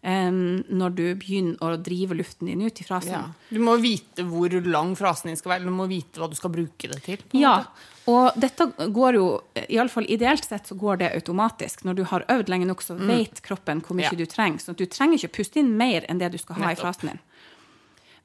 um, 0.04 0.64
når 0.72 0.96
du 0.96 1.04
begynner 1.16 1.60
å 1.62 1.76
drive 1.78 2.16
luften 2.18 2.48
din 2.50 2.64
ut 2.66 2.82
i 2.82 2.84
frasen. 2.88 3.12
Ja. 3.14 3.24
Du 3.52 3.60
må 3.62 3.76
vite 3.78 4.24
hvor 4.26 4.50
lang 4.66 4.96
frasen 4.98 5.30
din 5.30 5.38
skal 5.38 5.52
være, 5.52 5.62
eller 5.62 5.70
du 5.70 5.78
må 5.84 5.88
vite 5.92 6.18
hva 6.18 6.30
du 6.32 6.36
skal 6.36 6.50
bruke 6.50 6.90
det 6.90 7.04
til. 7.06 7.18
Ja, 7.38 7.60
måte. 7.60 7.70
og 8.10 8.40
dette 8.42 8.70
går 8.90 9.14
jo, 9.20 9.28
iallfall 9.70 10.10
ideelt 10.10 10.44
sett, 10.48 10.66
så 10.66 10.74
går 10.82 10.98
det 11.04 11.12
automatisk. 11.14 11.84
Når 11.86 11.96
du 11.96 12.04
har 12.10 12.26
øvd 12.28 12.50
lenge 12.50 12.66
nok, 12.66 12.82
så 12.82 12.98
vet 12.98 13.44
kroppen 13.46 13.84
hvor 13.86 13.94
mye 14.00 14.10
Mm. 14.10 14.18
Ja. 14.18 14.18
du 14.18 14.26
trenger. 14.26 14.58
Så 14.66 14.74
du 14.76 14.88
trenger 14.88 15.20
ikke 15.20 15.30
å 15.30 15.38
puste 15.38 15.60
inn 15.62 15.78
mer 15.78 16.06
enn 16.10 16.18
det 16.18 16.32
du 16.32 16.40
skal 16.40 16.56
ha 16.56 16.72
i 16.72 16.76
frasen 16.76 17.10
din. 17.12 17.20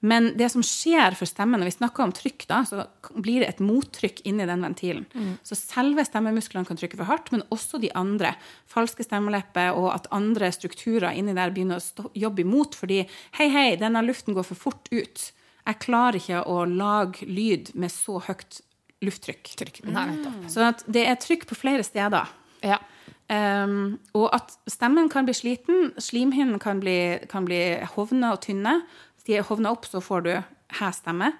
Men 0.05 0.29
det 0.37 0.51
som 0.53 0.63
skjer 0.65 1.17
for 1.17 1.29
stemmen, 1.29 1.61
når 1.61 1.71
vi 1.71 1.77
snakker 1.79 2.05
om 2.05 2.13
trykk, 2.15 2.45
da, 2.51 2.61
så 2.69 2.85
blir 3.17 3.41
det 3.43 3.49
et 3.49 3.63
mottrykk 3.65 4.21
inni 4.29 4.45
den 4.49 4.65
ventilen. 4.67 5.07
Mm. 5.15 5.31
Så 5.47 5.57
selve 5.59 6.05
stemmemusklene 6.05 6.69
kan 6.69 6.79
trykke 6.79 6.99
for 6.99 7.09
hardt, 7.09 7.31
men 7.33 7.47
også 7.55 7.81
de 7.83 7.91
andre. 7.97 8.35
Falske 8.71 9.07
stemmelepper 9.07 9.79
og 9.79 9.89
at 9.95 10.11
andre 10.15 10.53
strukturer 10.55 11.17
inni 11.17 11.35
der 11.37 11.55
begynner 11.55 11.81
å 11.81 11.85
stå, 11.85 12.11
jobbe 12.13 12.45
imot 12.45 12.77
fordi 12.77 13.03
hei, 13.39 13.49
hei, 13.53 13.69
denne 13.81 14.05
luften 14.05 14.37
går 14.37 14.47
for 14.51 14.67
fort 14.69 14.93
ut. 14.93 15.31
Jeg 15.67 15.83
klarer 15.83 16.21
ikke 16.21 16.45
å 16.45 16.61
lage 16.69 17.27
lyd 17.27 17.73
med 17.75 17.91
så 17.91 18.21
høyt 18.29 18.61
lufttrykk. 19.05 19.55
Trykk. 19.59 19.81
Mm. 19.89 20.45
Så 20.53 20.69
det 20.87 21.09
er 21.09 21.17
trykk 21.21 21.49
på 21.49 21.59
flere 21.59 21.87
steder. 21.87 22.29
Ja. 22.65 22.79
Um, 23.27 23.97
og 24.15 24.29
at 24.37 24.53
stemmen 24.71 25.09
kan 25.11 25.27
bli 25.27 25.35
sliten, 25.35 25.91
slimhinnen 25.99 26.61
kan 26.63 26.79
bli, 26.79 27.19
kan 27.31 27.47
bli 27.49 27.59
hovne 27.97 28.31
og 28.37 28.45
tynne. 28.45 28.79
De 29.27 29.37
er 29.37 29.47
hovna 29.47 29.73
opp, 29.75 29.89
så 29.89 30.03
får 30.05 30.27
du 30.27 30.33
hæ 30.81 30.91
stemme. 30.95 31.33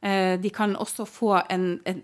Eh, 0.00 0.36
de 0.40 0.50
kan 0.54 0.76
også 0.78 1.06
få 1.08 1.34
en, 1.50 1.70
en, 1.88 2.02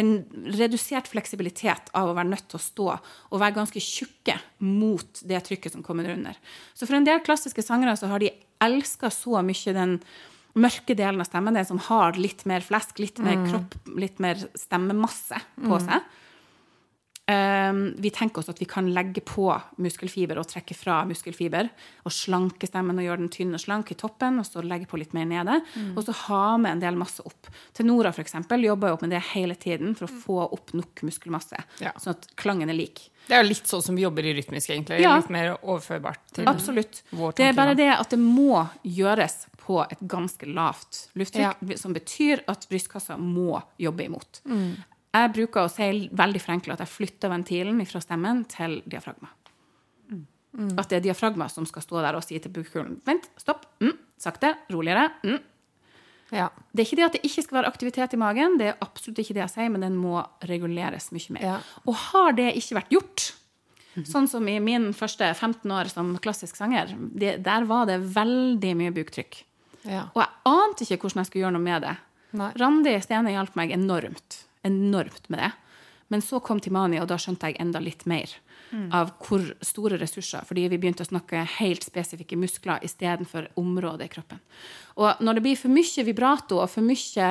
en 0.00 0.10
redusert 0.58 1.10
fleksibilitet 1.10 1.92
av 1.96 2.10
å 2.10 2.16
være 2.16 2.30
nødt 2.32 2.48
til 2.50 2.60
å 2.60 2.64
stå 2.64 2.88
og 2.94 3.40
være 3.40 3.56
ganske 3.58 3.82
tjukke 3.84 4.36
mot 4.66 5.22
det 5.26 5.42
trykket 5.46 5.76
som 5.76 5.84
kommer 5.86 6.10
under. 6.12 6.36
Så 6.74 6.86
for 6.86 6.98
en 6.98 7.08
del 7.08 7.22
klassiske 7.24 7.64
sangere 7.64 7.96
så 7.98 8.10
har 8.12 8.22
de 8.22 8.34
elska 8.60 9.12
så 9.14 9.40
mye 9.44 9.76
den 9.76 9.98
mørke 10.58 10.96
delen 10.98 11.22
av 11.22 11.28
stemmen, 11.28 11.54
den 11.54 11.66
som 11.68 11.78
har 11.86 12.18
litt 12.18 12.42
mer 12.48 12.64
flesk, 12.64 12.98
litt 12.98 13.20
mer 13.22 13.38
kropp, 13.46 13.76
litt 14.00 14.18
mer 14.22 14.40
stemmemasse 14.58 15.38
på 15.62 15.78
seg. 15.84 16.02
Um, 16.02 16.26
vi 18.00 18.10
tenker 18.14 18.40
oss 18.42 18.48
at 18.52 18.60
vi 18.60 18.66
kan 18.68 18.88
legge 18.94 19.20
på 19.26 19.46
muskelfiber 19.82 20.38
og 20.40 20.48
trekke 20.50 20.74
fra 20.76 21.00
muskelfiber. 21.08 21.68
Og 22.06 22.12
slanke 22.14 22.68
stemmen 22.68 22.98
og 23.00 23.04
gjøre 23.06 23.22
den 23.22 23.32
tynn 23.32 23.54
og 23.56 23.62
slank 23.62 23.92
i 23.92 23.98
toppen, 24.00 24.38
og 24.42 24.46
så 24.48 24.62
legge 24.64 24.88
på 24.90 24.98
litt 25.00 25.14
mer 25.16 25.28
nede. 25.30 25.60
Og 25.96 26.02
så 26.06 26.14
ha 26.26 26.56
med 26.60 26.76
en 26.76 26.82
del 26.84 26.98
masse 27.00 27.24
opp. 27.26 27.50
Tenora 27.76 28.12
for 28.12 28.24
eksempel, 28.24 28.64
jobber 28.64 28.88
jo 28.92 28.98
opp 28.98 29.06
med 29.06 29.14
det 29.14 29.22
hele 29.34 29.54
tiden 29.60 29.94
for 29.98 30.06
å 30.08 30.20
få 30.26 30.38
opp 30.58 30.74
nok 30.76 31.02
muskelmasse, 31.06 31.62
Ja. 31.80 31.92
sånn 31.98 32.16
at 32.16 32.28
klangen 32.36 32.70
er 32.70 32.74
lik. 32.74 33.08
Det 33.28 33.36
er 33.36 33.42
jo 33.44 33.48
litt 33.50 33.66
sånn 33.68 33.82
som 33.82 33.94
vi 33.94 34.02
jobber 34.02 34.24
i 34.26 34.32
rytmisk, 34.34 34.70
egentlig. 34.70 35.00
Ja. 35.00 35.16
Litt 35.16 35.30
mer 35.30 35.56
overførbart 35.62 36.18
til 36.32 36.48
Absolutt. 36.48 37.02
vår 37.12 37.34
Det 37.36 37.46
er 37.50 37.52
bare 37.54 37.74
det 37.76 37.90
at 37.92 38.10
det 38.10 38.18
må 38.18 38.68
gjøres 38.82 39.46
på 39.60 39.84
et 39.90 40.00
ganske 40.08 40.46
lavt 40.52 41.08
lufttrykk, 41.14 41.78
som 41.78 41.92
betyr 41.94 42.42
at 42.48 42.66
brystkassa 42.68 43.16
må 43.20 43.62
jobbe 43.78 44.04
imot. 44.08 44.40
Jeg 45.10 45.32
bruker 45.34 45.66
å 45.66 45.70
si 45.72 46.08
veldig 46.14 46.40
forenkla 46.42 46.76
at 46.76 46.84
jeg 46.84 46.92
flytter 46.92 47.32
ventilen 47.32 47.80
fra 47.88 48.02
stemmen 48.02 48.44
til 48.50 48.78
diafragma. 48.86 49.32
At 50.50 50.90
det 50.90 50.98
er 50.98 51.04
diafragma 51.04 51.46
som 51.50 51.66
skal 51.68 51.84
stå 51.84 52.00
der 52.02 52.16
og 52.18 52.24
si 52.26 52.38
til 52.42 52.50
bukhulen 52.50 52.96
Vent, 53.06 53.28
stopp, 53.38 53.68
mm, 53.82 53.92
sakte, 54.18 54.50
roligere. 54.74 55.06
Mm. 55.22 55.38
Ja. 56.34 56.48
Det 56.72 56.82
er 56.82 56.88
ikke 56.88 56.98
det 56.98 57.06
at 57.06 57.16
det 57.16 57.20
ikke 57.26 57.44
skal 57.44 57.58
være 57.60 57.70
aktivitet 57.70 58.14
i 58.14 58.18
magen, 58.18 58.56
det 58.58 58.72
er 58.72 58.82
absolutt 58.82 59.20
ikke 59.22 59.36
det 59.38 59.44
jeg 59.44 59.54
sier, 59.54 59.70
men 59.70 59.86
den 59.86 59.98
må 59.98 60.20
reguleres 60.50 61.10
mye 61.14 61.36
mer. 61.36 61.46
Ja. 61.46 61.56
Og 61.86 61.94
har 62.10 62.34
det 62.38 62.52
ikke 62.58 62.80
vært 62.80 62.92
gjort, 62.94 63.24
sånn 64.06 64.28
som 64.30 64.46
i 64.50 64.58
min 64.62 64.90
første 64.96 65.26
15 65.32 65.74
år 65.74 65.90
som 65.90 66.12
klassisk 66.22 66.58
sanger, 66.58 66.94
det, 66.98 67.40
der 67.46 67.66
var 67.70 67.88
det 67.90 67.98
veldig 68.14 68.76
mye 68.78 68.94
buktrykk. 68.94 69.42
ja. 69.86 70.06
Og 70.14 70.22
jeg 70.22 70.30
ante 70.50 70.86
ikke 70.86 71.02
hvordan 71.04 71.22
jeg 71.22 71.30
skulle 71.30 71.46
gjøre 71.46 71.58
noe 71.58 71.66
med 71.66 71.86
det. 71.86 71.96
Nei. 72.38 72.52
Randi 72.62 72.94
Stene 73.02 73.34
hjalp 73.34 73.58
meg 73.58 73.74
enormt. 73.74 74.44
Enormt 74.66 75.28
med 75.28 75.40
det. 75.42 75.50
Men 76.10 76.22
så 76.22 76.40
kom 76.42 76.58
Timani, 76.60 76.98
og 76.98 77.06
da 77.10 77.16
skjønte 77.22 77.50
jeg 77.50 77.60
enda 77.62 77.78
litt 77.82 78.02
mer 78.10 78.32
av 78.94 79.12
hvor 79.22 79.44
store 79.66 79.98
ressurser. 79.98 80.44
Fordi 80.46 80.66
vi 80.70 80.78
begynte 80.78 81.04
å 81.04 81.08
snakke 81.10 81.44
helt 81.58 81.86
spesifikke 81.86 82.38
muskler 82.38 82.82
istedenfor 82.86 83.48
områder 83.60 84.06
i 84.06 84.12
kroppen. 84.12 84.40
Og 84.98 85.22
når 85.22 85.38
det 85.38 85.44
blir 85.46 85.58
for 85.58 85.74
mye 85.74 86.06
vibrato 86.06 86.60
og 86.62 86.70
for 86.70 86.86
mye 86.86 87.30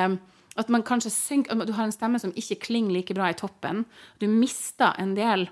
at 0.59 0.71
man 0.71 0.83
kanskje 0.83 1.11
synker, 1.13 1.59
du 1.63 1.73
har 1.75 1.87
en 1.87 1.95
stemme 1.95 2.19
som 2.19 2.33
ikke 2.35 2.59
klinger 2.67 2.97
like 2.97 3.15
bra 3.15 3.29
i 3.31 3.37
toppen, 3.37 3.85
du 4.19 4.27
mister 4.31 4.95
en 4.99 5.13
del 5.15 5.47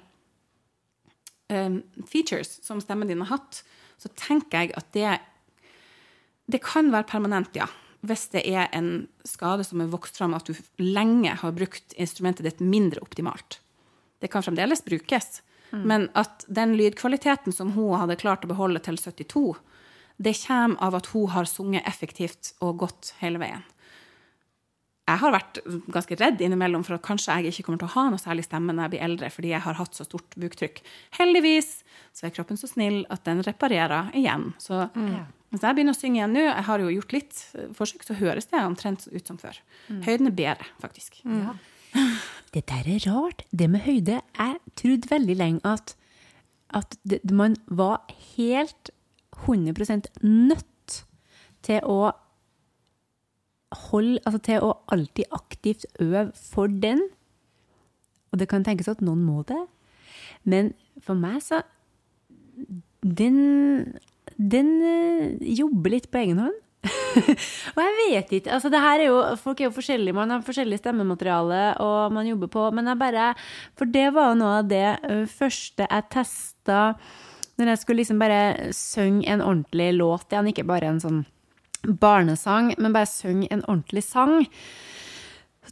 um, 1.51 1.81
features 2.07 2.57
som 2.65 2.81
stemmen 2.83 3.07
din 3.07 3.23
har 3.23 3.37
hatt, 3.37 3.61
så 3.99 4.11
tenker 4.19 4.65
jeg 4.65 4.75
at 4.79 4.91
det 4.95 5.17
det 6.47 6.61
kan 6.63 6.93
være 6.93 7.07
permanent, 7.09 7.55
ja. 7.59 7.67
Hvis 8.07 8.27
det 8.33 8.43
er 8.47 8.69
en 8.75 9.07
skade 9.27 9.65
som 9.67 9.81
er 9.83 9.91
vokst 9.91 10.19
fram, 10.19 10.35
at 10.37 10.47
du 10.47 10.55
lenge 10.81 11.33
har 11.41 11.55
brukt 11.55 11.95
instrumentet 11.99 12.47
ditt 12.47 12.63
mindre 12.63 13.03
optimalt. 13.03 13.59
Det 14.23 14.31
kan 14.33 14.45
fremdeles 14.45 14.81
brukes, 14.85 15.41
men 15.71 16.07
at 16.15 16.45
den 16.47 16.77
lydkvaliteten 16.79 17.53
som 17.53 17.73
hun 17.75 17.97
hadde 17.99 18.15
klart 18.21 18.45
å 18.47 18.51
beholde 18.51 18.79
til 18.85 18.97
72, 18.97 19.57
det 20.17 20.33
kommer 20.39 20.79
av 20.81 20.95
at 20.97 21.09
hun 21.13 21.27
har 21.33 21.49
sunget 21.49 21.87
effektivt 21.89 22.53
og 22.63 22.79
godt 22.85 23.11
hele 23.19 23.41
veien. 23.41 23.65
Jeg 25.07 25.21
har 25.21 25.31
vært 25.31 25.59
ganske 25.93 26.17
redd 26.19 26.41
innimellom 26.43 26.83
for 26.83 26.97
at 26.97 27.05
kanskje 27.05 27.37
jeg 27.39 27.53
ikke 27.53 27.67
kommer 27.67 27.79
til 27.79 27.87
å 27.87 27.93
ha 27.93 28.09
noe 28.11 28.19
særlig 28.19 28.43
stemme 28.43 28.73
når 28.75 28.87
jeg 28.87 28.93
blir 28.95 29.05
eldre, 29.05 29.29
fordi 29.31 29.53
jeg 29.53 29.63
har 29.63 29.77
hatt 29.79 29.95
så 29.95 30.03
stort 30.03 30.35
buktrykk. 30.35 30.81
Heldigvis 31.15 31.69
så 32.11 32.27
er 32.27 32.33
kroppen 32.35 32.59
så 32.59 32.67
snill 32.67 33.05
at 33.13 33.23
den 33.27 33.39
reparerer 33.45 34.11
igjen. 34.17 34.49
Så 34.59 34.81
hvis 35.53 35.63
jeg 35.63 35.77
begynner 35.77 35.95
å 35.95 35.97
synge 35.97 36.19
igjen 36.19 36.33
nå, 36.35 36.43
jeg 36.43 36.65
har 36.67 36.83
jo 36.83 36.91
gjort 36.91 37.13
litt 37.15 37.41
forsøk, 37.77 38.03
så 38.03 38.17
høres 38.19 38.49
det 38.51 38.63
omtrent 38.63 39.07
ut 39.07 39.29
som 39.29 39.39
før. 39.39 39.59
Høyden 40.03 40.31
er 40.31 40.35
bedre, 40.35 40.71
faktisk. 40.83 41.21
Det 42.53 42.61
der 42.69 42.87
er 42.87 43.03
rart. 43.09 43.41
Det 43.51 43.67
med 43.69 43.81
høyde 43.83 44.21
Jeg 44.21 44.59
trodde 44.79 45.09
veldig 45.09 45.35
lenge 45.35 45.59
at, 45.67 45.95
at 46.75 46.95
det, 47.03 47.19
man 47.31 47.57
var 47.67 48.05
helt 48.35 48.91
100% 49.43 50.07
nødt 50.23 50.97
til 51.65 51.83
å 51.83 52.13
holde 53.89 54.21
Altså 54.23 54.39
til 54.47 54.63
å 54.63 54.73
alltid 54.93 55.33
aktivt 55.35 55.85
øve 55.99 56.29
for 56.35 56.71
den. 56.71 57.01
Og 58.31 58.39
det 58.39 58.47
kan 58.51 58.63
tenkes 58.63 58.87
at 58.91 59.03
noen 59.03 59.23
må 59.27 59.43
det. 59.47 59.59
Men 60.43 60.73
for 61.03 61.19
meg 61.19 61.41
så 61.43 61.63
Den, 63.03 63.93
den 64.37 64.71
eh, 64.85 65.51
jobber 65.57 65.93
litt 65.97 66.09
på 66.11 66.21
egen 66.23 66.41
hånd. 66.45 66.63
og 67.75 67.79
jeg 67.81 67.93
vet 67.97 68.33
ikke 68.37 68.51
altså 68.53 68.69
det 68.71 68.79
her 68.79 69.01
er 69.01 69.07
jo, 69.09 69.15
Folk 69.41 69.59
er 69.59 69.65
jo 69.65 69.73
forskjellige, 69.75 70.15
man 70.15 70.29
har 70.31 70.43
forskjellig 70.45 70.77
stemmemateriale 70.79 71.61
og 71.83 72.13
man 72.13 72.29
jobber 72.29 72.51
på 72.53 72.67
Men 72.77 72.87
jeg 72.87 72.99
bare 73.01 73.31
For 73.75 73.89
det 73.89 74.05
var 74.15 74.29
jo 74.29 74.37
noe 74.37 74.59
av 74.59 74.69
det 74.69 75.25
første 75.33 75.87
jeg 75.89 76.05
testa 76.13 76.83
når 77.57 77.71
jeg 77.71 77.81
skulle 77.81 78.03
liksom 78.03 78.19
bare 78.21 78.69
synge 78.77 79.25
en 79.33 79.41
ordentlig 79.41 79.89
låt 79.97 80.29
igjen, 80.29 80.51
ikke 80.51 80.67
bare 80.69 80.91
en 80.91 80.99
sånn 81.01 81.23
barnesang, 81.87 82.73
men 82.77 82.93
bare 82.93 83.09
synge 83.09 83.47
en 83.49 83.63
ordentlig 83.65 84.03
sang. 84.05 84.45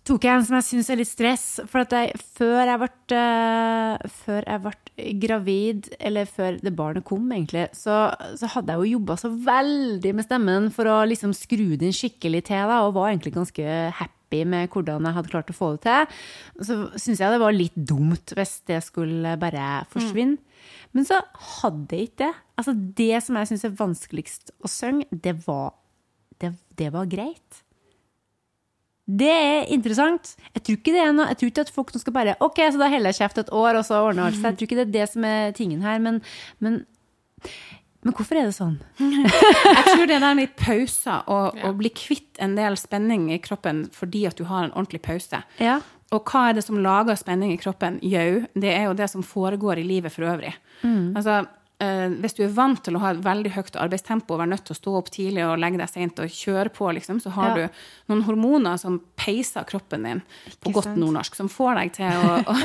Tok 0.05 0.21
jeg 0.27 0.37
en 0.37 0.43
som 0.45 0.53
jeg 0.59 0.65
syns 0.67 0.89
er 0.93 0.99
litt 0.99 1.09
stress. 1.09 1.45
For 1.65 1.81
jeg, 1.89 2.13
før 2.37 2.59
jeg 2.69 2.81
ble, 2.83 2.89
eh, 3.17 4.11
før 4.21 4.45
jeg 4.45 4.61
ble 4.61 5.07
gravid, 5.23 5.87
eller 5.97 6.29
før 6.29 6.59
det 6.61 6.75
barnet 6.77 7.05
kom, 7.07 7.25
egentlig, 7.33 7.65
så, 7.73 8.11
så 8.37 8.49
hadde 8.53 8.75
jeg 8.75 8.83
jo 8.83 8.99
jobba 8.99 9.17
så 9.17 9.31
veldig 9.33 10.11
med 10.15 10.27
stemmen 10.27 10.69
for 10.75 10.91
å 10.91 10.99
liksom 11.09 11.33
skru 11.35 11.73
den 11.81 11.95
skikkelig 11.95 12.43
til, 12.51 12.69
da, 12.69 12.83
og 12.85 12.93
var 12.99 13.09
egentlig 13.09 13.33
ganske 13.35 13.65
happy 13.97 14.43
med 14.45 14.69
hvordan 14.69 15.09
jeg 15.09 15.17
hadde 15.17 15.33
klart 15.33 15.49
å 15.49 15.57
få 15.57 15.71
det 15.73 15.83
til. 15.87 16.23
Så 16.69 16.79
syns 16.93 17.25
jeg 17.25 17.33
det 17.33 17.41
var 17.41 17.57
litt 17.57 17.75
dumt 17.75 18.37
hvis 18.37 18.55
det 18.69 18.83
skulle 18.85 19.35
bare 19.41 19.83
forsvinne. 19.89 20.37
Men 20.95 21.09
så 21.09 21.17
hadde 21.59 21.97
jeg 21.97 22.11
ikke 22.11 22.21
det. 22.27 22.33
Altså, 22.61 22.77
det 23.01 23.13
som 23.25 23.41
jeg 23.41 23.49
syns 23.49 23.65
er 23.65 23.77
vanskeligst 23.81 24.53
å 24.61 24.69
synge, 24.69 25.09
det 25.09 25.39
var, 25.49 25.73
det, 26.37 26.53
det 26.77 26.93
var 26.93 27.09
greit. 27.09 27.64
Det 29.05 29.29
er 29.29 29.67
interessant. 29.69 30.33
Jeg 30.55 30.63
tror 30.65 30.77
ikke 30.79 30.93
det 30.95 31.01
er 31.03 31.13
noe, 31.13 31.27
jeg 31.29 31.37
tror 31.37 31.51
ikke 31.51 31.65
at 31.67 31.71
folk 31.75 31.93
nå 31.93 32.01
skal 32.01 32.15
bare 32.15 32.35
Ok, 32.41 32.57
så 32.73 32.81
da 32.81 32.89
heller 32.89 33.13
jeg 33.13 33.21
kjeft 33.21 33.41
et 33.43 33.51
år, 33.53 33.77
og 33.77 33.85
så 33.85 34.01
ordner 34.01 34.27
alt 34.27 34.39
seg. 34.39 34.47
Jeg 34.49 34.57
tror 34.57 34.69
ikke 34.69 34.77
det 34.79 34.85
er 34.87 34.93
det 34.95 35.07
som 35.11 35.27
er 35.29 35.51
tingen 35.57 35.83
her. 35.85 35.99
Men, 36.01 36.21
men, 36.63 36.79
men 38.01 38.15
hvorfor 38.17 38.39
er 38.39 38.49
det 38.49 38.55
sånn? 38.57 38.79
Jeg 38.99 39.83
tror 39.91 40.07
det 40.09 40.21
der 40.23 40.37
med 40.37 40.55
pauser 40.57 41.29
og 41.31 41.59
å 41.65 41.73
bli 41.77 41.91
kvitt 41.93 42.41
en 42.41 42.57
del 42.57 42.77
spenning 42.81 43.27
i 43.33 43.39
kroppen 43.41 43.85
fordi 43.93 44.25
at 44.29 44.37
du 44.39 44.45
har 44.49 44.65
en 44.65 44.73
ordentlig 44.73 45.03
pause. 45.05 45.43
Ja. 45.61 45.79
Og 46.13 46.25
hva 46.29 46.47
er 46.49 46.57
det 46.57 46.65
som 46.65 46.77
lager 46.81 47.17
spenning 47.17 47.53
i 47.53 47.61
kroppen? 47.61 47.97
Jau, 48.05 48.45
det 48.53 48.73
er 48.73 48.87
jo 48.87 48.97
det 48.97 49.07
som 49.11 49.25
foregår 49.25 49.81
i 49.81 49.87
livet 49.87 50.13
for 50.13 50.25
øvrig. 50.29 50.53
Altså, 50.85 51.39
eh, 51.43 51.53
hvis 51.77 52.33
du 52.37 52.43
er 52.45 52.53
vant 52.55 52.79
til 52.85 52.95
å 52.95 52.99
ha 53.03 53.09
et 53.11 53.19
veldig 53.25 53.51
høyt 53.51 53.75
arbeidstempo 53.75 54.33
og 54.33 54.39
være 54.39 54.51
nødt 54.53 54.63
til 54.65 54.75
å 54.75 54.79
stå 54.79 54.93
opp 54.95 55.09
tidlig 55.11 55.43
og 55.43 55.57
legge 55.59 55.77
deg 55.81 55.89
sent 55.91 56.19
og 56.23 56.31
kjøre 56.31 56.71
på, 56.71 56.87
liksom, 56.95 57.19
så 57.19 57.33
har 57.35 57.57
Ja. 57.57 57.67
du 57.67 58.13
noen 58.13 58.23
hormoner 58.23 58.77
som 58.79 59.01
peiser 59.19 59.65
kroppen 59.67 60.03
din 60.07 60.21
på 60.63 60.71
godt 60.71 60.95
nordnorsk, 60.95 61.35
som 61.35 61.49
får 61.51 61.75
deg 61.75 61.99
å, 61.99 62.39
å, 62.53 62.55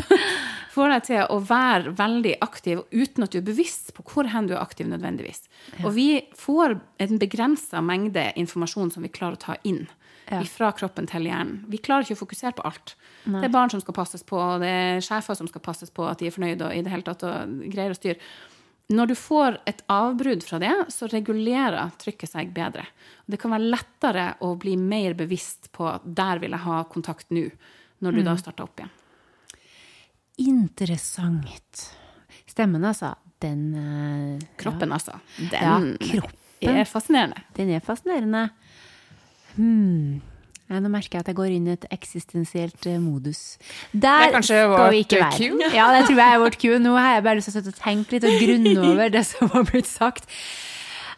får 0.70 0.88
deg 0.94 1.02
til 1.08 1.22
å 1.26 1.40
være 1.42 1.94
veldig 1.98 2.36
aktiv 2.40 2.84
uten 2.92 3.24
at 3.26 3.32
du 3.34 3.38
er 3.38 3.46
bevisst 3.50 3.92
på 3.96 4.04
hvor 4.06 4.30
hen 4.30 4.46
du 4.46 4.54
er 4.54 4.62
aktiv 4.62 4.86
nødvendigvis. 4.86 5.42
Og 5.82 5.90
vi 5.96 6.22
får 6.38 6.78
en 7.02 7.18
begrensa 7.18 7.82
mengde 7.82 8.28
informasjon 8.38 8.92
som 8.94 9.02
vi 9.02 9.08
klarer 9.10 9.34
å 9.34 9.42
ta 9.48 9.56
inn 9.64 9.88
Ja. 10.30 10.44
fra 10.46 10.70
kroppen 10.70 11.08
til 11.10 11.24
hjernen. 11.26 11.64
Vi 11.66 11.78
klarer 11.82 12.04
ikke 12.06 12.14
å 12.14 12.22
fokusere 12.22 12.54
på 12.54 12.62
alt. 12.62 12.94
Det 13.26 13.42
er 13.48 13.50
barn 13.50 13.68
som 13.72 13.80
skal 13.82 13.94
passes 13.94 14.22
på, 14.22 14.38
og 14.38 14.60
det 14.62 14.68
er 14.70 15.00
sjefer 15.02 15.34
som 15.34 15.48
skal 15.50 15.60
passes 15.60 15.90
på, 15.90 16.06
at 16.06 16.18
de 16.22 16.28
er 16.28 16.30
fornøyde 16.30 16.62
og 16.68 16.70
i 16.76 16.82
det 16.86 16.92
hele 16.92 17.02
tatt 17.02 17.24
og 17.26 17.56
greier 17.72 17.90
å 17.90 17.98
styre. 17.98 18.14
Når 18.90 19.06
du 19.06 19.14
får 19.14 19.60
et 19.70 19.82
avbrudd 19.86 20.42
fra 20.42 20.58
det, 20.58 20.72
så 20.90 21.06
regulerer 21.10 21.92
trykket 22.00 22.32
seg 22.32 22.50
bedre. 22.54 22.88
Det 23.26 23.38
kan 23.38 23.52
være 23.54 23.68
lettere 23.70 24.24
å 24.42 24.56
bli 24.58 24.74
mer 24.80 25.14
bevisst 25.18 25.70
på 25.76 25.92
der 26.04 26.42
vil 26.42 26.56
jeg 26.56 26.64
ha 26.64 26.80
kontakt 26.90 27.30
nå, 27.30 27.44
når 28.02 28.18
du 28.18 28.22
da 28.26 28.34
starter 28.40 28.66
opp 28.66 28.82
igjen. 28.82 28.96
Interessant. 30.50 31.84
Stemmen, 32.48 32.84
altså. 32.84 33.14
Den 33.40 33.62
uh, 33.72 34.42
Kroppen, 34.60 34.92
altså. 34.92 35.20
Ja, 35.52 35.78
Den 35.78 35.94
kroppen. 36.00 36.74
er 36.74 36.84
fascinerende. 36.84 37.44
Den 37.56 37.70
er 37.76 37.84
fascinerende. 37.84 38.48
Hmm. 39.54 40.20
Ja, 40.70 40.78
nå 40.78 40.86
merker 40.92 41.18
jeg 41.18 41.24
at 41.24 41.30
jeg 41.32 41.38
går 41.40 41.50
inn 41.56 41.66
i 41.66 41.74
et 41.74 41.84
eksistensielt 41.90 42.86
eh, 42.86 43.00
modus. 43.02 43.58
Der 43.90 44.30
er 44.30 44.44
skal 44.46 44.92
vi 44.94 45.02
ikke 45.02 45.18
være. 45.18 45.36
cue? 45.36 45.70
Ja, 45.74 45.88
det 45.96 46.04
tror 46.06 46.20
jeg 46.22 46.34
er 46.36 46.42
vårt 46.44 46.58
cue. 46.62 46.78
Nå 46.78 46.94
har 46.94 47.16
jeg 47.16 47.24
bare 47.26 47.40
lyst 47.40 47.50
til 47.50 47.72
å 47.72 47.74
tenke 47.74 48.14
litt 48.14 48.26
og 48.28 48.36
grunne 48.38 48.76
over 48.92 49.10
det 49.10 49.24
som 49.26 49.50
har 49.50 49.66
blitt 49.66 49.90
sagt. 49.90 50.30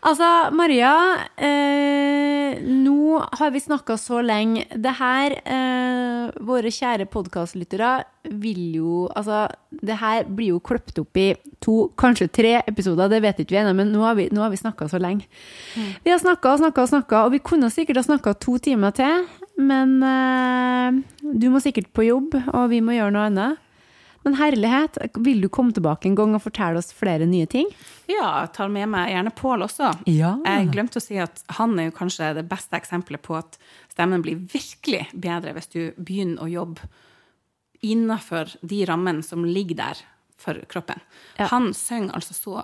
Altså, 0.03 0.26
Maria, 0.50 0.92
eh, 1.38 2.57
nå 2.64 3.20
har 3.38 3.53
vi 3.55 3.61
snakka 3.62 3.94
så 4.00 4.18
lenge. 4.24 4.64
Det 4.74 4.94
her, 4.98 5.36
eh, 5.44 6.32
våre 6.42 6.72
kjære 6.74 7.07
podkastlyttere, 7.07 8.05
vil 8.24 8.74
jo 8.74 9.09
Altså, 9.14 9.48
det 9.70 9.98
her 9.98 10.24
blir 10.24 10.48
jo 10.55 10.61
kløpt 10.61 10.98
opp 10.98 11.16
i 11.16 11.34
to, 11.61 11.92
kanskje 11.96 12.32
tre 12.32 12.62
episoder, 12.66 13.09
det 13.09 13.22
vet 13.22 13.38
ikke 13.38 13.50
vi 13.50 13.61
ennå, 13.62 13.74
men 13.76 13.92
nå 13.92 14.00
har 14.03 14.14
vi, 14.14 14.28
nå 14.32 14.40
har 14.40 14.50
vi 14.50 14.57
snakka 14.57 14.88
så 14.88 14.98
lenge. 14.98 15.26
Vi 15.76 16.11
har 16.11 16.18
snakka 16.18 16.53
og 16.53 16.59
snakka 16.59 16.82
og 16.82 16.88
snakka, 16.88 17.24
og 17.26 17.32
vi 17.32 17.38
kunne 17.38 17.70
sikkert 17.70 17.96
ha 17.96 18.03
snakka 18.03 18.34
to 18.40 18.59
timer 18.59 18.90
til, 18.90 19.26
men 19.61 19.98
eh, 20.07 21.03
du 21.20 21.48
må 21.53 21.61
sikkert 21.62 21.92
på 21.94 22.07
jobb, 22.07 22.36
og 22.53 22.70
vi 22.72 22.80
må 22.84 22.96
gjøre 22.96 23.14
noe 23.14 23.28
annet. 23.30 23.68
Men 24.22 24.36
herlighet, 24.38 24.98
vil 25.18 25.40
du 25.42 25.48
komme 25.50 25.74
tilbake 25.74 26.07
en 26.07 26.16
gang 26.18 26.36
og 26.36 26.44
fortelle 26.44 26.78
oss 26.78 26.92
flere 26.94 27.26
nye 27.26 27.48
ting? 27.50 27.66
Ja, 28.07 28.44
jeg 28.44 28.53
tar 28.55 28.70
med 28.70 28.90
meg 28.92 29.11
gjerne 29.11 29.32
Pål 29.34 29.66
også. 29.66 29.90
Ja. 30.07 30.36
Jeg 30.46 30.68
glemte 30.74 31.00
å 31.00 31.03
si 31.03 31.18
at 31.18 31.42
han 31.59 31.74
er 31.80 31.90
jo 31.90 31.96
kanskje 31.96 32.30
det 32.38 32.46
beste 32.50 32.78
eksempelet 32.78 33.22
på 33.24 33.34
at 33.40 33.59
stemmen 33.90 34.22
blir 34.22 34.44
virkelig 34.53 35.09
bedre 35.12 35.57
hvis 35.57 35.72
du 35.74 35.80
begynner 35.98 36.44
å 36.44 36.53
jobbe 36.53 36.86
innenfor 37.82 38.55
de 38.62 38.84
rammene 38.86 39.26
som 39.26 39.42
ligger 39.42 39.80
der 39.80 40.05
for 40.38 40.59
kroppen. 40.70 41.03
Ja. 41.34 41.48
Han 41.50 41.72
synger 41.74 42.14
altså 42.14 42.38
så 42.38 42.62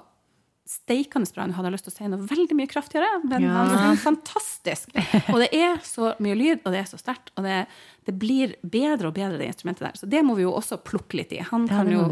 steikende 0.68 1.30
bra. 1.32 1.46
Nå 1.48 1.54
hadde 1.56 1.70
jeg 1.70 1.76
lyst 1.78 1.86
til 1.88 1.92
å 1.94 1.96
si 1.96 2.08
noe 2.12 2.26
veldig 2.28 2.56
mye 2.58 2.68
kraftigere, 2.68 3.08
men 3.24 3.42
Ja. 3.46 3.64
han 3.64 3.96
fantastisk. 3.96 4.90
Og 5.32 5.38
det 5.40 5.48
er 5.56 5.78
så 5.82 6.10
mye 6.20 6.36
lyd, 6.36 6.60
og 6.66 6.72
det 6.74 6.82
er 6.82 6.88
så 6.90 6.98
sterkt, 7.00 7.30
og 7.36 7.44
det, 7.48 7.66
det 8.04 8.14
blir 8.20 8.52
bedre 8.62 9.08
og 9.08 9.14
bedre, 9.16 9.38
det 9.40 9.48
instrumentet 9.48 9.86
der. 9.86 9.96
Så 9.96 10.08
det 10.08 10.20
må 10.24 10.36
vi 10.36 10.42
jo 10.44 10.52
også 10.52 10.76
plukke 10.84 11.16
litt 11.22 11.32
i. 11.32 11.40
Han 11.50 11.66
kan 11.68 11.88
jo 11.90 12.04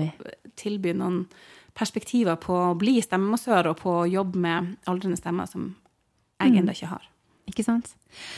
tilby 0.57 0.95
noen 0.97 1.27
perspektiver 1.77 2.39
på 2.41 2.55
å 2.71 2.77
bli 2.79 2.97
stemmemassør 3.05 3.69
og 3.75 3.77
på 3.83 3.93
å 4.01 4.07
jobbe 4.09 4.41
med 4.41 4.77
aldrende 4.89 5.19
stemmer 5.21 5.47
som 5.51 5.75
jeg 6.41 6.53
Mm. 6.53 6.59
ennå 6.63 6.73
ikke 6.73 6.89
har. 6.89 7.03
Ikke 7.47 7.63
sant? 7.63 7.93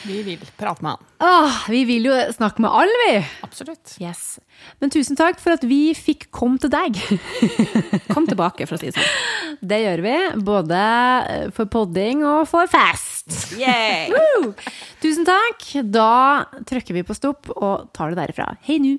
Vi 0.05 0.19
vil 0.27 0.41
prate 0.59 0.85
med 0.85 0.97
han. 0.97 1.07
Åh, 1.25 1.63
vi 1.73 1.81
vil 1.89 2.09
jo 2.11 2.17
snakke 2.35 2.61
med 2.61 2.73
alle, 2.75 2.97
vi! 3.07 3.15
Absolutt. 3.47 3.95
Yes. 4.03 4.39
Men 4.83 4.93
tusen 4.93 5.17
takk 5.19 5.41
for 5.41 5.55
at 5.57 5.65
vi 5.67 5.95
fikk 5.97 6.27
komme 6.35 6.61
til 6.61 6.73
deg. 6.73 6.99
Kom 8.13 8.27
tilbake, 8.29 8.67
for 8.69 8.77
å 8.77 8.81
si 8.81 8.91
det 8.91 8.99
sånn. 8.99 9.59
Det 9.71 9.79
gjør 9.85 10.03
vi, 10.05 10.17
både 10.45 10.83
for 11.57 11.71
podding 11.73 12.25
og 12.27 12.45
for 12.51 12.69
fest. 12.71 13.31
Yeah. 13.57 14.13
Tusen 15.03 15.27
takk. 15.29 15.65
Da 15.89 16.11
trykker 16.69 16.99
vi 16.99 17.07
på 17.07 17.17
stopp 17.17 17.49
og 17.57 17.89
tar 17.97 18.13
det 18.13 18.21
derifra. 18.21 18.53
Hei 18.69 18.81
nu. 18.83 18.99